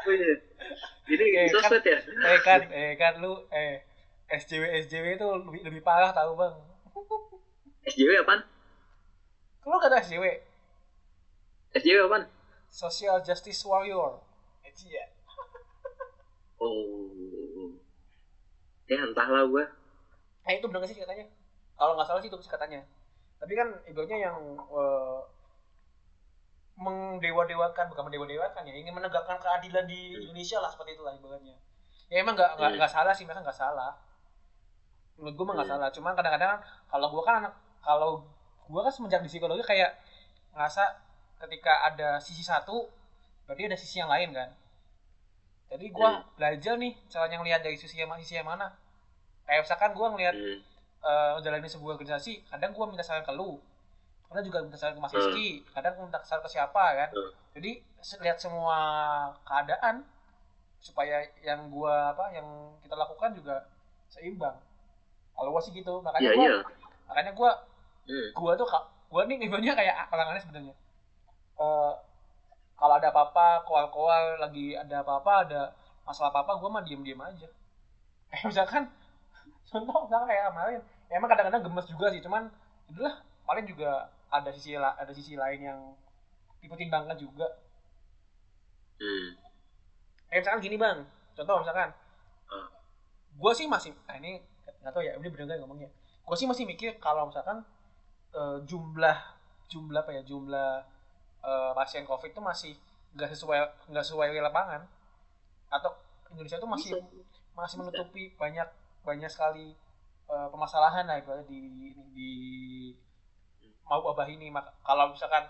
[0.01, 0.35] oh, iya.
[1.11, 3.83] ini Eh, sosmed ya eh kan, eh kan lu eh
[4.31, 6.55] SJW SJW itu lebih lebih parah tahu bang
[7.85, 8.41] SJW apaan?
[9.67, 10.25] lu kata SJW
[11.75, 12.23] SJW apaan?
[12.71, 14.23] Social Justice Warrior
[14.63, 15.05] Iya.
[16.61, 17.73] Oh.
[18.85, 19.63] Ya entahlah gue.
[20.45, 21.25] Eh itu bener gak sih katanya?
[21.73, 22.85] Kalau nggak salah sih itu sih katanya.
[23.41, 24.37] Tapi kan ibaratnya yang
[24.69, 25.19] eh,
[26.77, 30.29] mengdewa-dewakan bukan mendewa-dewakan ya, ingin menegakkan keadilan di Hmm.
[30.29, 31.57] Indonesia lah seperti itulah ibaratnya.
[32.11, 32.97] Ya emang nggak nggak Hmm.
[33.01, 33.97] salah sih, memang nggak salah.
[35.17, 35.77] Menurut gue mah nggak Hmm.
[35.81, 35.89] salah.
[35.93, 36.57] Cuma kadang-kadang
[36.89, 38.09] kalau gue kan anak kalau
[38.69, 39.97] gue kan semenjak di psikologi kayak
[40.53, 40.83] ngerasa
[41.41, 42.85] ketika ada sisi satu
[43.45, 44.49] berarti ada sisi yang lain kan.
[45.71, 46.23] Jadi gue Hmm.
[46.35, 48.75] belajar nih caranya ngelihat dari sisi yang sisi yang mana.
[49.47, 50.59] Kayak misalkan gue ngelihat Hmm.
[51.01, 53.57] eh ngejalanin sebuah organisasi, kadang gue minta saran ke lu,
[54.29, 55.17] kadang juga minta saran ke Mas Hmm.
[55.17, 57.09] Rizky, kadang minta saran ke siapa kan.
[57.09, 57.31] Hmm.
[57.55, 57.71] Jadi
[58.21, 58.77] lihat semua
[59.47, 60.03] keadaan
[60.77, 62.45] supaya yang gue apa yang
[62.83, 63.65] kita lakukan juga
[64.11, 64.59] seimbang.
[65.33, 66.57] Kalau gue sih gitu, makanya Iya gue iya.
[67.07, 67.51] makanya gue
[68.11, 68.29] Hmm.
[68.35, 68.67] gue tuh
[69.11, 70.75] gue nih ibaratnya kayak orang aneh sebenarnya.
[71.57, 71.93] Eh
[72.81, 75.61] kalau ada apa-apa, koal-koal lagi ada apa-apa, ada
[76.01, 77.45] masalah apa-apa, gue mah diem-diem aja.
[78.33, 78.83] Kayak misalkan,
[79.69, 82.49] contoh misalkan kayak kemarin, ya emang kadang-kadang gemes juga sih, cuman
[82.89, 85.79] itulah paling juga ada sisi la- ada sisi lain yang
[86.57, 87.45] dipertimbangkan juga.
[88.97, 89.37] Hmm.
[90.33, 90.97] Kayak misalkan gini bang,
[91.37, 91.89] contoh misalkan,
[92.51, 92.67] Ah.
[93.31, 94.41] gue sih masih, ah ini
[94.81, 95.89] nggak tahu ya, ini bener nggak ngomongnya.
[96.25, 97.61] Gue sih masih mikir kalau misalkan
[98.33, 99.17] eh, jumlah
[99.67, 100.83] jumlah apa ya jumlah
[101.41, 102.73] eh, pasien covid itu masih
[103.11, 104.81] nggak sesuai nggak sesuai di lapangan
[105.67, 105.91] atau
[106.29, 107.05] Indonesia itu masih Bisa.
[107.51, 108.67] masih menutupi banyak
[109.01, 109.75] banyak sekali
[110.27, 111.59] eh, permasalahan lah ibaratnya di
[112.11, 112.31] di
[113.83, 115.43] mau wabah ini Mak- kalau misalkan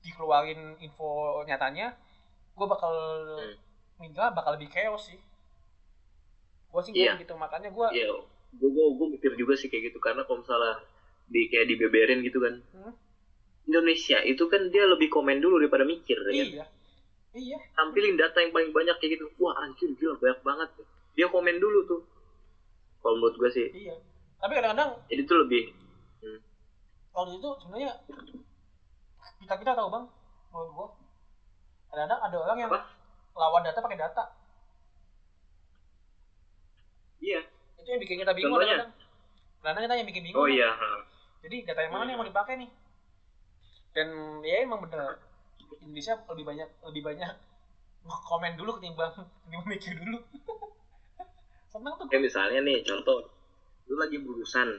[0.00, 1.08] dikeluarin info
[1.42, 1.94] nyatanya
[2.52, 2.92] gue bakal
[3.38, 3.54] Hmm.
[3.98, 5.18] minta bakal lebih chaos sih
[6.68, 7.20] gue sih Iya.
[7.20, 7.86] gitu makanya gue.
[8.52, 10.80] Gue gue gue mikir juga sih kayak gitu karena kalau misalnya
[11.26, 12.54] di kayak dibeberin gitu kan.
[12.72, 12.92] Hmm.
[13.62, 16.24] Indonesia itu kan dia lebih komen dulu daripada mikir ya.
[16.26, 16.34] kan?
[16.34, 16.64] iya
[17.32, 19.26] iya Tampilin data yang paling banyak kayak gitu.
[19.40, 20.68] Wah anjir gila banyak banget.
[21.14, 22.00] Dia komen dulu tuh.
[23.00, 23.68] Kalau menurut gue sih.
[23.74, 23.94] iya
[24.42, 25.62] tapi kadang-kadang Jadi tuh lebih
[27.12, 27.92] waktu itu sebenarnya
[29.38, 30.04] kita kita tahu bang
[30.50, 30.88] menurut gua
[31.86, 32.80] kadang-kadang ada orang yang Apa?
[33.36, 34.24] lawan data pakai data
[37.20, 37.40] iya.
[37.78, 38.88] itu yang bikin kita bingung Contohnya?
[38.88, 38.92] kadang-kadang
[39.62, 40.70] kadang kita yang bikin bingung Oh iya.
[41.44, 42.70] jadi data yang mana nih yang mau dipakai nih
[43.92, 44.08] dan
[44.44, 45.20] ya emang bener
[45.80, 47.32] Indonesia lebih banyak lebih banyak
[48.02, 50.18] komen dulu ketimbang ketimbang mikir dulu
[51.72, 53.32] senang tuh Kayak misalnya nih contoh,
[53.88, 54.76] lu lagi berurusan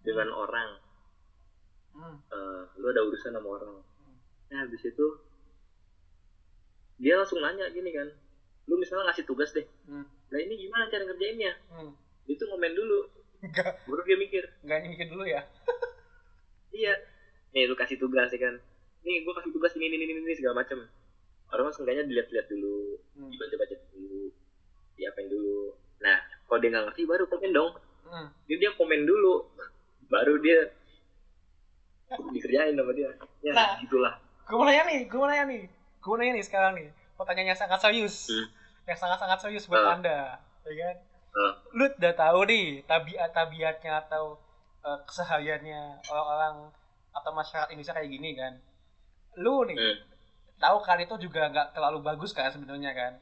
[0.00, 0.80] dengan orang,
[1.92, 2.16] hmm.
[2.32, 3.76] eh, lu ada urusan sama orang.
[4.48, 5.06] Nah habis itu
[6.96, 8.08] dia langsung nanya gini kan,
[8.64, 10.08] lu misalnya ngasih tugas deh, Hmm.
[10.32, 11.52] nah ini gimana cara ngerjainnya?
[11.68, 11.92] Hmm.
[12.24, 13.04] Itu ngomen dulu,
[13.44, 15.44] enggak baru dia mikir, enggak mikir dulu ya
[16.80, 16.96] iya,
[17.50, 18.54] nih lu kasih tugas ya kan,
[19.02, 20.78] nih gua kasih tugas ini ini ini, ini segala macem.
[21.50, 23.26] Orang kan seenggaknya dilihat-lihat dulu, hmm.
[23.28, 24.30] dibaca-baca dulu,
[24.94, 25.74] diapain dulu.
[25.98, 27.70] Nah, kalau dia nggak ngerti baru komen dong.
[28.06, 28.26] Hmm.
[28.46, 29.50] Jadi dia komen dulu,
[30.06, 30.70] baru dia
[32.10, 33.10] dikerjain sama dia.
[33.40, 33.78] Ya, Nah.
[33.78, 34.14] gitulah.
[34.42, 35.62] gue mau nanya nih gue mau nanya nih
[36.02, 38.50] gue mau nanya nih sekarang nih pertanyaan yang sangat serius Hmm.
[38.82, 39.94] yang sangat-sangat serius buat Ah.
[39.94, 40.18] anda
[40.66, 40.96] ya kan
[41.30, 41.52] Ah.
[41.70, 44.42] lu udah tahu nih tabiat tabiatnya atau
[44.82, 46.74] eh, kesehariannya orang-orang
[47.10, 48.52] atau masyarakat Indonesia kayak gini kan
[49.38, 49.96] lu nih Hmm.
[50.60, 53.12] tahu kan itu juga nggak terlalu bagus kan sebenarnya kan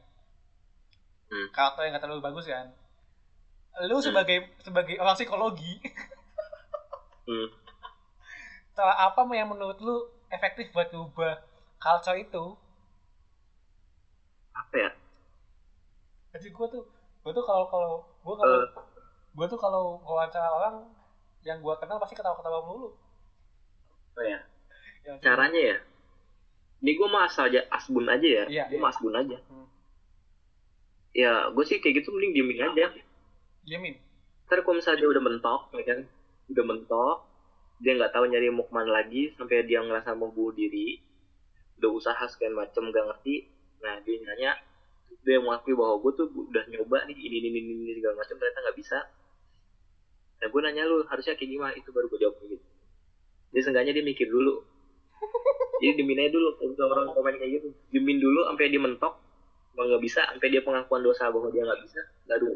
[1.29, 1.47] Hmm.
[1.53, 2.67] karakter yang nggak terlalu bagus kan
[3.85, 5.79] lu sebagai sebagai orang psikologi
[7.29, 7.47] Hmm.
[8.73, 9.95] cara apa yang menurut lu
[10.33, 11.37] efektif buat ubah
[11.77, 12.57] culture itu
[14.57, 14.89] Apa ya?
[16.33, 16.83] jadi gue tuh
[17.25, 17.93] gue tuh kalau kalau
[18.25, 18.67] gue kalau Eh.
[19.37, 20.75] gue tuh kalau wawancara orang
[21.45, 22.93] yang gue kenal pasti ketawa-ketawa mulu
[24.13, 24.39] Apa ya?
[25.05, 25.77] Ya, Caranya ya?
[26.79, 28.45] Ini gue mah asal aja asbun aja ya.
[28.47, 28.83] Iya, gue iya.
[28.83, 29.37] mah asbun aja.
[29.47, 29.67] Hmm.
[31.11, 32.93] Ya, gue sih kayak gitu mending diemin aja.
[33.67, 33.95] Jamin
[34.49, 35.99] Ntar kalau misalnya dia udah mentok, ya kan?
[36.49, 37.17] Udah mentok,
[37.85, 40.97] dia nggak tahu nyari mau ke mana lagi sampai dia ngerasa mau bunuh diri.
[41.77, 43.45] Udah usaha sekian macem gak ngerti.
[43.85, 44.57] Nah, dia nanya,
[45.21, 48.59] dia mengakui bahwa gue tuh udah nyoba nih ini ini ini, ini segala macam ternyata
[48.65, 48.97] nggak bisa.
[50.41, 51.73] Nah, gue nanya lu harusnya kayak gimana?
[51.77, 52.57] Itu baru gue jawab gitu.
[53.49, 54.61] Dia seenggaknya dia mikir dulu.
[55.79, 57.67] Jadi dimin aja dulu kalau orang komen kayak gitu.
[57.89, 59.13] Dimin dulu sampai dia mentok,
[59.71, 62.51] kalau nggak bisa, sampai dia pengakuan dosa bahwa dia nggak bisa, baru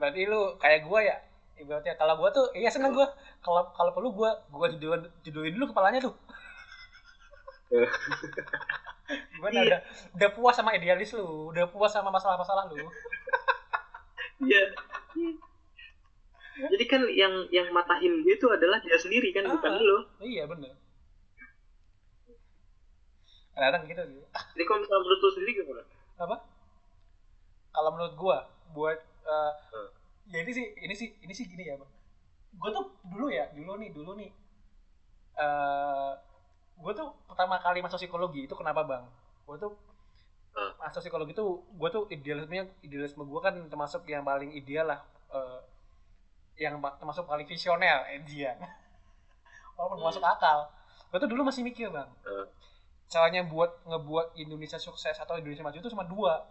[0.00, 1.16] berarti lu kayak gue ya
[1.60, 3.04] ibaratnya kalau gue tuh iya seneng gue
[3.44, 6.16] kalau kalau perlu gue gue judulin judulin dulu kepalanya tuh
[9.36, 9.60] gue Iya.
[9.68, 9.80] udah
[10.16, 12.80] udah puas sama idealis lu udah puas sama masalah-masalah lu
[14.40, 14.72] Iya.
[16.88, 19.54] Kan yang yang matahin dia itu adalah dia sendiri kan Ah.
[19.54, 20.74] bukan lo iya bener
[23.54, 24.24] kadang gitu gitu
[24.56, 25.82] jadi kalau misalnya menurut lo sendiri gimana
[26.16, 26.36] apa
[27.70, 28.38] kalau menurut gua
[28.72, 29.88] buat eh, Hmm.
[30.32, 31.90] ya ini sih ini sih ini sih gini ya bang
[32.56, 34.30] gua tuh dulu ya dulu nih dulu nih
[35.36, 36.12] eh
[36.80, 39.04] gua tuh pertama kali masuk psikologi itu kenapa bang
[39.44, 39.72] gua tuh
[40.50, 40.72] Hmm.
[40.82, 45.58] masuk psikologi tuh gua tuh idealismenya idealisme gua kan termasuk yang paling ideal lah eh,
[46.60, 48.52] yang termasuk paling visioner dia
[49.80, 50.06] walaupun Hmm.
[50.06, 50.68] masuk akal
[51.08, 52.46] gua tuh dulu masih mikir bang Hmm.
[53.08, 56.44] caranya buat ngebuat Indonesia sukses atau Indonesia maju itu cuma dua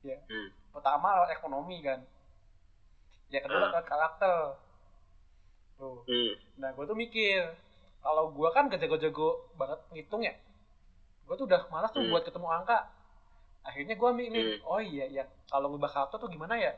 [0.00, 0.48] ya Hmm.
[0.72, 2.00] pertama lewat ekonomi kan
[3.28, 4.56] ya kedua lewat karakter
[5.76, 6.32] tuh Hmm.
[6.56, 7.52] nah gue tuh mikir
[8.00, 10.32] kalau gue kan gak jago-jago banget ngitung ya
[11.26, 12.10] gue tuh udah malas tuh Hmm.
[12.10, 12.88] buat ketemu angka
[13.60, 14.58] akhirnya gue milih Hmm.
[14.64, 16.72] oh iya ya kalau ngubah karakter tuh gimana ya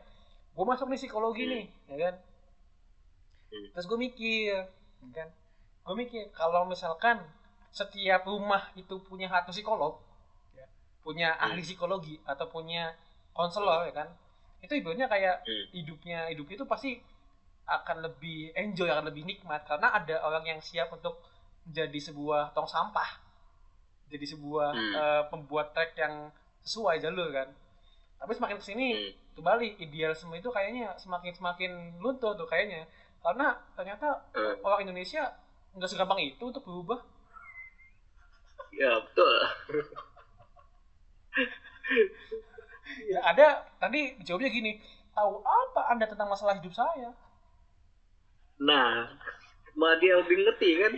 [0.59, 1.53] gue masuk nih psikologi Hmm.
[1.55, 2.15] nih ya kan
[3.49, 3.67] Hmm.
[3.73, 4.67] terus gue mikir
[5.07, 5.29] ya kan
[5.87, 7.23] gue mikir kalau misalkan
[7.71, 9.95] setiap rumah itu punya satu psikolog
[10.53, 10.67] ya,
[11.07, 11.55] punya Hmm.
[11.55, 12.91] ahli psikologi atau punya
[13.33, 14.09] konselor ya kan
[14.59, 15.65] itu ibaratnya kayak Hmm.
[15.71, 16.91] hidupnya hidupnya itu pasti
[17.69, 21.23] akan lebih enjoy akan lebih nikmat karena ada orang yang siap untuk
[21.69, 23.21] menjadi sebuah tong sampah
[24.11, 24.93] jadi sebuah Hmm.
[24.97, 26.33] eh, pembuat track yang
[26.67, 27.49] sesuai jalur kan
[28.19, 29.13] tapi semakin ke sini Hmm.
[29.39, 31.73] kembali idealisme itu kayaknya semakin semakin
[32.03, 32.85] luntur tuh kayaknya
[33.23, 34.59] karena ternyata Hmm.
[34.63, 35.31] orang Indonesia
[35.75, 36.99] nggak segampang itu untuk berubah
[38.75, 39.35] ya betul
[43.09, 43.47] ya ada
[43.79, 44.73] tadi jawabnya gini
[45.15, 47.11] tahu apa anda tentang masalah hidup saya
[48.59, 49.07] nah
[49.79, 50.93] malah dia lebih ngerti kan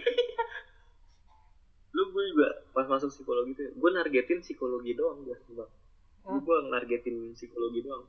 [1.90, 5.70] lu gue juga pas masuk psikologi tuh gue nargetin psikologi doang gue bang.
[6.26, 8.05] Gue nargetin psikologi doang.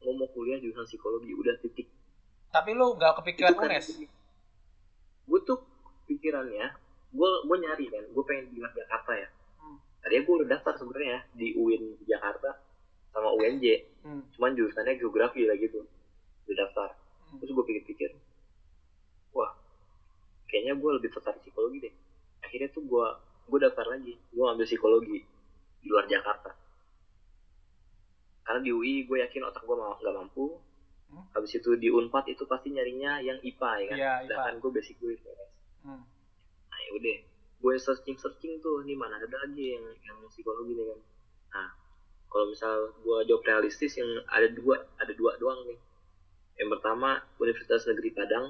[0.00, 1.88] Gue mau kuliah jurusan psikologi udah titik.
[2.50, 4.06] Tapi lu nggak kepikiran kan UNES?
[5.24, 5.56] gue tuh
[6.04, 6.68] pikirannya
[7.16, 9.28] gue gue nyari kan gue pengen di luar Jakarta ya.
[9.56, 9.80] Hmm.
[10.04, 12.60] tadinya gue udah daftar sebenarnya di UIN Jakarta
[13.08, 14.36] sama UNJ hmm.
[14.36, 15.88] cuman jurusannya geografi lah gitu.
[16.44, 16.88] Udah daftar.
[17.32, 17.40] Hmm.
[17.40, 18.10] terus gue pikir-pikir
[19.32, 19.56] wah
[20.52, 21.94] kayaknya gue lebih tertarik psikologi deh.
[22.44, 23.06] Akhirnya tuh gue
[23.48, 24.14] gue daftar lagi.
[24.28, 25.24] Gue ambil psikologi
[25.80, 26.63] di luar Jakarta
[28.44, 30.60] karena di UI gue yakin otak gue mau nggak mampu.
[31.04, 31.20] Hmm.
[31.36, 33.96] habis itu di Unpad itu pasti nyarinya yang IPA ya kan?
[33.96, 34.26] Iya, IPA.
[34.26, 35.40] sedangkan gue basic gue IPS
[35.84, 36.00] Hmm.
[36.72, 37.18] nah ya udah.
[37.60, 41.00] Gue searching searching tuh nih mana ada lagi yang yang psikologi nih kan?
[41.54, 41.68] Nah
[42.26, 45.76] kalau misal gue jawab realistis yang ada dua ada dua doang nih.
[46.56, 48.46] Yang pertama Universitas Negeri Padang.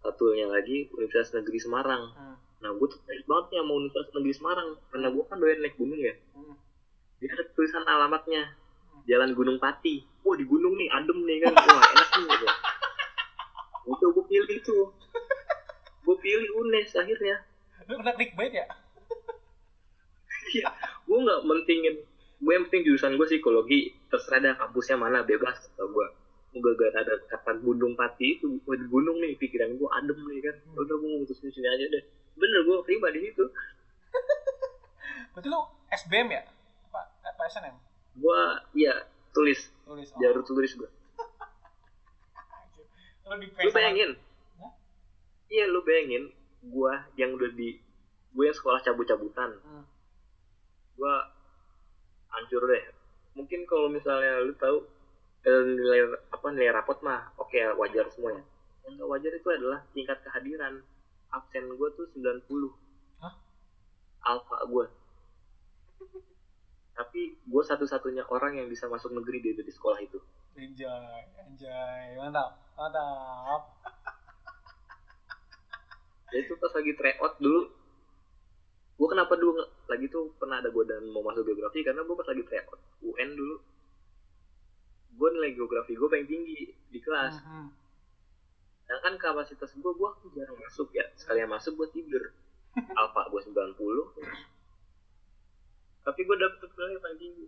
[0.00, 2.02] Satunya lagi Universitas Negeri Semarang.
[2.16, 2.36] Hmm.
[2.58, 4.68] nah gue tertarik banget nih sama Universitas Negeri Semarang.
[4.90, 6.14] Karena gue kan doyan naik gunung ya.
[6.34, 6.56] Hmm.
[7.18, 8.56] dia ada tulisan alamatnya
[9.06, 10.02] Jalan Gunung Pati.
[10.26, 11.52] Wah di gunung nih adem nih kan.
[11.54, 12.46] Wah enak nih gitu.
[13.88, 14.86] itu gue pilih tuh.
[16.04, 17.36] Gue pilih UNES akhirnya.
[17.88, 18.66] Lu kena clickbait ya?
[20.48, 20.72] Iya,
[21.04, 22.00] gue nggak mentingin.
[22.40, 26.08] Gue yang penting jurusan gue psikologi terserah dah kampusnya mana bebas atau gue
[26.58, 30.40] gue gak ada kata gunung pati itu gue di gunung nih pikiran gue adem nih
[30.40, 30.56] kan.
[30.72, 32.02] Udah gue mutusin sini aja deh.
[32.40, 33.44] Bener gue terima di situ.
[35.36, 35.60] Berarti lu
[35.92, 36.42] SBM ya?
[36.88, 37.87] Apa apa SNM
[38.18, 38.40] gue
[38.74, 38.94] ya
[39.32, 39.60] tulis.
[39.86, 40.18] Tulis oh.
[40.18, 40.90] jalur tulis gue
[43.36, 44.10] lu bayangin.
[45.52, 46.32] Iya lu bayangin.
[46.64, 47.76] Gue yang udah di
[48.32, 49.52] gue yang sekolah cabut-cabutan.
[49.64, 49.84] Hmm.
[50.98, 51.14] gue
[52.34, 52.84] hancur deh.
[53.38, 54.82] Mungkin kalau misalnya lu tahu
[55.46, 58.42] eh, nilai apa nilai rapot mah oke wajar semua ya.
[58.88, 60.82] Yang gak wajar itu adalah tingkat kehadiran.
[61.28, 62.48] Absen gue tuh 90
[63.20, 63.34] Hah?
[64.24, 64.86] alfa gue
[66.98, 70.18] tapi gue satu-satunya orang yang bisa masuk negeri di, di sekolah itu.
[70.58, 73.62] Anjay, anjay, mantap, mantap.
[76.34, 77.70] Ya itu pas lagi tryout dulu.
[78.98, 82.42] Gue kenapa dulu lagi tuh pernah ada godaan mau masuk geografi karena gue pas lagi
[82.42, 83.56] tryout UN dulu.
[85.14, 87.38] Gue nilai geografi gue paling tinggi di kelas.
[87.46, 87.70] Hmm,
[88.90, 91.06] sedangkan kapasitas gue gue jarang masuk ya.
[91.14, 92.34] Sekali yang masuk gue tidur.
[92.98, 94.57] Alfa gue 90
[96.08, 97.46] tapi gue dapet nilai paling tinggi.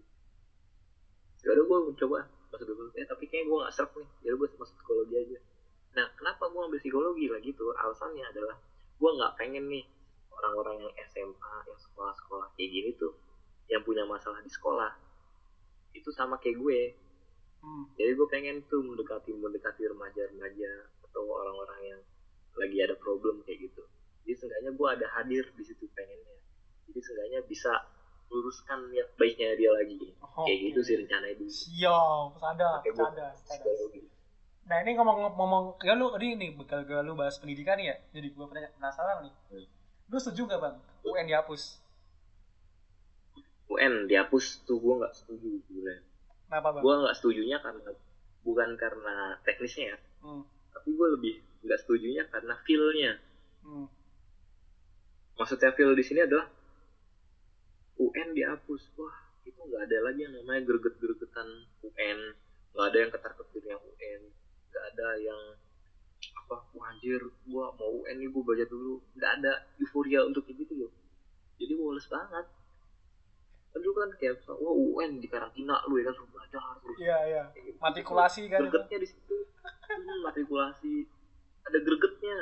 [1.48, 4.08] Yaudah gue coba masuk eh, tapi kayaknya gue gak serap nih.
[4.20, 5.38] Jadi gue masuk psikologi aja.
[5.96, 7.72] Nah kenapa gue ambil psikologi lagi tuh?
[7.72, 8.60] Alasannya adalah
[9.00, 9.84] gue nggak pengen nih
[10.28, 13.16] orang-orang yang SMA yang sekolah-sekolah kayak gini tuh
[13.72, 14.92] yang punya masalah di sekolah.
[15.96, 16.80] Itu sama kayak gue.
[17.60, 17.92] Hmm.
[17.92, 20.72] jadi gue pengen tuh mendekati mendekati remaja-remaja
[21.04, 22.00] atau orang-orang yang
[22.56, 23.84] lagi ada problem kayak gitu.
[24.24, 26.40] Jadi seenggaknya gue ada hadir di situ pengennya.
[26.88, 27.99] Jadi seenggaknya bisa
[28.30, 30.54] luruskan niat baiknya dia lagi kayak Oke.
[30.64, 33.30] gitu sih rencananya dulu Siap, sadar, sadar, sadar.
[33.36, 34.00] psikologi
[34.62, 37.96] Nah ini ngomong-ngomong ya lu tadi nih bekal gue lu bahas pendidikan nih ya.
[38.12, 39.34] Jadi gue penasaran nih.
[39.50, 39.66] Hmm.
[40.06, 40.76] Lu setuju gak bang?
[41.02, 41.82] UN dihapus?
[43.66, 46.02] UN dihapus tuh gue nggak setuju sebenarnya
[46.44, 46.82] Kenapa bang?
[46.82, 47.90] gue nggak setujunya karena
[48.42, 50.42] bukan karena teknisnya ya Hmm.
[50.70, 53.12] tapi gue lebih nggak setujunya karena feel-nya
[53.60, 53.86] Hmm.
[55.34, 56.46] maksudnya feel di sini adalah
[58.00, 58.82] UN dihapus.
[58.96, 61.48] Wah itu nggak ada lagi yang namanya greget-gregetan
[61.84, 62.18] UN
[62.72, 64.20] nggak ada yang ketar-ketir yang UN
[64.70, 65.40] nggak ada yang
[66.36, 68.94] apa wah anjir gua mau UN nih gua baca dulu.
[69.16, 70.90] Nggak ada euforia untuk kayak gitu loh.
[71.60, 72.46] Jadi males banget.
[73.70, 77.18] Kan dulu kan kayak wah UN di karantina lu ya kan suruh belajar terus Iya
[77.28, 77.42] iya.
[77.54, 77.76] gitu.
[77.78, 78.58] Matrikulasi kan.
[78.64, 79.36] gregetnya di situ.
[79.90, 81.04] Hmm, matrikulasi.
[81.68, 82.38] Ada gregetnya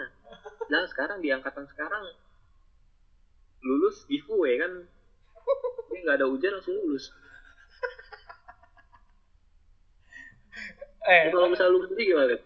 [0.68, 2.04] nah sekarang di angkatan sekarang
[3.64, 4.84] lulus giveaway kan
[5.90, 7.10] ini nggak ada ujian langsung lulus
[11.08, 12.36] Eh, kalau misalnya lulus sendiri gimana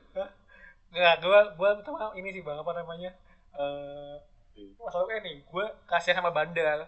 [0.93, 3.11] Enggak, gua gua pertama ini sih bang apa namanya?
[3.57, 4.17] Eh
[4.53, 4.69] Hmm.
[4.77, 6.85] masalah kayak nih, gua kasihan sama bandar.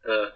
[0.00, 0.28] Eh,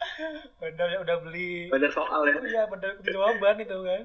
[0.58, 4.02] Bandar yang udah beli bandar soal ya Iya, bandar jawaban itu kan.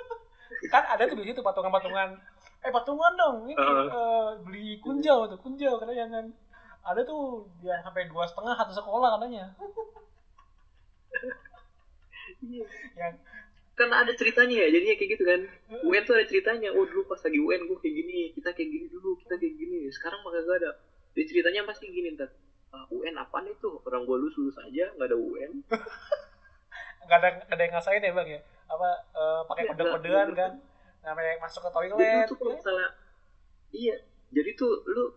[0.72, 2.16] kan ada tuh di situ patungan-patungan.
[2.64, 4.32] Eh patungan dong, ini Uh.
[4.40, 6.24] beli kunjau tuh, kunjau katanya kan.
[6.84, 9.44] Ada tuh dia sampai dua setengah satu sekolah katanya.
[12.94, 13.14] yang
[13.74, 15.40] kan ada ceritanya ya jadinya kayak gitu kan.
[15.82, 18.86] UN tuh ada ceritanya oh dulu pas lagi UN gue kayak gini kita kayak gini
[18.92, 19.88] dulu kita kayak gini.
[19.90, 20.70] Sekarang mah gak ada.
[21.16, 22.30] Jadi ceritanya pasti gini ntar
[22.74, 25.52] "Ah, UN apaan itu orang gue lulus lulus aja nggak ada UN
[27.06, 28.40] nggak ada nggak ada yang ngasain ya bang ya?
[28.66, 30.52] Apa eh, pakai Iya, kode-kodean kan?
[31.04, 32.88] namanya masuk ke jadi toilet tuh kalau misalnya
[33.70, 33.96] iya
[34.32, 35.12] jadi tuh lu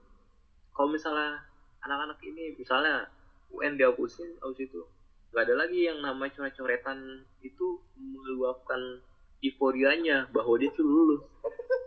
[0.70, 1.47] kalau misalnya
[1.88, 2.54] anak-anak ini.
[2.60, 3.08] Misalnya
[3.56, 4.84] UN dihapusin habis itu.
[5.32, 9.00] Nggak ada lagi yang namanya coret-coretan itu meluapkan
[9.40, 11.24] euforianya bahwa dia tuh lulus.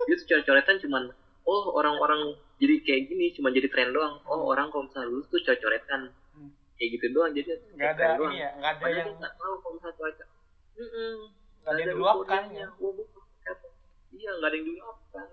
[0.09, 1.13] Dia tuh coret-coretan cuman
[1.45, 4.25] oh orang-orang jadi kayak gini cuma jadi tren doang.
[4.25, 6.13] Oh orang kalau misalnya lulus tuh coret-coretan.
[6.33, 6.51] Hmm.
[6.81, 8.33] kayak gitu doang jadi nggak ada doang.
[8.33, 10.25] ini ya nggak ada Padahal yang nggak tahu kalau misalnya cuaca
[10.81, 11.17] Mm-mm.
[11.61, 12.67] nggak ada yang diluapkan ya.
[12.81, 12.93] Oh,
[14.17, 15.27] iya nggak ada yang diluapkan.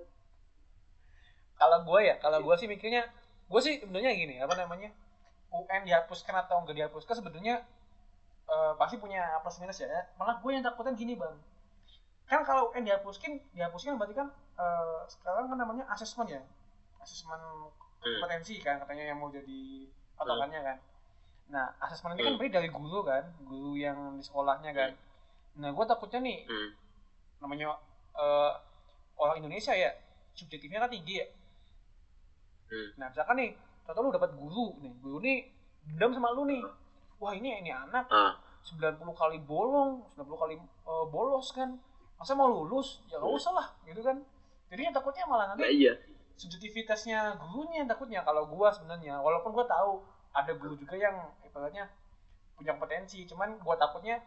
[1.58, 3.08] Kalau gue ya kalau gue sih mikirnya
[3.48, 4.92] gue sih sebenarnya gini apa namanya
[5.48, 7.64] UN dihapuskan atau enggak dihapuskan sebenarnya
[8.48, 9.88] eh, pasti punya plus minus ya.
[10.16, 11.36] Malah gue yang takutin gini bang.
[12.28, 14.28] Kan kalau UN dihapuskan dihapuskan berarti kan
[14.60, 16.42] eh, sekarang kan namanya asesmen ya.
[17.00, 17.40] Asesmen
[17.98, 20.78] kompetensi kan katanya yang mau jadi patokannya kan.
[21.48, 22.40] Nah asesmen ini kan Hmm.
[22.40, 24.92] berarti dari guru kan guru yang di sekolahnya kan.
[25.58, 26.70] Nah gue takutnya nih Hmm.
[27.40, 27.80] namanya
[28.16, 28.52] eh,
[29.16, 29.96] orang Indonesia ya
[30.36, 31.28] subjektifnya kan tinggi ya
[32.68, 32.90] Hmm.
[33.00, 33.52] nah misalkan nih
[33.88, 35.38] contoh lu dapat guru nih guru nih
[35.88, 36.62] dendam sama lu nih.
[37.18, 38.38] Wah ini ini anak ah.
[38.62, 41.80] 90 kali bolong 90 kali eh, bolos kan.
[42.20, 43.02] Masa mau lulus?
[43.08, 43.40] Ya nggak Hmm.
[43.40, 44.20] usah lah gitu kan.
[44.68, 45.96] Jadi yang takutnya malah nah, nanti iya.
[46.36, 48.20] subjektivitasnya gurunya yang takutnya.
[48.28, 50.04] Kalau gua sebenarnya walaupun gua tahu
[50.36, 51.16] ada guru juga yang
[51.48, 51.88] ibaratnya
[52.58, 54.18] punya kompetensi cuman gua takutnya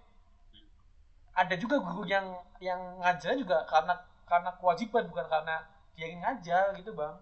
[1.34, 2.26] ada juga guru yang
[2.58, 3.94] yang ngajar juga karena
[4.26, 5.56] karena kewajiban bukan karena
[5.94, 7.14] dia yang ngajar gitu bang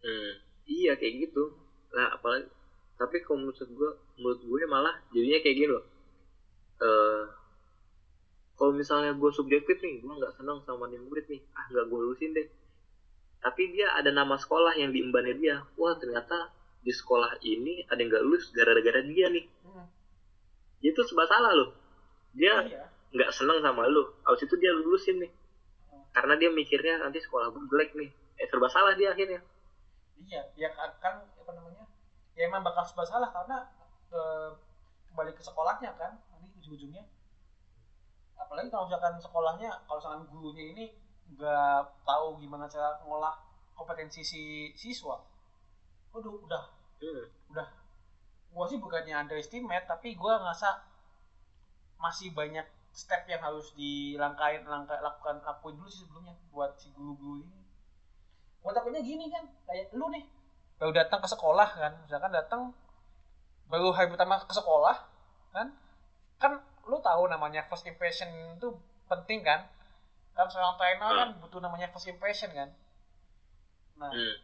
[0.00, 0.32] Hmm,
[0.64, 1.52] iya kayak gitu.
[1.92, 2.48] Nah, apalagi
[3.00, 3.90] tapi kalau menurut gue,
[4.20, 5.84] menurut gue malah jadinya kayak gini loh.
[6.80, 7.24] Eh,
[8.60, 11.98] kalau misalnya gue subjektif nih, gue nggak senang sama nih murid nih, ah nggak gue
[12.00, 12.44] lulusin deh.
[13.40, 15.64] Tapi dia ada nama sekolah yang diembannya dia.
[15.80, 16.52] Wah ternyata
[16.84, 19.48] di sekolah ini ada yang nggak lulus gara-gara dia nih.
[19.64, 19.88] Hmm.
[20.84, 21.72] Itu sebab salah loh.
[22.36, 24.06] Dia iya nggak senang sama lu.
[24.22, 25.32] Habis itu dia lulusin nih.
[26.10, 28.10] Karena dia mikirnya nanti sekolah gue jelek nih.
[28.38, 29.42] Eh serba salah dia akhirnya.
[30.26, 31.84] Iya ya kan, kan apa namanya
[32.36, 33.68] ya emang bakal serba salah karena
[34.12, 34.50] eh,
[35.10, 37.04] kembali ke sekolahnya kan nanti ujung-ujungnya.
[38.40, 40.84] Apalagi kalau misalkan sekolahnya kalau misalkan gurunya ini
[41.36, 43.38] nggak tahu gimana cara ngolah
[43.78, 44.42] kompetensi si
[44.74, 45.22] siswa
[46.10, 46.64] waduh udah.
[47.00, 47.24] Hmm.
[48.50, 50.84] gua sih bukannya underestimate tapi gua ngerasa
[52.02, 57.46] masih banyak step yang harus dilangkain langkah lakukan lakuin dulu sih sebelumnya buat si guru-guru
[57.46, 57.59] ini
[58.60, 60.24] gua takutnya gini kan kayak lu nih
[60.76, 62.60] baru datang ke sekolah kan misalkan datang
[63.68, 64.96] baru hari pertama ke sekolah
[65.52, 65.72] kan
[66.40, 66.52] kan
[66.88, 68.68] lu tahu namanya first impression itu
[69.06, 69.68] penting kan
[70.32, 72.68] kan seorang trainer kan butuh namanya first impression kan
[74.00, 74.36] nah Hmm.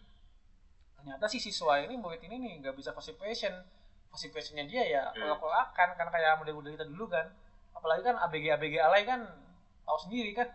[1.01, 3.53] ternyata si siswa ini murid ini nih nggak bisa first impression
[4.13, 5.37] first impressionnya dia ya Hmm.
[5.41, 7.33] kolak kan kan kayak model-model kita dulu kan
[7.73, 9.21] apalagi kan ABG ABG alay kan
[9.87, 10.49] tahu sendiri kan.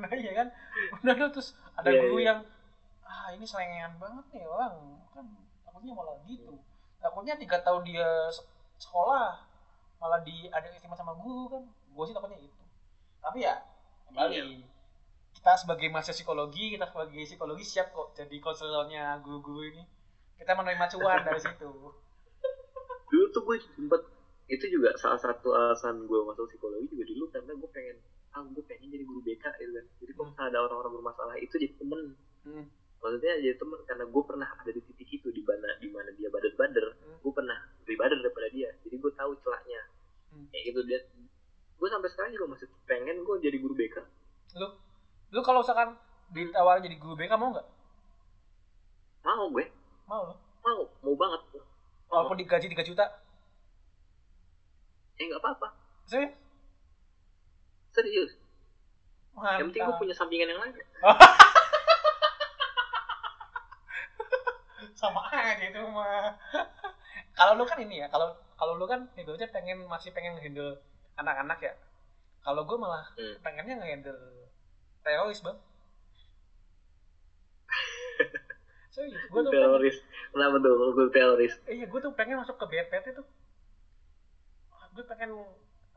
[0.00, 0.46] Nah iya kan?
[1.00, 2.26] Udah tuh terus ada Iya, guru iya.
[2.32, 2.38] yang
[3.04, 4.74] ah ini selengean banget nih orang
[5.12, 5.24] kan
[5.64, 6.56] takutnya malah gitu.
[7.02, 8.48] Takutnya tiga tahun dia se-
[8.80, 9.36] sekolah
[10.00, 11.62] malah di ada istimewa sama guru kan.
[11.94, 12.62] Gue sih takutnya itu
[13.24, 13.56] tapi ya
[14.08, 14.44] kembali Iya.
[15.34, 19.82] kita sebagai mahasiswa psikologi kita sebagai psikologi siap kok jadi konselornya guru-guru ini.
[20.36, 21.70] Kita menerima cuan dari situ.
[23.10, 24.02] Dulu tuh gue sempet
[24.44, 27.96] itu juga salah satu alasan gue masuk psikologi juga dulu karena gue pengen
[28.34, 29.86] ah gue pengen jadi guru BK gitu kan.
[30.02, 32.02] Jadi kalau misalnya ada orang-orang bermasalah itu jadi temen.
[32.44, 32.66] Hmm.
[32.98, 36.28] maksudnya jadi temen karena gue pernah ada di titik itu di mana di mana dia
[36.28, 37.16] bader-bader Hmm.
[37.20, 38.68] gue pernah lebih bader daripada dia.
[38.80, 39.80] Jadi gue tahu celahnya
[40.32, 40.48] Hmm.
[40.48, 40.98] kayak gitu dia
[41.74, 43.96] gue sampai sekarang juga masih pengen gue jadi guru BK
[44.56, 44.68] lu
[45.30, 46.00] lu kalau misalkan
[46.30, 47.66] ditawarin jadi guru BK mau nggak?
[49.22, 49.64] Mau gue.
[50.04, 51.40] Mau lo mau mau banget.
[52.08, 53.04] Walaupun digaji 3 juta.
[55.14, 55.68] Eh nggak apa-apa.
[56.04, 56.32] Serius
[57.94, 58.34] serius?
[59.34, 59.58] Mantap.
[59.58, 60.74] yang penting gue punya sampingan yang lain.
[64.94, 66.34] Sama aja itu mah.
[67.38, 70.78] Kalau lu kan ini ya kalau kalau lu kan ibaratnya pengen masih pengen handle
[71.18, 71.74] anak-anak ya.
[72.46, 73.34] Kalau gue malah Hmm.
[73.42, 74.22] pengennya nge-handle
[75.02, 75.58] teroris bang.
[78.94, 79.96] Serius gue tuh pengen, teroris.
[80.30, 80.94] Kenapa tuh?
[80.94, 81.54] Gue teroris.
[81.66, 83.26] Iya gue tuh pengen masuk ke BNPT tuh.
[84.94, 85.34] Gue pengen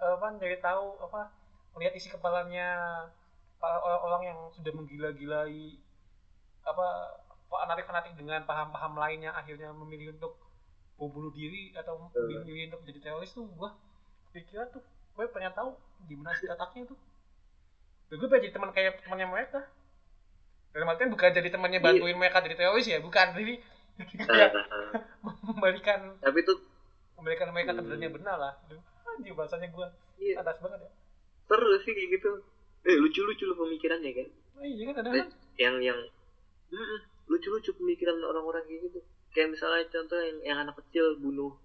[0.02, 1.30] eh, apa dari tahu apa
[1.78, 2.68] melihat isi kepalanya
[3.62, 5.78] para orang-orang yang sudah menggila-gilai
[6.66, 6.88] apa
[7.48, 10.36] fanatik-fanatik dengan paham-paham lain yang akhirnya memilih untuk
[10.98, 13.70] bom bunuh diri atau memilih untuk jadi teroris tuh gue
[14.34, 14.82] pikiran tuh
[15.14, 15.78] gue pengen tahu
[16.10, 17.00] gimana sih otaknya tuh.
[18.10, 19.62] Dan gue pengen jadi teman kayak temannya mereka.
[20.74, 23.34] Dalam artian bukan jadi temannya bantuin mereka jadi teroris ya bukan.
[23.38, 23.54] Jadi
[23.98, 24.52] jadi kayak
[25.46, 26.58] membalikan tapi tuh
[27.18, 28.14] memberikan mereka Hmm.
[28.14, 28.54] benar lah.
[28.70, 28.82] Aduh,
[29.18, 29.88] anjir bahasanya gue
[30.22, 30.38] iya.
[30.38, 30.92] atas banget ya
[31.48, 32.32] seru sih kayak gitu.
[32.88, 34.28] Eh lucu-lucu lu pemikirannya kan?
[34.60, 35.28] Oh, iya kan ada Eh,
[35.60, 36.00] yang yang
[36.68, 37.00] Mm-mm,
[37.32, 39.00] lucu-lucu pemikiran orang-orang kayak gitu.
[39.32, 41.56] Kayak misalnya contoh yang, yang anak kecil bunuh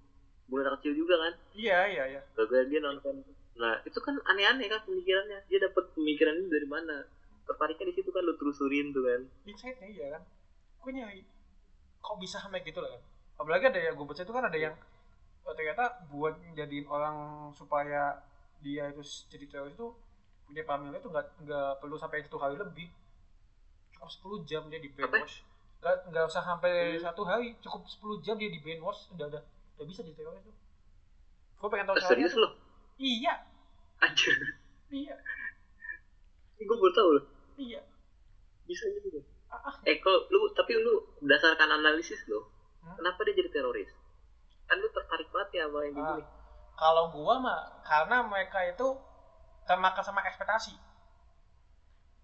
[0.46, 1.32] bunuh anak kecil juga kan?
[1.54, 2.20] Iya iya iya.
[2.38, 3.22] Gara dia nonton.
[3.59, 5.42] Nah itu kan aneh-aneh kan pemikirannya.
[5.50, 7.02] Dia dapat pemikiran ini dari mana?
[7.42, 9.20] Tertariknya di situ kan lu telusurin tuh kan?
[9.46, 10.22] Insightnya iya kan?
[10.82, 11.22] Gue nyari
[12.02, 13.02] kok bisa sampai gitu lah kan?
[13.38, 14.74] Apalagi ada yang gue baca itu kan ada yang
[15.42, 18.22] oh, ternyata buat jadiin orang supaya
[18.62, 19.89] dia itu jadi teroris itu
[20.47, 22.89] punya pamilnya itu nggak nggak perlu sampai satu hari lebih.
[23.93, 24.10] Cukup
[24.43, 25.43] 10 jam dia di brainwash.
[25.78, 27.02] Nggak nggak usah sampai Hmm.
[27.02, 29.43] satu hari cukup 10 jam dia di brainwash udah udah
[29.76, 30.55] udah bisa jadi teroris tuh
[31.59, 32.48] gue pengen tahu Eh, serius lo
[32.98, 33.34] iya.
[33.98, 34.34] Anjir.
[34.90, 35.14] Iya.
[36.52, 37.24] Ini gue baru tahu loh.
[37.55, 37.80] Iya.
[38.62, 39.74] Bisa gitu ah, ah.
[39.82, 42.51] eh kalau lu tapi lu berdasarkan analisis lo
[42.82, 42.98] Hmm?
[42.98, 43.94] kenapa dia jadi teroris?
[44.66, 46.22] Kan lu tertarik banget ya sama yang Ah, gini
[46.74, 48.97] kalau gua mah karena mereka itu
[49.65, 50.74] termakan sama ekspektasi.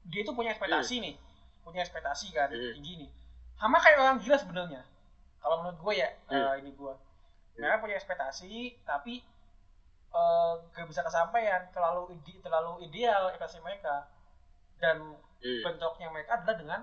[0.08, 1.14] Dia itu punya ekspektasi nih,
[1.62, 2.72] punya ekspektasi kan Hmm.
[2.72, 3.10] tinggi nih.
[3.58, 4.82] Sama kayak orang gila sebenarnya.
[5.38, 6.34] Kalau menurut gue ya, Hmm.
[6.34, 6.94] eh, ini gua.
[7.58, 9.22] Mereka punya ekspektasi tapi
[10.08, 14.08] eh, gak bisa kesampaian, terlalu ide, terlalu ideal ekspektasi mereka.
[14.80, 15.62] Dan Hmm.
[15.62, 16.80] bentroknya mereka adalah dengan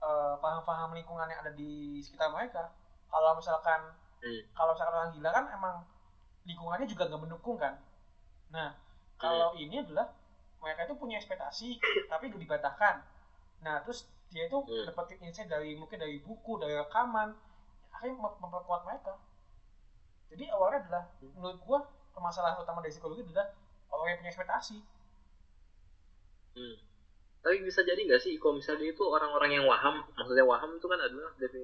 [0.00, 2.72] eh, paham-paham lingkungan yang ada di sekitar mereka.
[3.08, 4.40] Kalau misalkan Hmm.
[4.52, 5.76] kalau misalkan orang gila kan emang
[6.48, 7.74] lingkungannya juga nggak mendukung kan.
[8.54, 8.68] Nah
[9.16, 10.12] kalau ini adalah
[10.62, 11.68] mereka itu punya ekspektasi
[12.12, 12.96] tapi udah dibantahkan.
[13.64, 14.84] Nah terus dia itu Hmm.
[14.88, 17.28] dapetin insight dari mungkin dari buku, dari rekaman,
[17.94, 19.14] akhirnya mem- memperkuat mereka.
[20.30, 21.78] Jadi awalnya adalah menurut gua
[22.14, 23.46] permasalahan utama dari psikologi adalah
[23.92, 24.76] orang yang punya ekspektasi.
[26.54, 26.76] Hmm.
[27.44, 31.00] Tapi bisa jadi nggak sih kalau misalnya itu orang-orang yang waham, maksudnya waham itu kan
[31.06, 31.62] adalah dari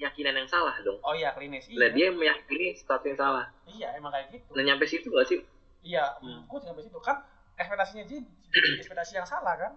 [0.00, 0.96] keyakinan yang salah dong.
[1.00, 1.68] Oh iya klinis.
[1.68, 1.92] Nah Iya.
[1.92, 3.52] dia meyakini sesuatu yang salah.
[3.66, 4.48] Iya emang kayak gitu.
[4.56, 5.40] Nah nyampe situ nggak sih?
[5.80, 6.44] Iya, Hmm.
[6.44, 7.20] juga sampai situ kan
[7.54, 9.72] ekspektasinya dia jadi ekspektasi yang salah kan.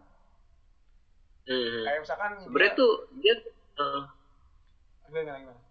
[1.43, 1.83] Hmm.
[1.83, 3.33] Kayak misalkan Sebenarnya dia- tuh dia,
[3.75, 4.01] eh,
[5.03, 5.61] gimana gimana.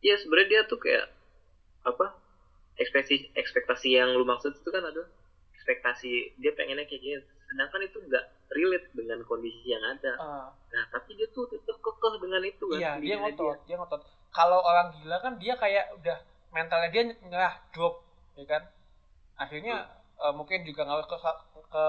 [0.00, 1.10] iya sebenarnya dia tuh kayak
[1.82, 2.06] apa?
[2.74, 5.02] Ekspektasi ekspektasi yang lu maksud itu kan ada
[5.52, 7.24] ekspektasi dia pengennya kayak gini.
[7.44, 10.12] Sedangkan itu nggak relate dengan kondisi yang ada.
[10.14, 12.78] Eh, Nah tapi dia tuh tetap kekeh dengan itu kan.
[12.78, 14.00] iya di dia ngotot dia ngotot.
[14.30, 16.18] Kalau orang gila kan dia kayak udah
[16.50, 18.02] mentalnya dia nyerah drop
[18.34, 18.62] ya kan?
[19.36, 21.16] Akhirnya eh, mungkin juga ngaruh ke
[21.64, 21.84] ke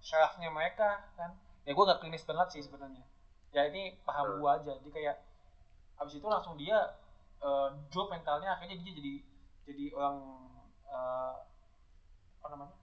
[0.00, 1.36] syarafnya mereka kan?
[1.62, 3.04] Ya gue nggak klinis banget sih sebenarnya.
[3.52, 4.38] Ya ini paham Hmm.
[4.40, 4.72] gue aja.
[4.80, 5.16] Jadi kayak
[5.94, 6.78] habis itu langsung dia
[7.38, 9.14] eh, drop mentalnya akhirnya dia jadi
[9.62, 10.16] jadi orang
[10.84, 11.34] eh,
[12.38, 12.74] apa namanya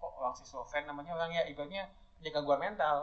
[0.00, 1.82] kok orang schizofren namanya orang ya ibaratnya
[2.18, 2.96] punya gangguan mental.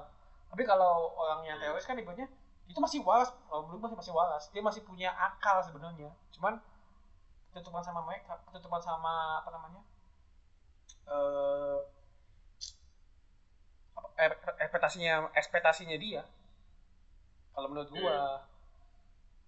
[0.52, 1.64] Tapi kalau orang yang Hmm.
[1.64, 2.28] teroris kan ibaratnya
[2.72, 4.44] itu masih waras belum masih masih waras.
[4.54, 6.12] Dia masih punya akal sebenarnya.
[6.36, 6.54] Cuman
[7.52, 9.82] ketutupan sama mereka ketutupan sama apa namanya
[11.08, 11.80] eh
[14.24, 14.32] eh,
[14.64, 16.22] ekspektasinya ekspektasinya dia.
[17.56, 18.18] Kalau menurut gua.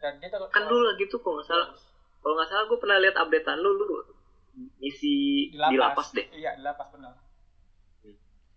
[0.01, 1.67] Dan dia ter- Kan dulu lagi tuh kalau nggak salah.
[2.21, 3.85] Kalau nggak salah gue pernah lihat updatean lu lu
[4.81, 5.13] ngisi
[5.53, 6.25] di di lapas, lapas deh.
[6.39, 7.13] iya di lapas benar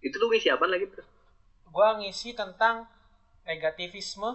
[0.06, 1.04] Itu lu ngisi apa lagi tuh?
[1.70, 2.76] gua ngisi tentang
[3.46, 4.30] negativisme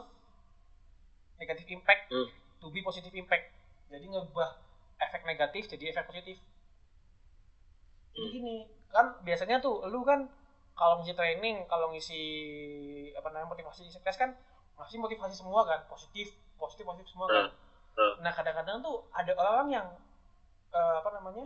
[1.39, 2.27] negatif impact Hmm.
[2.59, 3.45] to be positive impact
[3.91, 4.49] jadi ngubah
[5.05, 6.37] efek negatif jadi efek positif
[8.15, 8.31] jadi Hmm.
[8.31, 8.55] gini
[8.95, 10.19] kan biasanya tuh lu kan
[10.79, 12.21] kalau ngisi training kalau ngisi
[13.11, 14.31] apa namanya motivasi sukses kan
[14.79, 17.45] masih motivasi semua kan positif positif positif semua kan
[17.95, 18.13] Hmm.
[18.23, 19.87] nah kadang-kadang tuh ada orang yang
[20.71, 21.45] eh, apa namanya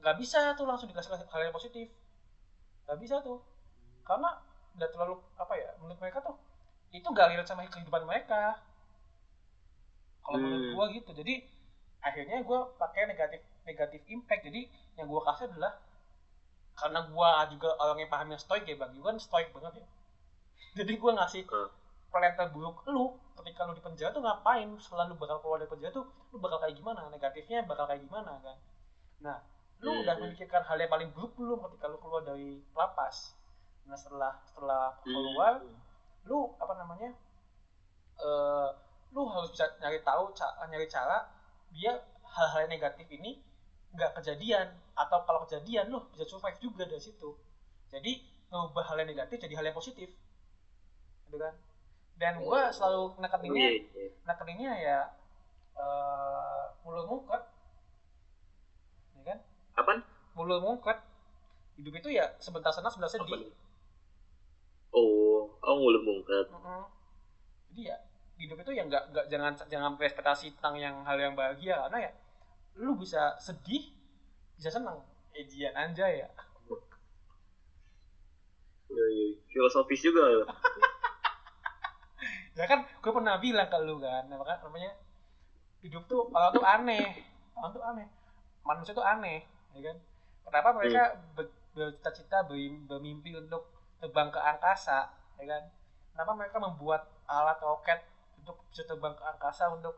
[0.00, 1.88] nggak bisa tuh langsung dikasih hal yang positif
[2.90, 3.38] nggak bisa tuh.
[4.02, 4.34] Karena
[4.74, 6.34] udah terlalu apa ya menurut mereka tuh
[6.90, 8.58] itu gak relate sama kehidupan mereka.
[10.26, 10.74] Kalau menurut Hmm.
[10.74, 11.10] gua gitu.
[11.14, 11.34] Jadi
[12.02, 14.42] akhirnya gua pakai negatif negatif impact.
[14.48, 14.66] Jadi
[14.98, 15.78] yang gua kasih adalah
[16.80, 19.86] karena gua juga orangnya pahamnya stoik ya bang gua kan stoik banget ya.
[20.82, 21.70] Jadi gua ngasih Hmm.
[22.10, 24.68] plan terburuk lu ketika lu di penjara tuh ngapain?
[24.82, 27.06] Setelah lu bakal keluar dari penjara tuh lu bakal kayak gimana?
[27.14, 28.56] Negatifnya bakal kayak gimana kan?
[29.22, 29.38] Nah
[29.80, 30.02] lu Hmm.
[30.04, 33.32] udah memikirkan hal yang paling buruk belum ketika lu keluar dari lapas
[33.88, 35.76] nah setelah setelah keluar Hmm.
[36.28, 37.10] lu apa namanya
[38.20, 38.68] eh
[39.10, 41.26] lu harus bisa nyari tahu ca- nyari cara
[41.74, 41.96] biar
[42.36, 43.40] hal-hal negatif ini
[43.90, 47.34] nggak kejadian atau kalau kejadian lu bisa survive juga dari situ
[47.90, 48.12] jadi
[48.52, 50.10] ngubah hal yang negatif jadi hal yang positif
[51.26, 51.54] gitu kan
[52.20, 54.10] dan gua selalu Oh, nekeninnya iya, iya.
[54.28, 55.00] nekeninnya ya
[55.80, 57.49] eh mulu mungkot ya
[59.80, 60.04] Apaan?
[60.36, 60.94] mulu mungkot
[61.80, 63.50] hidup itu ya sebentar senang sebentar sedih?
[64.94, 66.46] Oh, oh ngulung bungket.
[66.52, 66.84] Mm-mm.
[67.72, 67.96] Jadi ya
[68.40, 72.12] hidup itu ya nggak nggak jangan jangan berekspektasi tentang yang hal yang bahagia karena ya
[72.80, 73.92] lu bisa sedih
[74.56, 75.04] bisa senang
[75.36, 76.30] ejian anjay ya
[78.90, 79.26] Iya, iya.
[79.46, 80.46] Filosofis juga loh.
[82.58, 84.90] ya kan gue pernah bilang ke lu kan kan namanya
[85.80, 87.06] hidup tuh orang tuh aneh
[87.54, 88.06] orang tuh aneh
[88.66, 89.96] manusia tuh aneh ya kan?
[90.46, 91.02] Kenapa mereka
[91.36, 93.70] ber- bercita-cita ber- bermimpi untuk
[94.00, 95.62] terbang ke angkasa ya kan?
[96.12, 98.00] Kenapa mereka membuat alat roket
[98.40, 99.94] untuk bisa terbang ke angkasa untuk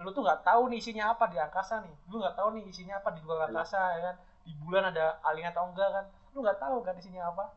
[0.00, 1.92] lu tuh nggak tahu nih isinya apa di angkasa nih.
[2.08, 4.16] Lu nggak tahu nih isinya apa di luar angkasa ya kan?
[4.48, 6.04] Di bulan ada alien atau enggak kan?
[6.32, 7.52] Lu nggak tahu kan isinya apa.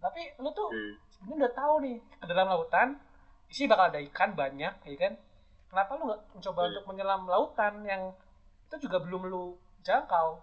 [0.00, 0.96] Tapi lu tuh Hmm.
[1.12, 2.88] sebenarnya udah tahu nih ke dalam lautan
[3.46, 5.12] isi bakal ada ikan banyak ya kan?
[5.68, 6.68] Kenapa lu nggak mencoba Hmm.
[6.72, 8.02] untuk menyelam lautan yang
[8.66, 10.40] itu juga belum lu jangkau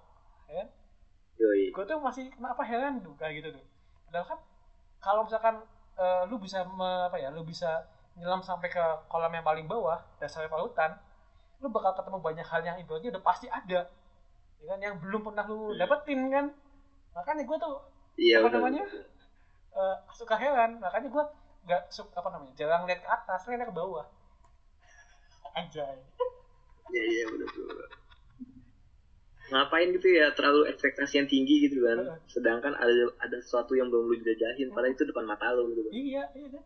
[0.53, 0.67] ya kan?
[1.41, 1.73] Yoi.
[1.73, 3.65] gue tuh masih kenapa heran tuh kayak gitu tuh.
[4.05, 4.39] Padahal kan
[5.01, 5.55] kalau misalkan
[5.97, 7.81] eh, lu bisa me- apa ya lu bisa
[8.13, 10.93] nyelam sampai ke kolam yang paling bawah dasar lautan
[11.57, 13.89] lu bakal ketemu banyak hal yang ibaratnya udah pasti ada.
[14.61, 14.79] Ya kan?
[14.85, 15.79] Yang belum pernah lu Hmm.
[15.81, 16.45] dapetin kan?
[17.17, 17.75] Makanya gue tuh
[18.13, 18.85] Iya, Apa namanya?
[19.73, 20.77] eh, suka heran.
[20.77, 21.23] Makanya gue
[21.65, 24.05] nggak suka apa namanya jarang lihat ke atas lihat ke bawah.
[25.57, 25.97] Anjay.
[26.93, 27.89] Iya, iya, benar, benar.
[29.43, 31.99] Ngapain gitu ya terlalu ekspektasi yang tinggi gitu kan.
[31.99, 32.17] Heeh.
[32.27, 35.91] Sedangkan ada ada sesuatu yang belum lu jajahin padahal itu depan mata lu gitu kan.
[35.91, 36.63] iya iya kan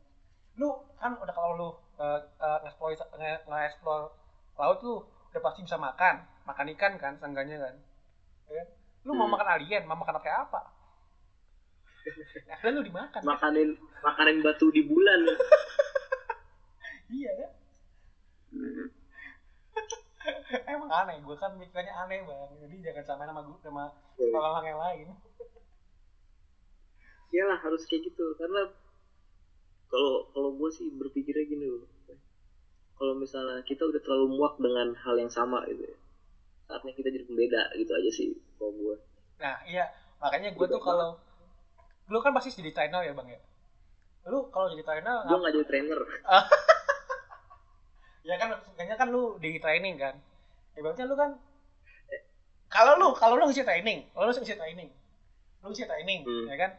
[0.57, 4.09] lu kan udah kalau lu uh, uh, nge-explore nge- nge-explore
[4.55, 4.95] laut lu
[5.29, 7.75] udah pasti bisa makan makan ikan kan seenggaknya kan
[8.49, 8.63] ya
[9.05, 9.37] lu mau Hmm.
[9.37, 10.61] makan alien mau makan kayak apa
[12.47, 13.27] akhirnya lu dimakan kan?
[13.27, 15.27] Makanin makanin batu di bulan.
[17.17, 17.51] iya kan
[20.73, 23.83] emang aneh gue kan mikirnya aneh bang jadi jangan samain sama gue sama
[24.19, 25.07] orang-orang yang lain
[27.27, 28.71] Iyalah harus kayak gitu karena
[29.87, 31.83] kalau kalau gue sih berpikirnya gini loh.
[32.97, 35.97] Kalau misalnya kita udah terlalu muak dengan hal yang sama gitu ya.
[36.67, 38.95] Saatnya kita jadi pembeda gitu aja sih kalau gue.
[39.43, 39.91] Nah iya
[40.23, 41.19] makanya gue tuh kalau
[42.07, 43.39] lu kan pasti jadi trainer ya bang ya.
[44.27, 45.99] Lu kalau jadi trainer Gue nggak jadi trainer.
[48.27, 50.15] ya kan kayaknya kan lu di training kan.
[50.75, 51.31] Ibaratnya lu kan
[52.67, 54.89] kalau lu kalau lu ngisi training, kalau lu ngisi training,
[55.63, 56.45] lu ngisi training, Hmm.
[56.51, 56.71] ya kan?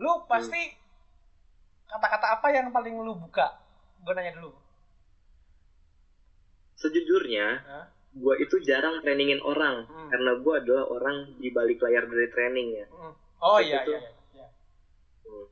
[0.00, 0.72] Lu pasti
[1.86, 3.60] kata-kata apa yang paling lu buka?
[4.00, 4.56] Gue nanya dulu.
[6.76, 7.86] Sejujurnya Hah?
[8.16, 10.08] gue itu jarang trainingin orang Hmm.
[10.08, 12.86] karena gue adalah orang di balik layar dari training ya.
[12.88, 13.12] Mm.
[13.44, 13.92] Oh iya Itu.
[13.92, 14.12] iya iya.
[14.40, 14.46] iya.
[15.28, 15.46] Hmm.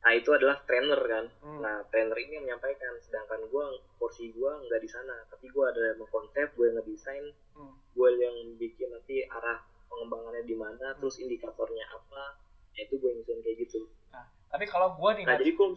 [0.00, 1.24] Nah itu adalah trainer kan.
[1.44, 1.60] Hmm.
[1.60, 3.64] Nah trainer ini yang menyampaikan, sedangkan gue
[4.00, 7.76] porsi gue nggak di sana, tapi gue ada yang mengkonsep, gue yang ngedesain, Hmm.
[7.92, 9.60] gue yang bikin nanti arah
[9.92, 12.38] pengembangannya di mana, terus indikatornya apa,
[12.72, 13.80] nah, itu gue yang nyusun kayak gitu.
[14.14, 15.76] Nah, tapi kalau gue nih Nah jadi kalau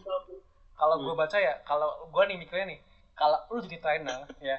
[0.74, 1.04] kalau Hmm.
[1.06, 2.80] gue baca ya kalau gue nih mikirnya nih
[3.14, 4.58] kalau lu jadi trainer ya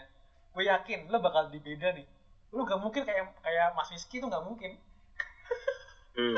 [0.56, 2.08] gue yakin lu bakal di beda nih
[2.56, 4.80] lu gak mungkin kayak kayak Mas Rizky tuh gak mungkin
[6.16, 6.36] hmm,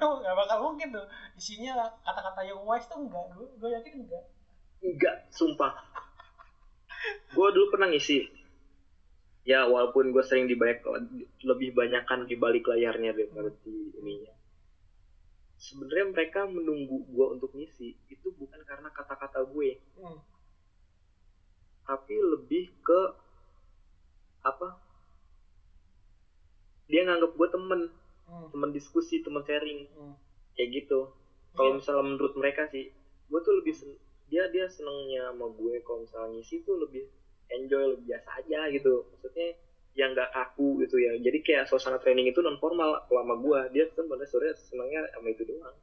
[0.24, 1.06] gak bakal mungkin tuh.
[1.36, 4.24] Isinya kata-kata yang wise tuh enggak gue gue yakin enggak
[4.84, 5.72] enggak, sumpah.
[7.32, 8.24] Gue dulu pernah ngisi,
[9.44, 10.80] ya walaupun gue sering dibayar
[11.44, 14.32] lebih banyakkan di balik layarnya daripada di ininya.
[15.56, 19.80] Sebenarnya mereka menunggu gue untuk ngisi itu bukan karena kata-kata gue.
[20.00, 20.20] Hmm.
[21.84, 23.00] tapi lebih ke
[24.40, 24.80] apa?
[26.88, 27.80] Dia nganggap gue temen
[28.24, 28.48] Hmm.
[28.50, 29.86] temen diskusi temen sharing.
[29.92, 30.14] Hmm.
[30.54, 31.10] kayak gitu.
[31.50, 31.76] Kalau Iya.
[31.82, 32.86] misalnya menurut mereka sih
[33.26, 33.98] gue tuh lebih sen-
[34.30, 37.10] dia dia senengnya sama gue kalau misalnya ngisi tuh lebih
[37.50, 39.02] enjoy lebih biasa aja gitu.
[39.10, 39.58] Maksudnya
[39.94, 41.18] yang nggak kaku gitu ya.
[41.18, 45.02] Jadi kayak suasana training itu non formal kalau sama gue dia tuh pada sore senengnya
[45.10, 45.74] sama itu doang.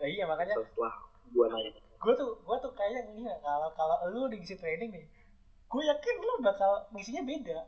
[0.00, 0.94] Nah, iya makanya setelah
[1.28, 1.70] gue nanya.
[1.76, 5.04] gue tuh gue tuh kayak gini ya kalau kalau lu diisi training nih
[5.68, 7.58] gue yakin lu bakal ngisinya beda.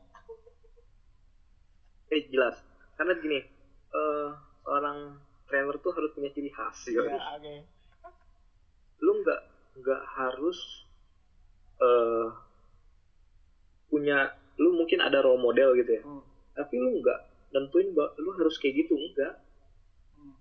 [2.10, 2.56] Eh jelas.
[2.96, 3.40] Karena gini
[3.90, 4.30] eh
[4.62, 4.98] seorang
[5.50, 7.54] trainer tuh harus punya ciri khas ya ya oke.
[9.02, 9.40] Lu nggak
[9.80, 10.58] nggak harus
[11.80, 12.28] eh
[13.90, 14.30] punya
[14.60, 16.02] lu mungkin ada role model gitu ya.
[16.04, 16.22] Hmm.
[16.54, 17.18] tapi lu nggak
[17.50, 19.34] nentuin bahwa lu harus kayak gitu enggak
[20.14, 20.36] Hmm.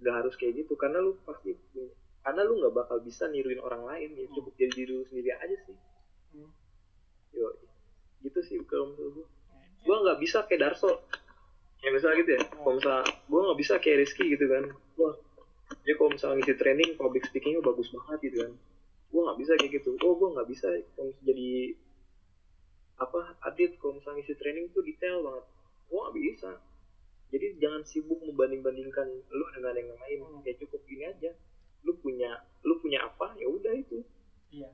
[0.00, 1.52] nggak harus kayak gitu karena lu pasti
[2.24, 4.26] karena lu nggak bakal bisa niruin orang lain ya.
[4.32, 5.76] Cukup jadi diri lu sendiri aja sih.
[6.34, 6.50] Hmm.
[7.30, 7.46] yo
[8.20, 9.26] gitu sih kalau menurut gua.
[9.86, 11.04] Gua nggak bisa kayak Darso
[11.80, 14.64] ya misalnya gitu ya kalau misalnya gua nggak bisa kayak Rizky gitu kan.
[15.00, 15.14] Wah
[15.86, 18.52] dia kalau misalnya ngisi training public speakingnya bagus banget gitu kan.
[19.10, 19.90] Gua nggak bisa kayak gitu.
[20.04, 21.50] Oh gua nggak bisa kalau jadi
[23.00, 25.44] apa adit kalau misalnya ngisi training tuh detail banget.
[25.88, 26.50] Gua nggak bisa.
[27.30, 30.18] Jadi jangan sibuk membanding-bandingkan lu dengan yang lain.
[30.26, 30.42] Hmm.
[30.42, 31.30] ya cukup ini aja.
[31.86, 34.02] Lu punya lu punya apa ya udah itu.
[34.52, 34.68] Iya.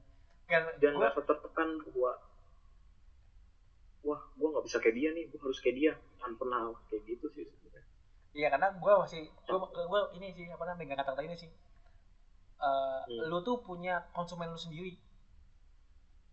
[0.49, 2.13] Kan jangan gue merasa tertekan bahwa
[4.07, 7.27] wah gua nggak bisa kayak dia nih gua harus kayak dia jangan pernah kayak gitu
[7.31, 7.85] sih sebenarnya.
[8.33, 11.51] Iya karena gue masih gue gue ini sih apa namanya nggak kata-kata ini sih.
[12.57, 13.29] Eh, Hmm.
[13.29, 14.97] lu tuh punya konsumen lu sendiri.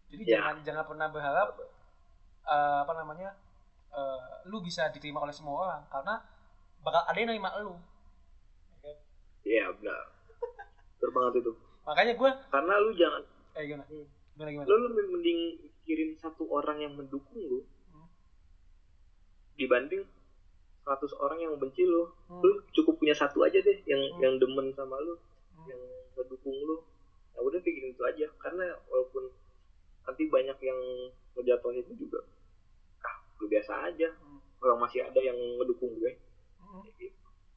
[0.08, 0.40] Jadi Ya.
[0.40, 1.50] jangan jangan pernah berharap
[2.44, 3.30] eh, apa namanya
[3.90, 5.82] eh, lu bisa diterima oleh semua orang.
[5.88, 6.16] Karena
[6.80, 7.76] bakal ada yang nerima lu.
[9.44, 10.04] Iya benar.
[10.98, 11.52] Benar banget itu.
[11.84, 13.22] Makanya gue karena lu jangan
[13.54, 13.86] eh gimana?
[13.86, 14.08] Hmm.
[14.34, 14.66] gimana gimana?
[14.66, 17.60] Lu lebih mending mikirin satu orang yang mendukung lu.
[19.56, 20.04] Dibanding
[20.84, 22.42] 100 orang yang benci lu Hmm.
[22.42, 24.20] lu cukup punya satu aja deh yang Hmm.
[24.20, 25.66] yang demen sama lu Hmm.
[25.70, 25.82] yang
[26.14, 26.84] mendukung lu
[27.34, 29.32] ya udah pikirin itu aja karena walaupun
[30.04, 30.80] nanti banyak yang
[31.34, 32.20] ngejatuhin itu juga
[33.02, 34.40] ah lu biasa aja Hmm.
[34.60, 36.12] orang masih ada yang ngedukung gue
[36.60, 36.84] Hmm.
[36.92, 37.10] Gitu.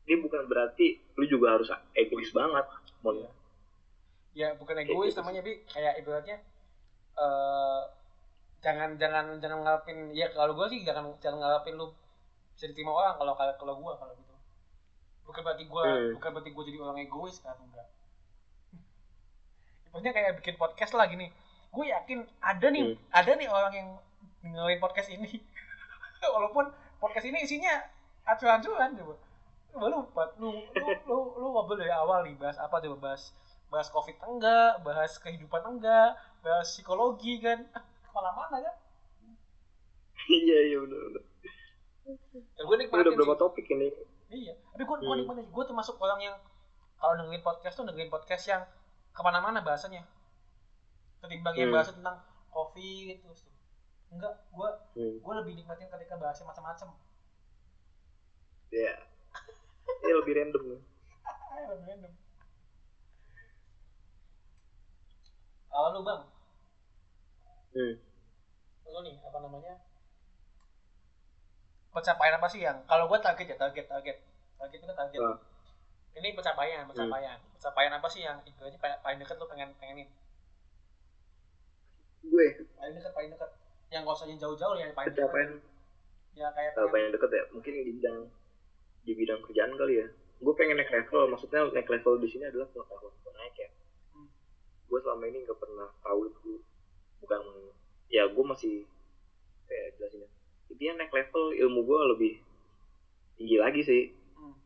[0.07, 2.63] ini bukan berarti lu juga harus egois banget
[3.03, 3.31] mau Iya.
[4.37, 6.37] ya bukan egois gitu namanya bi kayak ibaratnya
[7.17, 7.83] eh
[8.67, 11.95] jangan jangan jangan ngarepin ya kalau gue sih jangan jangan ngarepin lu
[12.59, 14.35] bisa diterima orang kalau kalau gue kalau gitu.
[15.23, 16.11] Bukan berarti gue Hmm.
[16.19, 17.87] bukan berarti gue jadi orang egois kan enggak.
[19.87, 21.31] Ibaratnya kayak bikin podcast lah gini.
[21.71, 22.99] Gue yakin ada nih Hmm.
[23.15, 23.89] ada nih orang yang
[24.43, 25.31] dengerin podcast ini.
[26.35, 26.67] Walaupun
[26.99, 27.75] podcast ini isinya
[28.25, 29.15] acuan-acuan coba.
[29.71, 29.99] Coba lu
[30.41, 33.15] lu lu lu, lu ngobrol dari awal nih bahas apa coba?
[33.15, 33.31] Bahas
[33.67, 34.83] bahas covid enggak?
[34.83, 36.17] Bahas kehidupan enggak?
[36.41, 37.67] Bahas psikologi kan
[38.17, 38.75] ke mana-mana kan?
[40.27, 41.23] Iya iya benar benar
[42.57, 43.93] ya, gue Ini nikmatin udah berapa topik ini?
[44.33, 45.21] Iya tapi gue gue Hmm.
[45.21, 45.45] nikmatin.
[45.53, 46.37] Gue termasuk orang yang
[46.97, 48.63] kalau dengerin podcast tuh dengerin podcast yang
[49.13, 50.09] ke mana-mana bahasanya.
[51.21, 51.77] Ketimbang yang Hmm.
[51.77, 52.17] bahas tentang
[52.49, 53.53] covid terus tuh
[54.09, 55.15] enggak gue hmm.
[55.21, 56.97] gue lebih nikmatin ketika bahasnya macam-macam.
[58.73, 58.97] Ya
[60.01, 60.63] ini lebih random.
[60.73, 60.81] Nih
[61.53, 62.13] Ah, lebih random.
[65.67, 66.23] kalau lu bang
[67.77, 67.95] hmm.
[68.89, 69.75] lu nih apa namanya?
[71.93, 74.17] Pencapaian apa sih yang kalau gue target ya target target.
[74.57, 75.21] Target itu kan target.
[75.21, 75.39] Ah.
[76.17, 77.37] ini pencapaian pencapaian.
[77.61, 80.09] Pencapaian apa sih yang ibaratnya paling, paling dekat lu pengen pengenin?
[82.25, 82.47] Gue?
[82.81, 83.51] Paling dekat paling dekat
[83.93, 85.51] yang gak usah yang jauh-jauh ya yang paling pencapaian
[86.37, 88.19] ya kayak pengen, yang deket ya mungkin di bidang
[89.05, 90.07] di bidang kerjaan kali ya.
[90.41, 93.69] Gue pengen naik level maksudnya naik level di sini adalah pengetahuan gue naik ya.
[94.17, 94.29] Hmm.
[94.89, 96.65] gue selama ini nggak pernah tahu itu
[97.21, 97.41] bukan
[98.07, 98.75] ya gue masih
[99.67, 100.31] kayak jelasinnya
[100.71, 102.33] intinya naik level ilmu gue lebih
[103.37, 104.03] tinggi lagi sih.
[104.37, 104.57] Hmm.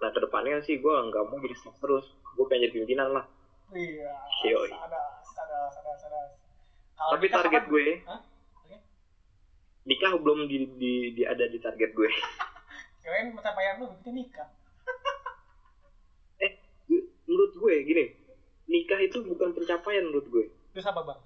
[0.00, 2.06] nah ke depannya sih gue nggak mau jadi staff terus.
[2.34, 3.24] Gue pengen jadi pimpinan lah.
[3.72, 4.12] Iya
[4.44, 4.70] Yoi.
[4.72, 6.24] sadar sadar
[6.94, 7.86] Kalau tapi target gue?
[8.06, 8.76] Oke.
[9.84, 12.08] nikah belum di, di, di ada di target gue.
[13.04, 14.48] Kirain pencapaian lu begitu nikah.
[16.44, 16.52] Eh
[17.28, 18.04] menurut gue gini.
[18.64, 20.44] Nikah itu bukan pencapaian menurut gue.
[20.72, 21.20] Terus apa bang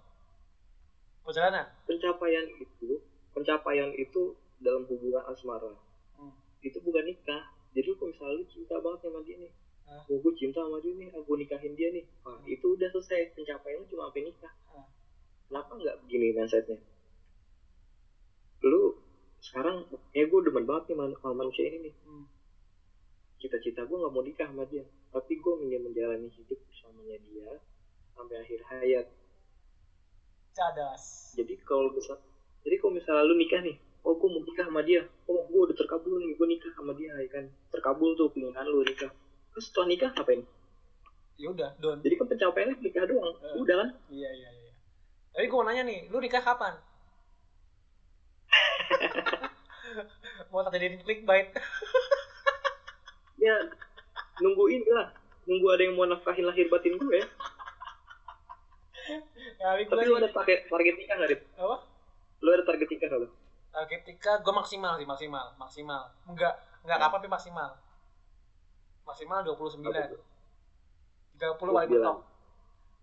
[1.85, 2.97] pencapaian itu
[3.37, 4.33] pencapaian itu
[4.65, 5.77] dalam hubungan asmara.
[6.17, 6.33] Hmm.
[6.65, 7.53] itu bukan nikah.
[7.77, 9.53] Jadi kalau misalnya lu cinta banget sama dia nih
[9.85, 10.03] Hah?
[10.09, 12.05] oh, gue cinta sama dia nih aku nikahin dia nih.
[12.25, 13.37] Wah, itu udah selesai.
[13.37, 14.55] Pencapaian lu cuma sampai nikah.
[14.73, 14.89] Hah.
[15.53, 16.81] kenapa nggak begini mindsetnya?
[18.65, 18.97] Lu
[19.45, 19.85] sekarang
[20.17, 21.95] ya gue demen banget nih sama manusia ini nih.
[22.09, 22.25] Hmm.
[23.39, 24.83] cita-cita gue nggak mau nikah sama dia.
[25.13, 27.49] Tapi gue ingin menjalani hidup bersamanya dia
[28.17, 29.07] sampai akhir hayat
[30.55, 31.35] cadas.
[31.37, 32.19] Jadi kalau bisa
[32.67, 35.77] jadi kalau misalnya lu nikah nih oh gue mau nikah sama dia oh gue udah
[35.77, 37.45] terkabul nih gue nikah sama dia ya kan?
[37.71, 39.11] Terkabul tuh pilihan lu nikah.
[39.55, 40.43] Terus setelah nikah ngapain?
[41.39, 43.35] Ya udah don jadi kan pencapaiannya nikah doang.
[43.39, 43.63] Eh.
[43.63, 43.89] udah kan?
[44.11, 44.73] Iya iya iya.
[45.35, 46.75] Tapi gue mau nanya nih lu nikah kapan?
[50.49, 51.53] Mau tak jadiin clickbait.
[53.37, 53.55] Ya
[54.41, 55.13] nungguin lah.
[55.45, 57.27] Nunggu ada yang mau nafkahin lahir batin gue ya
[59.59, 61.43] kali tapi lu ada target target nikah nggak Rit?
[61.59, 61.77] apa?
[62.45, 63.31] Lu ada target nikah nggak lu
[63.69, 66.09] Uh, ketika gue maksimal sih maksimal maksimal.
[66.25, 67.71] Enggak enggak kapan tapi maksimal.
[69.05, 70.23] Maksimal 29 Apa tuh?
[71.37, 72.01] 30 paling 29.
[72.01, 72.19] mentok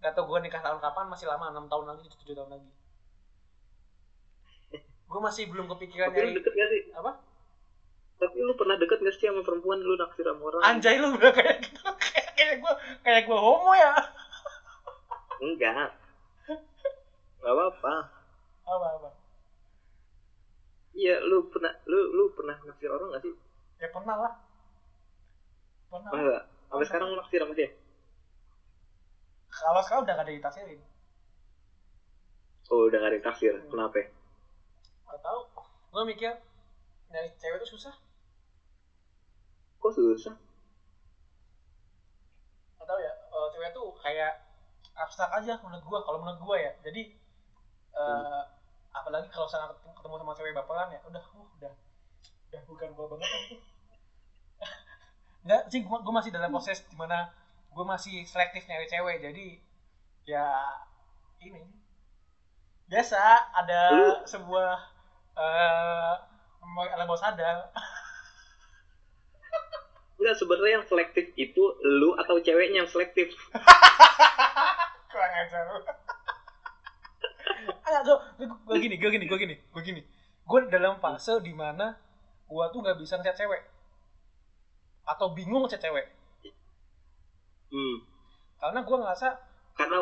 [0.06, 1.06] gak tau gue nikah tahun kapan?
[1.10, 2.70] Masih lama 6 tahun lagi 7 tahun lagi.
[5.10, 6.82] Gue masih belum kepikiran tapi nyari deket gak sih?
[6.94, 7.12] Apa?
[8.22, 9.82] Tapi lu pernah deket gak sih sama perempuan?
[9.82, 10.62] Lu naksir sama orang?
[10.62, 11.82] Anjay lu udah kayak gitu.
[12.06, 13.96] Kayak kayak gue kayak gue homo ya
[15.42, 15.90] enggak.
[17.40, 17.96] Nggak apa-apa.
[18.66, 19.10] Apa apa?
[20.96, 23.36] Iya lu pernah lu lu pernah naksir orang gak sih?
[23.84, 24.34] Ya pernah lah.
[25.92, 26.12] Pernah.
[26.12, 26.36] Masa
[26.72, 27.70] sampai sekarang lu naksir sama dia?
[29.52, 30.80] Kalau sekarang udah gak ada ditaksirin.
[32.72, 33.54] Oh udah gak ada yang taksir?
[33.68, 34.08] Kenapa ya?
[35.06, 35.48] gak tau
[35.96, 36.32] gue mikir
[37.12, 37.96] nyari cewek itu susah.
[39.84, 40.36] Kok susah?
[42.80, 43.12] Gak tau ya.
[43.12, 44.45] Eh, cewek tuh kayak
[44.96, 46.72] abstrak aja menurut gua kalau menurut gua ya.
[46.86, 47.02] Jadi
[47.96, 48.42] eh,
[48.96, 51.72] apalagi kalau sana ketemu, sama cewek baperan ya udah uh, udah
[52.52, 53.44] udah bukan gua banget kan
[55.46, 57.30] Enggak sih gua, gua masih dalam proses di mana
[57.76, 59.18] gua masih selektif nyari cewek.
[59.24, 59.46] Jadi
[60.26, 60.48] ya
[61.44, 61.62] ini.
[62.86, 63.20] Biasa
[63.52, 64.72] ada Lu- sebuah
[65.36, 66.14] eh
[66.96, 67.70] alam bawah sadar
[70.16, 73.30] enggak sebenarnya yang selektif itu lu atau ceweknya yang selektif
[75.36, 75.64] ajar
[78.06, 80.02] gue gue gini gue gini gue gini gue gini.
[80.46, 81.96] Gue dalam fase di mana
[82.46, 83.62] gue tuh nggak bisa ngechat cewek.
[85.06, 86.08] Atau bingung ngechat cewek.
[87.66, 87.98] Hmm.
[88.56, 89.28] karena gue ngerasa
[89.76, 90.00] karena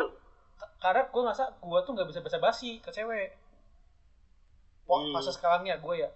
[0.77, 3.33] karena gue ngerasa gue tuh nggak bisa basa basi ke cewek.
[4.85, 5.13] Wah, Hmm.
[5.15, 6.09] fase sekarangnya gue ya.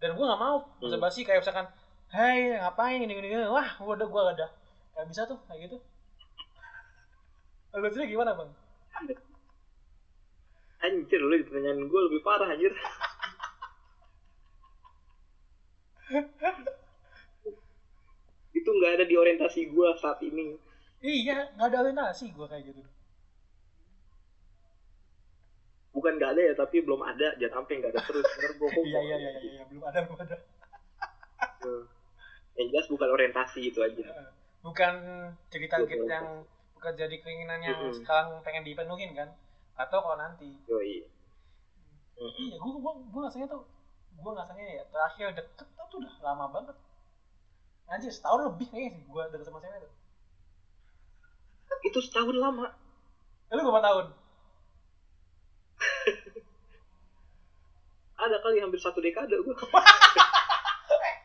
[0.00, 1.68] Dan gue nggak mau basa basi kayak misalkan
[2.14, 3.02] Hai, ngapain?
[3.02, 3.42] gini gini, gini.
[3.50, 4.46] wah udah gue ada
[4.94, 5.76] nggak bisa tuh kayak gitu.
[7.74, 8.50] Lu sendiri gimana bang
[10.84, 12.72] anjir lu ditanyain gue lebih parah anjir.
[18.52, 20.54] Itu nggak ada di orientasi gue saat ini.
[21.00, 22.82] Iya nggak ada orientasi gue kayak gitu.
[25.96, 27.32] Bukan nggak ada ya tapi belum ada.
[27.40, 28.28] Jangan sampai nggak ada terus.
[28.60, 30.36] Gue iya iya iya iya iya, belum ada belum ada.
[32.54, 34.04] Yang jelas bukan orientasi itu aja.
[34.64, 34.94] Bukan
[35.52, 36.08] Betul.
[36.08, 36.44] yang
[36.92, 37.96] jadi keinginan yang Mm-mm.
[37.96, 39.32] sekarang pengen dipenuhin kan?
[39.80, 40.52] Atau kalau nanti.
[40.68, 41.08] Yoi.
[42.14, 42.46] Mm-mm.
[42.52, 43.66] iya gue gue gue rasanya tuh
[44.14, 46.76] gue rasanya ya terakhir deket tuh udah lama banget.
[47.88, 49.92] Anjir setahun lebih kayaknya sih gue deket sama cewek tuh.
[51.84, 52.68] Itu setahun lama.
[53.48, 54.06] Eh, lu berapa tahun?
[58.24, 59.52] Ada kali hampir satu dekade gue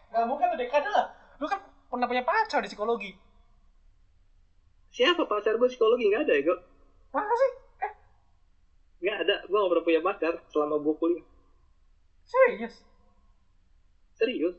[0.09, 1.13] Gak mungkin tuh dekade lah.
[1.37, 3.13] Lu kan pernah punya pacar di psikologi
[4.89, 6.57] siapa pacar gue psikologi nggak ada ya gue
[7.09, 7.51] masa sih?
[7.85, 7.93] Eh.
[9.01, 9.35] Nggak ada.
[9.49, 11.25] Gue nggak pernah punya pacar selama gue kuliah.
[12.25, 12.75] Serius?
[14.13, 14.55] Serius.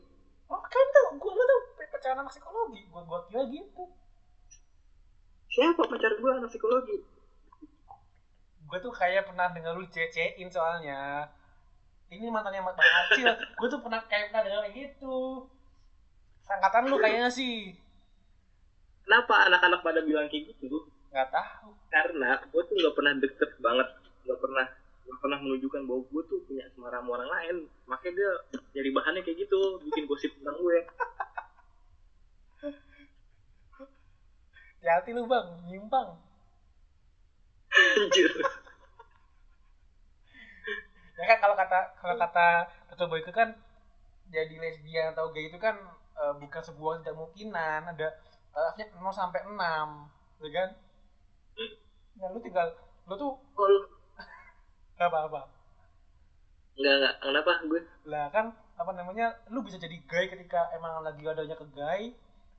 [0.51, 2.81] Oh kan tuh gue lu tuh pacaran anak psikologi.
[2.91, 3.83] Gue gue kira gitu.
[5.51, 6.97] Siapa pacar gue anak psikologi?
[8.67, 11.27] Gue tuh kayak pernah denger lu cecein soalnya.
[12.11, 13.31] Ini mantannya Bang Acil.
[13.55, 15.47] Gue tuh pernah kayak pernah denger gitu.
[16.43, 17.79] Sangkatan lu kayaknya sih
[19.05, 20.87] kenapa anak-anak pada bilang kayak gitu?
[21.11, 21.69] Nggak tahu.
[21.91, 23.87] Karena gue tuh nggak pernah deket banget
[24.21, 24.65] nggak pernah
[25.01, 27.55] nggak pernah menunjukkan bahwa gue tuh punya asmara sama orang lain.
[27.89, 28.31] Makanya dia
[28.79, 30.77] jadi bahannya kayak gitu bikin gosip tentang gue.
[34.81, 35.47] Hati-hati lu bang.
[35.69, 36.09] Nyimpang.
[37.71, 38.31] Anjir.
[41.21, 42.47] Ya kan kalau kata kalau kata
[42.89, 43.53] ketua boy itu kan
[44.33, 45.77] jadi lesbian atau gay itu kan
[46.17, 48.17] eh, bukan sebuah tidak mungkinan ada
[48.53, 49.87] tarafnya 0 sampai 6
[50.43, 50.69] ya kan?
[52.19, 52.67] Nah lu tinggal
[53.07, 53.87] lu tuh oh, lu-
[55.01, 55.41] apa apa?
[56.79, 57.81] Nggak nggak kenapa gue?
[58.11, 58.45] Lah kan
[58.81, 62.01] apa namanya lu bisa jadi gay ketika emang lagi adanya ke gay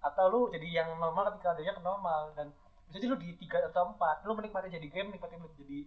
[0.03, 2.47] atau lu jadi yang normal ketika adanya ke normal dan
[2.87, 4.17] bisa jadi lu di tiga atau empat.
[4.27, 5.79] Lu menikmati jadi gay menikmati jadi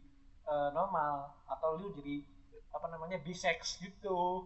[0.51, 2.15] eh, normal atau lu jadi
[2.75, 4.43] apa namanya bisex gitu.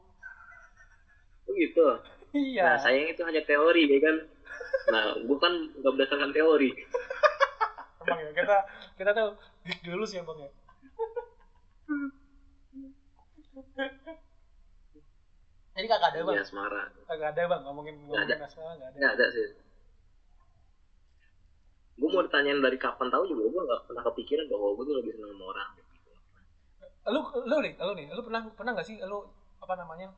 [1.47, 1.85] Oh gitu.
[2.33, 4.15] Iya Nah, sayang itu hanya teori ya kan.
[4.89, 6.69] Nah, gue kan nggak berdasarkan teori.
[7.99, 8.57] emang ya kita
[8.95, 9.29] kita tuh
[9.67, 10.49] geek dulu sih ya bang ya
[15.75, 16.83] jadi kagak ada bang Iya, Asmara.
[17.07, 18.45] kagak ada bang ngomongin ngomongin ada.
[18.45, 19.47] asmara nggak ada Nggak ada sih.
[21.99, 25.11] Gue mau ditanyain dari kapan tahu juga gue nggak pernah kepikiran bahwa gue tuh lebih
[25.15, 25.69] seneng sama orang.
[27.09, 29.25] lu lu nih lu nih lu pernah pernah nggak sih lu
[29.59, 30.13] apa namanya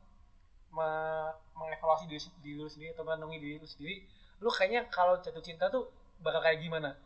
[0.72, 4.02] me- mengevaluasi diri, diri lu sendiri atau merenungi diri lu sendiri
[4.42, 5.86] lu kayaknya kalau jatuh cinta tuh
[6.24, 6.96] bakal kayak gimana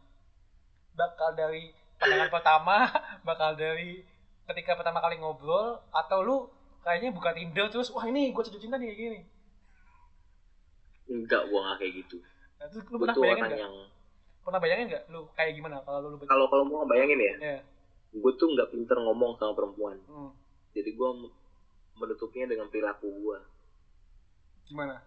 [0.97, 2.89] bakal dari pandangan pertama
[3.29, 4.01] bakal dari
[4.47, 6.37] ketika pertama kali ngobrol atau lu
[6.87, 9.21] kayaknya buka Tinder terus wah ini gue jatuh cinta nih kayak gini
[11.07, 12.17] Enggak, gue nggak kayak gitu.
[12.59, 13.75] nah, terus lu pernah bayangin nggak yang
[14.43, 17.59] pernah bayangin nggak lu kayak gimana kalau lu, kalau kalau mau bayangin ya, ya
[18.17, 19.97] gue tuh nggak pinter ngomong sama perempuan.
[20.09, 20.31] hmm.
[20.73, 21.09] Jadi gue
[21.97, 23.39] menutupnya dengan perilaku gue.
[24.67, 24.99] Gimana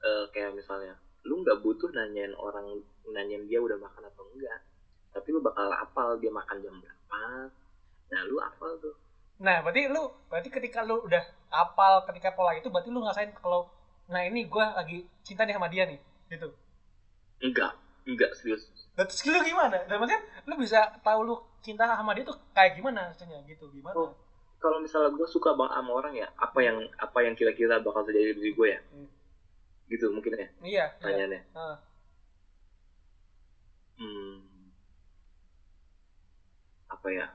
[0.00, 0.96] Eh, kayak misalnya,
[1.28, 4.64] lu nggak butuh nanyain orang nanyain dia udah makan atau enggak,
[5.12, 7.52] tapi lu bakal apal dia makan jam berapa.
[8.08, 8.96] Nah, lu apal tuh.
[9.44, 11.20] Nah, berarti lu berarti ketika lu udah
[11.52, 13.68] apal ketika pola itu berarti lu ngasain kalau
[14.10, 16.00] nah ini gua lagi cinta nih sama dia nih
[16.32, 16.48] gitu.
[17.44, 17.76] Enggak,
[18.08, 18.72] enggak serius.
[18.96, 19.84] Nah, terus lu gimana?
[19.84, 24.00] Dan maksudnya lu bisa tahu lu cinta sama dia tuh kayak gimana maksudnya gitu gimana?
[24.00, 24.16] Oh.
[24.60, 28.36] Kalau misalnya gue suka banget sama orang ya, apa yang apa yang kira-kira bakal terjadi
[28.36, 28.80] di gue ya?
[28.92, 29.08] Hmm.
[29.88, 30.84] Gitu mungkin ya Iya, iya.
[31.00, 31.42] pertanyaannya.
[31.56, 31.76] Ah.
[33.96, 34.36] Hmm.
[36.92, 37.26] Apa ya?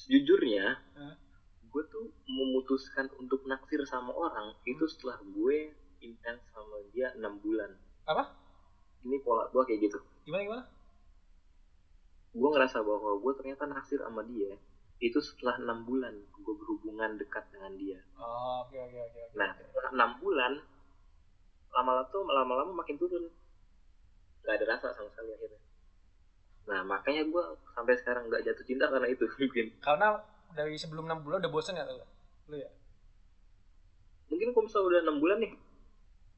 [0.00, 1.14] Sejujurnya, Hah?
[1.68, 5.68] gue tuh memutuskan untuk naksir sama orang itu setelah gue
[6.00, 7.76] intens sama dia enam bulan.
[8.08, 8.32] Apa?
[9.04, 9.98] Ini pola gue kayak gitu.
[10.24, 10.64] Gimana gimana?
[12.32, 14.56] Gue ngerasa bahwa gue ternyata naksir sama dia
[14.98, 18.00] itu setelah enam bulan gue berhubungan dekat dengan dia.
[18.18, 19.20] Oh, oke oke oke.
[19.30, 19.36] oke.
[19.38, 20.52] Nah, setelah enam bulan
[21.70, 23.30] lama-lama tuh lama-lama makin turun.
[24.42, 25.60] Gak ada rasa sama sekali akhirnya.
[26.68, 29.66] Nah, makanya gue sampai sekarang nggak jatuh cinta karena itu mungkin.
[29.78, 30.18] Karena
[30.52, 32.02] dari sebelum 6 bulan udah bosen ya lu?
[32.50, 32.70] Lu ya?
[34.28, 35.52] Mungkin kalau misalnya udah enam bulan nih,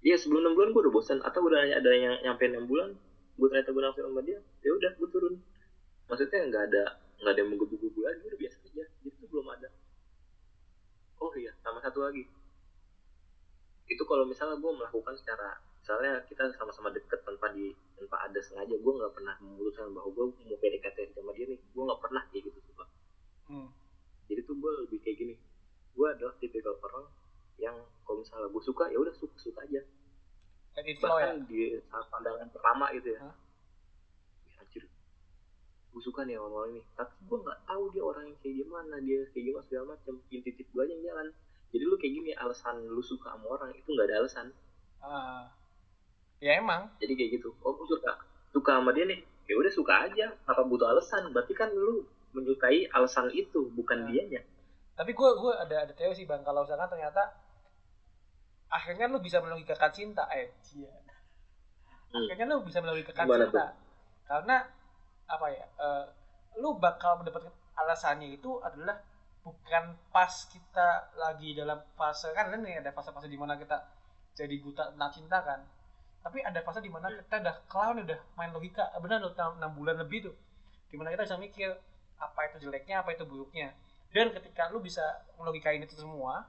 [0.00, 2.96] Iya sebelum enam bulan gue udah bosan atau udah ada yang nyampe enam bulan,
[3.36, 5.34] gue ternyata gue naksir sama dia, ya udah gue turun.
[6.08, 6.84] Maksudnya nggak ada
[7.20, 8.84] nggak ada yang menggebu-gebu lagi, udah biasa aja.
[8.88, 9.68] Jadi itu belum ada.
[11.20, 12.24] Oh iya, sama satu lagi.
[13.86, 18.76] Itu kalau misalnya gue melakukan secara misalnya kita sama-sama deket tanpa di tanpa ada sengaja
[18.76, 22.46] gue nggak pernah memutuskan bahwa gue mau PDKT sama dia nih gue nggak pernah kayak
[22.46, 22.84] gitu suka
[23.50, 23.66] Hmm.
[24.30, 25.34] jadi tuh gue lebih kayak gini
[25.96, 27.10] gue adalah tipikal orang
[27.58, 27.74] yang
[28.06, 29.82] kalau misalnya gue suka ya udah suka suka aja
[30.78, 31.34] it flow ya?
[31.34, 33.34] bahkan di saat pandangan pertama gitu ya Hah?
[35.90, 38.38] Ya anjir gue suka nih sama orang ini tapi gue nggak tahu dia orang yang
[38.38, 41.26] kayak gimana dia kayak gimana segala macam intip gue aja yang jalan
[41.70, 44.46] jadi lu kayak gini alasan lu suka sama orang itu nggak ada alasan
[45.00, 45.48] Ah.
[46.38, 46.92] Ya emang.
[47.00, 48.12] jadi kayak gitu oh gue suka
[48.52, 52.86] suka sama dia nih ya udah suka aja apa butuh alasan berarti kan lu menyukai
[52.92, 54.08] alasan itu bukan Nah.
[54.12, 54.40] dianya
[54.94, 56.44] Tapi gue gue ada ada teori sih bang.
[56.44, 57.32] Kalau misalkan ternyata
[58.68, 60.92] akhirnya lu bisa melogikakan cinta, eh cia.
[62.12, 62.28] Hmm.
[62.28, 63.66] Akhirnya lu bisa melogikakan Gimana cinta.
[64.28, 64.56] Karena
[65.30, 65.66] apa ya?
[65.78, 66.04] eh,
[66.58, 68.98] lu bakal mendapatkan alasannya itu adalah
[69.40, 73.78] bukan pas kita lagi dalam fase kan ini ada fase-fase di mana kita
[74.36, 75.60] jadi buta tentang cinta kan.
[76.20, 77.56] Tapi ada fase di mana kita udah
[77.96, 78.92] nih, udah main logika.
[79.00, 80.36] Benar lu 6 bulan lebih tuh.
[80.92, 81.70] Di mana kita bisa mikir
[82.20, 83.72] apa itu jeleknya, apa itu buruknya.
[84.12, 86.44] Dan ketika lu bisa melogikain itu semua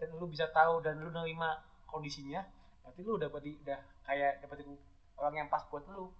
[0.00, 2.42] dan lu bisa tahu dan lu nerima kondisinya,
[2.82, 4.74] berarti lu udah berarti udah kayak dapetin
[5.14, 6.10] orang yang pas buat lu.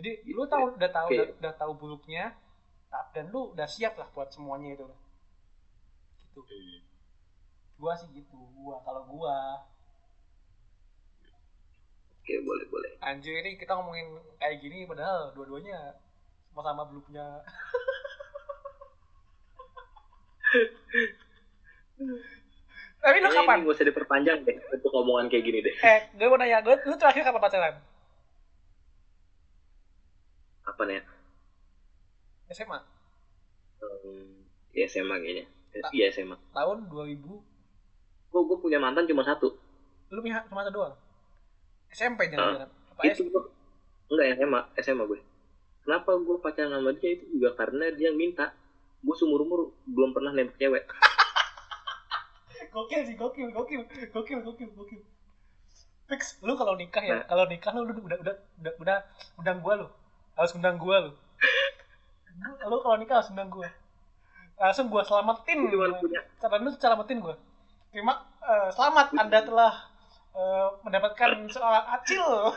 [0.00, 1.16] Jadi lu tahu udah tahu Oke.
[1.18, 2.32] udah, udah tahu buruknya
[3.12, 4.86] dan lu udah siap lah buat semuanya itu.
[6.16, 6.40] Gitu.
[7.76, 9.60] Gua sih gitu, gua kalau gua.
[12.20, 12.92] Oke boleh boleh.
[13.02, 14.08] Anjir ini kita ngomongin
[14.38, 16.00] kayak gini padahal dua-duanya
[16.48, 17.26] sama-sama belum punya.
[23.00, 23.60] Tapi lu kapan?
[23.60, 25.74] ini gak usah diperpanjang deh untuk omongan kayak gini deh.
[25.84, 27.74] Eh gue mau nanya gue lu terakhir kapan pacaran
[30.80, 31.04] apa nih
[32.50, 32.80] SMA
[33.80, 35.44] Hmm, ya SMA kayaknya.
[35.78, 35.88] Ah.
[35.90, 36.36] Iya SMA.
[36.52, 37.20] tahun 2000
[38.26, 39.56] Gue gue punya mantan cuma satu.
[40.08, 40.94] lu punya cuma satu doang
[41.88, 43.42] SMP jangan-jangan apa itu SD gue
[44.10, 45.20] enggak SMA SMA gue.
[45.80, 48.52] Kenapa gue pacaran sama dia itu juga karena dia minta.
[49.00, 50.84] Gue seumur umur belum pernah nembak cewek.
[52.70, 55.00] gokil sih gokil gokil gokil gokil gokil
[56.06, 57.24] fix lu kalau nikah ya Nah.
[57.26, 58.98] kalau nikah lu udah udah udah udah udah
[59.36, 59.88] undang gua lu
[60.40, 61.12] harus undang gua lu.
[62.64, 63.68] Lu kalau nikah harus undang gua.
[64.56, 65.68] Langsung gue selamatin.
[65.72, 67.36] Punya cara lu selamatin gue
[67.90, 69.74] terima eh, selamat anda telah
[70.34, 72.54] eh, mendapatkan seorang acil.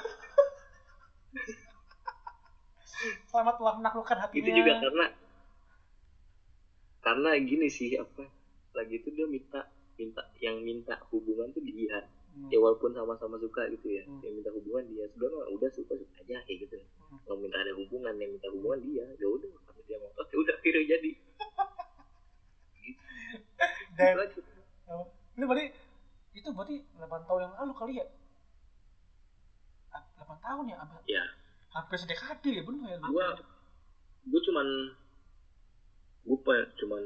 [3.28, 4.48] Selamat telah menaklukkan hatinya.
[4.48, 5.06] Itu juga karena
[7.04, 8.24] karena gini sih apa
[8.78, 9.68] lagi itu dia minta
[10.00, 12.50] minta yang minta hubungan tuh dia Hmm.
[12.50, 14.18] ya walaupun sama-sama suka gitu ya Hmm.
[14.26, 17.22] yang minta hubungan dia sebenarnya udah suka suka aja kayak gitu Hmm.
[17.24, 20.54] kalau minta ada hubungan yang minta hubungan dia ya udah kalau dia mau ya udah
[20.58, 21.12] akhirnya jadi
[23.98, 24.42] dan Gitu.
[24.90, 25.06] Oh,
[25.38, 25.66] ini berarti
[26.34, 28.06] itu berarti 8 tahun yang lalu kali ya?
[29.94, 31.24] Ah, 8 tahun ya, hampir, ya
[31.70, 33.38] hampir sedekade ya bener ya gua
[34.26, 34.68] gua cuman
[36.26, 37.04] gua cuman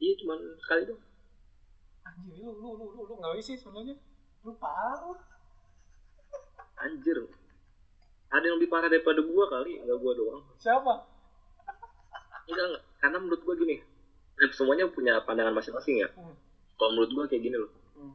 [0.00, 1.00] iya cuman sekali dong
[2.16, 3.96] Anjir, lu lu lu lu, lu nggak sih sebenarnya?
[4.44, 5.16] Lu parah
[6.76, 7.16] anjir
[8.28, 10.92] ada yang lebih parah daripada gua kali nggak gua doang Siapa?
[12.46, 13.76] enggak enggak karena menurut gua gini
[14.52, 16.36] semuanya punya pandangan masing-masing ya Hmm.
[16.76, 18.12] kalau menurut gua kayak gini loh Hmm.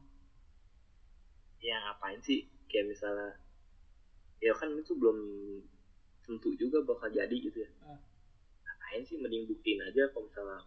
[1.59, 3.33] ya ngapain sih kayak misalnya
[4.39, 5.17] ya kan itu belum
[6.21, 7.97] tentu juga bakal jadi gitu ya Hmm.
[8.61, 10.61] ngapain sih mending buktiin aja kalau misalnya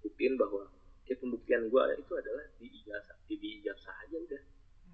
[0.00, 0.64] buktiin bahwa
[1.04, 4.42] ya pembuktian gua itu adalah di ijazah di, di ijazah aja udah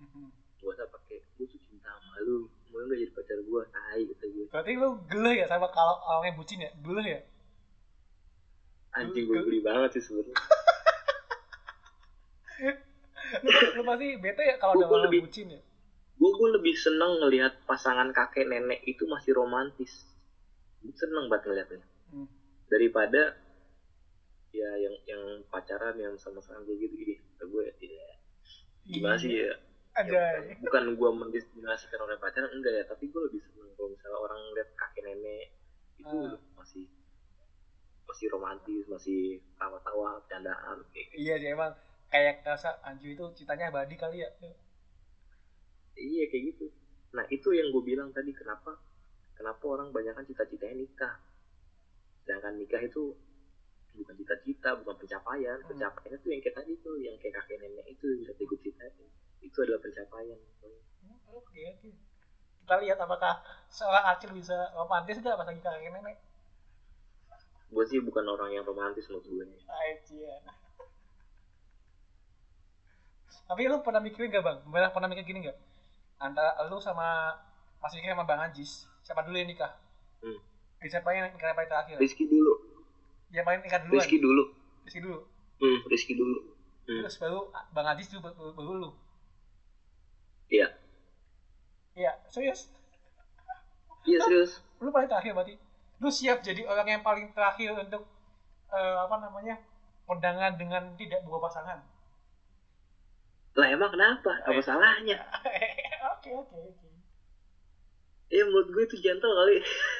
[0.00, 0.26] Mhm.
[0.58, 2.36] gua usah pakai gua tuh cinta sama lu
[2.68, 6.24] mau nggak jadi pacar gua tai kata gue Berarti lu gele ya sama kalau orang
[6.26, 6.70] yang bucin ya?
[6.76, 7.20] Gele ya?
[8.92, 10.34] anjing gue geli banget sih sebenarnya
[13.40, 15.60] Lu, lu pasti bete ya kalau ada orang lebih- bucin ya?
[16.12, 20.04] gue gue lebih seneng ngelihat pasangan kakek nenek itu masih romantis
[20.80, 21.80] gue seneng banget ngeliatnya
[22.10, 22.26] Hmm.
[22.66, 23.38] daripada
[24.50, 28.08] ya yang yang pacaran yang sama-sama kayak gitu ini gue ya
[28.90, 29.54] gimana sih ya,
[29.94, 30.10] Aja.
[30.42, 34.40] ya bukan gue mendiskriminasikan orang pacaran enggak ya tapi gue lebih seneng kalau misalnya orang
[34.54, 35.46] lihat kakek nenek
[36.00, 36.34] itu Ah.
[36.58, 36.86] masih
[38.08, 39.20] masih romantis masih
[39.54, 41.20] tawa-tawa bercandaan kayak gitu.
[41.22, 41.72] Iya sih emang
[42.10, 44.30] kayak rasa Anju itu citanya abadi kali ya.
[45.94, 46.66] iya kayak gitu
[47.12, 48.78] nah itu yang gue bilang tadi kenapa
[49.36, 51.14] kenapa orang banyak kan cita-citanya nikah
[52.22, 53.14] sedangkan nikah itu
[53.92, 55.68] bukan cita-cita bukan pencapaian Hmm.
[55.68, 58.92] pencapaian itu yang kayak tadi tuh yang kayak kakek nenek itu yang gue ceritain
[59.40, 60.38] itu adalah pencapaian
[61.00, 61.90] Hmm, Oke oke.
[62.60, 66.16] Kita lihat apakah seorang acil bisa romantis nggak pas lagi kakek nenek.
[67.70, 70.32] gue sih bukan orang yang romantis menurut gue Aja.
[73.46, 74.58] Tapi lu pernah mikirin gak bang?
[74.62, 75.58] Pernah, pernah mikir gini gak?
[76.18, 77.34] Antara lu sama
[77.78, 79.74] Mas Rizky sama Bang Ajis, siapa dulu yang nikah?
[80.18, 80.38] Hmm.
[80.82, 81.96] Siapa yang nikah terakhir?
[81.98, 82.59] Rizky dulu
[83.34, 83.96] Yang paling nikah duluan?
[83.98, 84.42] Rizky dulu
[84.84, 85.18] Rizky dulu.
[85.60, 86.38] hmm, Rizky dulu
[86.88, 87.02] Hmm.
[87.02, 87.40] Terus baru
[87.74, 88.90] Bang Ajis dulu baru, baru lu.
[90.50, 90.70] iya
[91.94, 92.68] Iya, serius.
[94.08, 95.54] iya serius Lu paling terakhir berarti.
[96.02, 98.02] Lu siap jadi orang yang paling terakhir untuk
[98.78, 99.56] eh, apa namanya?
[100.08, 101.78] kondangan dengan tidak bawa pasangan.
[103.58, 105.18] lah emang kenapa apa salahnya
[106.12, 106.88] Oke oke oke.
[108.30, 109.56] ya menurut gue itu gentle kali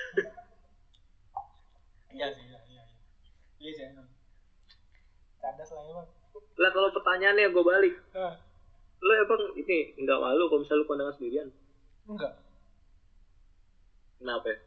[2.15, 2.60] Iya sih, iya
[3.61, 3.69] iya.
[3.69, 4.09] Iya, iya sih emang.
[5.41, 5.53] Lah
[5.85, 6.07] emang.
[6.61, 8.35] lah kalau pertanyaannya gue balik Eh,
[9.01, 11.49] lo emang ini nggak malu kalau misalnya lu kondangan sendirian
[12.05, 12.33] enggak.
[14.21, 14.59] kenapa ya?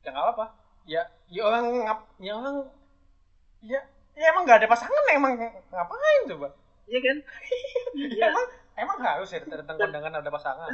[0.00, 0.46] Ya nggak apa-apa.
[0.84, 2.56] Ya, ya orang ngap, ya orang
[3.60, 3.80] ya,
[4.16, 5.32] ya emang nggak ada pasangan emang
[5.70, 6.48] ngapain coba?
[6.90, 7.16] iya kan
[8.18, 10.68] Ya, emang emang harus ya tentang kondangan ada pasangan.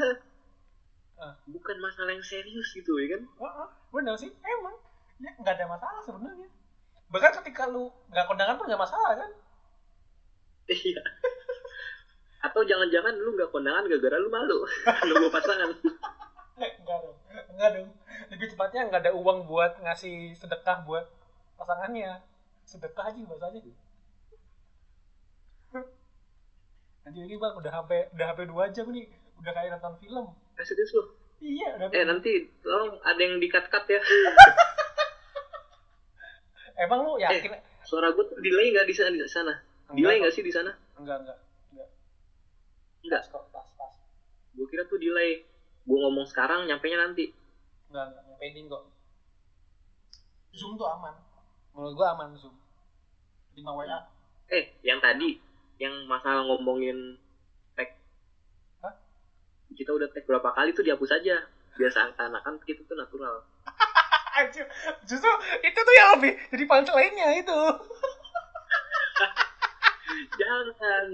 [1.46, 4.74] bukan masalah yang serius gitu ya kan Heeh, bener sih, emang
[5.18, 6.48] ya nggak ada masalah sebenarnya.
[7.06, 9.30] Bahkan ketika lu nggak kondangan pun nggak masalah kan?
[10.66, 10.98] iya
[12.42, 14.66] atau jangan-jangan lu nggak kondangan gara-gara lu malu
[15.06, 15.70] nunggu pasangan
[16.56, 17.16] Enggak dong,
[17.52, 17.88] enggak dong.
[18.32, 21.04] Lebih tepatnya nggak ada uang buat ngasih sedekah buat
[21.54, 22.18] pasangannya.
[22.64, 23.60] Sedekah aja bahasanya.
[27.04, 29.04] Anjir ini bang udah sampai udah sampai dua jam nih,
[29.38, 30.26] udah kayak nonton film.
[30.56, 31.04] eh serius lu
[31.38, 31.88] Iya, udah.
[31.92, 34.00] eh nanti tolong ada yang di-cut-cut ya
[36.76, 37.56] Emang lu yakin?
[37.86, 39.54] suara gue tuh delay nggak di sana di sana
[39.94, 41.38] delay nggak sih di sana Enggak, enggak.
[41.70, 41.88] Enggak.
[43.06, 43.22] Enggak.
[43.30, 43.92] Pas pas, pas.
[44.52, 45.46] gue kira tuh delay
[45.86, 47.30] gue ngomong sekarang nyampe nya nanti
[47.88, 48.22] Enggak, enggak.
[48.26, 48.82] Yang pending kok.
[50.50, 51.14] Zoom tuh aman.
[51.76, 52.56] Menurut gua aman Zoom.
[53.54, 53.98] 5 WA.
[54.46, 55.36] eh yang tadi
[55.76, 57.16] yang masalah ngomongin
[57.74, 57.92] tag
[58.78, 58.94] Hah?
[59.72, 61.44] kita udah tag berapa kali tuh dihapus aja
[61.74, 63.42] biasa anak-anak kita tuh natural
[64.36, 64.66] Anjir,
[65.08, 65.30] justru
[65.64, 67.60] itu tuh yang lebih jadi punchline-nya itu.
[70.36, 71.08] jangan.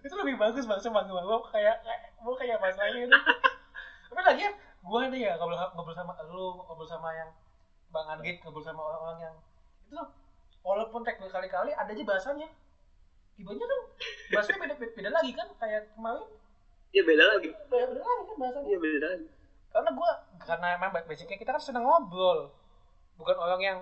[0.00, 3.18] Itu lebih bagus bang sama gue gue kayak kayak gue kayak masalahnya itu.
[4.10, 4.44] Tapi lagi
[4.80, 7.30] gue nih ya ngobrol ngobrol sama lu ngobrol sama yang
[7.92, 9.34] bang Adit ngobrol sama orang-orang yang
[9.84, 10.08] itu tuh
[10.64, 12.48] walaupun tag berkali-kali ada aja bahasanya
[13.36, 13.80] ibanya kan
[14.32, 15.48] bahasanya beda, beda, beda lagi kan?
[15.60, 16.28] Kayak kemarin
[16.90, 17.48] Iya beda lagi.
[17.68, 19.26] beda, beda lagi kan bahasanya Iya beda lagi.
[19.70, 20.10] Karena gue
[20.42, 22.50] karena emang basicnya kita kan sedang ngobrol
[23.14, 23.78] bukan orang yang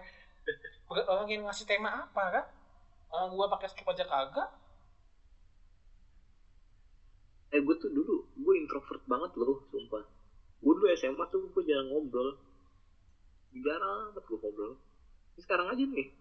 [0.88, 2.44] bukan orang yang ngasih tema apa kan
[3.12, 4.50] orang gue pakai skip aja kagak
[7.48, 10.04] Eh gue tuh dulu gue introvert banget loh, sumpah.
[10.60, 12.36] Gue dulu SMA tuh gue jarang ngobrol.
[13.56, 14.72] Jarang banget gue ngobrol.
[15.32, 16.12] Ini sekarang aja nih.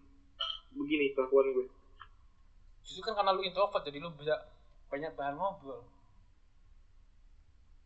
[0.72, 1.66] Begini kelakuan gue.
[2.80, 4.48] justru kan karena lu introvert jadi lu bisa
[4.88, 5.84] banyak bahan ngobrol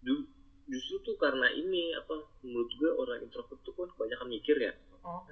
[0.06, 0.30] Ju-
[0.70, 4.72] Justru tuh karena ini apa menurut gue orang introvert tuh kan kebanyakan mikir ya.
[5.02, 5.22] oh.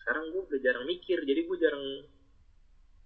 [0.00, 1.84] Sekarang gue udah jarang mikir, jadi gue jarang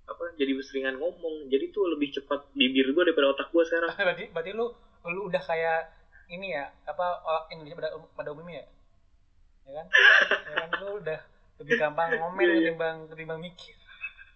[0.04, 4.24] apa jadi seringan ngomong jadi tuh lebih cepat bibir gue daripada otak gue sekarang berarti
[4.36, 4.68] berarti lu
[5.08, 5.88] lu udah kayak
[6.28, 8.68] ini ya apa orang Indonesia pada pada umumnya ya
[9.64, 9.86] ya kan
[10.52, 11.20] ya kan lu udah
[11.64, 12.60] lebih gampang ngomel Iya, iya.
[12.68, 13.74] ketimbang ketimbang mikir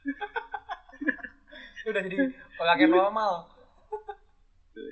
[1.85, 2.17] lu udah jadi
[2.65, 3.33] orang yang normal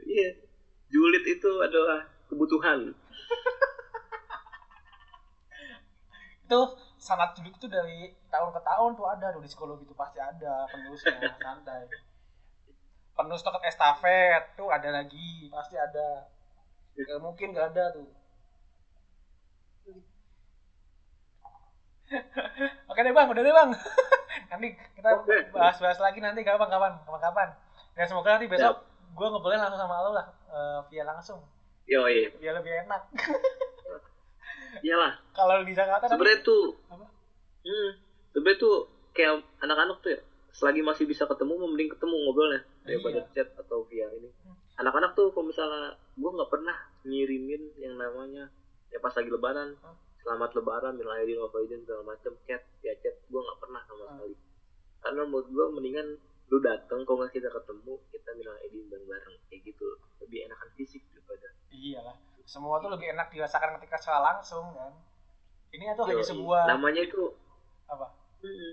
[0.05, 0.29] iya
[0.93, 2.93] julid itu adalah kebutuhan.
[6.47, 6.61] Itu
[6.97, 10.67] sangat julid itu dari tahun ke tahun tuh ada tuh di psikologi itu pasti ada
[10.71, 11.91] penulisnya santai.
[13.19, 16.31] Penulis toket estafet tuh ada lagi pasti ada.
[16.95, 18.07] Gak mungkin gak ada tuh.
[22.91, 23.71] Oke deh bang udah deh bang.
[24.55, 25.11] Nanti kita
[25.51, 27.49] bahas-bahas lagi nanti kapan kapan kapan kapan
[27.97, 28.85] dan semoga nanti besok
[29.17, 31.41] gue ngobrolin langsung sama lo lah eh, via langsung
[31.87, 33.03] yo iya biar lebih enak.
[34.85, 35.13] Iyalah.
[35.33, 37.07] Kalau di Jakarta nanti sebenarnya tuh Apa?
[37.63, 37.89] hmm,
[38.31, 38.77] sebenarnya tuh
[39.13, 43.33] kayak anak-anak tuh ya selagi masih bisa ketemu mending ketemu ngobrolnya daripada Iya.
[43.35, 44.29] chat atau via ini.
[44.77, 45.83] Anak-anak tuh kalau misalnya
[46.13, 48.49] gue nggak pernah ngirimin yang namanya
[48.89, 49.77] ya pas lagi lebaran
[50.19, 54.03] selamat lebaran minal aidin wal faizin segala macam chat via chat gue nggak pernah sama
[54.03, 54.13] Hmm.
[54.19, 54.35] sekali.
[54.99, 56.09] Karena menurut gue mendingan
[56.47, 59.89] lu datang kalau nggak kita ketemu kita minal aidin bareng-bareng kayak gitu.
[60.19, 62.17] Lebih enakan fisik daripada iyalah
[62.47, 64.93] semua tuh lebih enak dirasakan ketika secara langsung kan
[65.75, 67.35] ini tuh hanya sebuah namanya itu
[67.91, 68.07] apa
[68.45, 68.73] Mm-mm.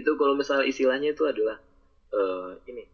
[0.00, 1.56] Itu kalau misalnya istilahnya itu adalah
[2.18, 2.84] eh ini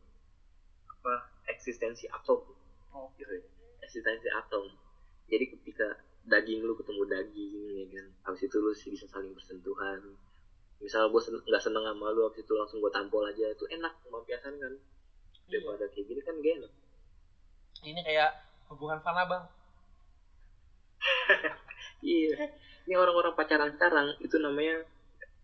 [0.92, 1.14] apa
[1.52, 2.40] eksistensi atom
[2.94, 3.44] oh, gitu ya.
[3.86, 4.64] Eksistensi atom.
[5.30, 5.88] Jadi ketika
[6.32, 7.52] daging lu ketemu daging
[7.82, 10.00] ya kan, habis itu lu sih bisa saling bersentuhan.
[10.84, 13.92] Misal gue sen- nggak seneng sama lu, habis itu langsung gue tampol aja, itu enak
[14.10, 14.74] melampiaskan kan.
[15.48, 15.59] iya.
[15.59, 16.72] Daripada kayak gini kan gak enak.
[17.82, 18.30] ini kayak
[18.73, 19.44] hubungan fana bang
[22.03, 22.51] Iya.
[22.82, 24.82] Ini orang-orang pacaran sekarang itu namanya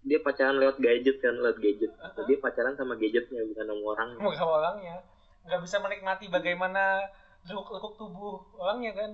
[0.02, 1.94] dia pacaran lewat gadget kan, lewat gadget.
[2.26, 4.08] Dia pacaran sama gadgetnya bukan sama orang.
[4.18, 4.98] mau sama orangnya
[5.46, 7.08] nggak bisa menikmati bagaimana
[7.46, 9.10] lekuk-lekuk tubuh orangnya kan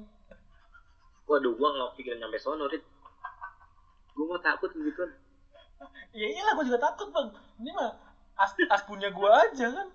[1.24, 2.84] Waduh, gua nggak pikirin sampai sono, Rit.
[4.12, 5.04] Gua mau takut gitu.
[6.18, 7.28] ya iyalah gue juga takut bang
[7.60, 7.90] ini mah
[8.38, 9.88] as, as punya gue aja kan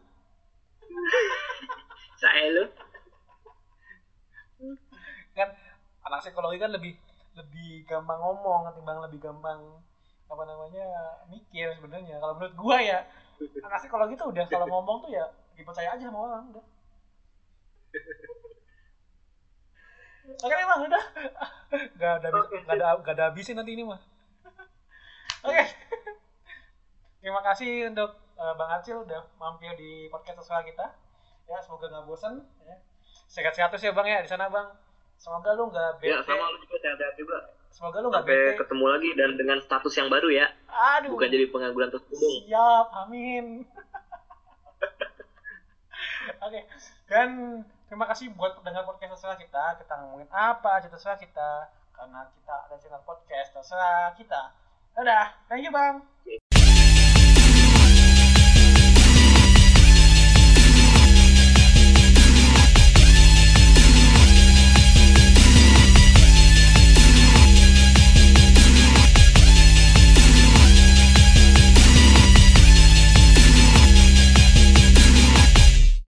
[2.22, 2.66] Saya lu.
[5.40, 5.50] Kan
[6.04, 6.94] anak psikologi kan lebih
[7.34, 9.60] lebih gampang ngomong ketimbang lebih gampang
[10.28, 10.86] apa namanya
[11.26, 12.20] mikir sebenarnya.
[12.20, 13.00] Kalau menurut gua ya
[13.66, 15.24] anak psikologi tuh udah kalau ngomong tuh ya
[15.56, 16.66] dipercaya aja sama orang udah.
[20.40, 21.04] Oke nih bang udah.
[21.96, 24.00] Gak ada habis- Oke, gak ada gak ada habisnya nanti ini mah
[25.40, 25.64] oke.
[27.20, 30.86] Terima kasih untuk eh, bang Acil udah mampir di podcast sesuai kita.
[31.48, 32.76] Ya semoga nggak bosan ya.
[33.26, 34.68] Sehat-sehat terus ya bang ya di sana bang
[35.20, 36.16] semoga lu nggak bete.
[36.16, 37.38] Ya, sama lu juga sehat-sehat juga.
[37.70, 38.58] semoga lu nggak bete.
[38.66, 40.48] ketemu lagi dan dengan status yang baru ya.
[40.72, 41.12] aduh.
[41.14, 43.68] Bukan jadi pengangguran terus siap amin.
[46.48, 46.60] Oke
[47.12, 47.30] dan
[47.92, 49.64] terima kasih buat pendengar podcast terserah kita.
[49.84, 51.68] Kita ngomongin apa aja terserah kita.
[51.92, 54.56] Karena kita ada channel podcast terserah kita.
[54.96, 56.00] Udah thank you bang.
[56.00, 56.39] Oke.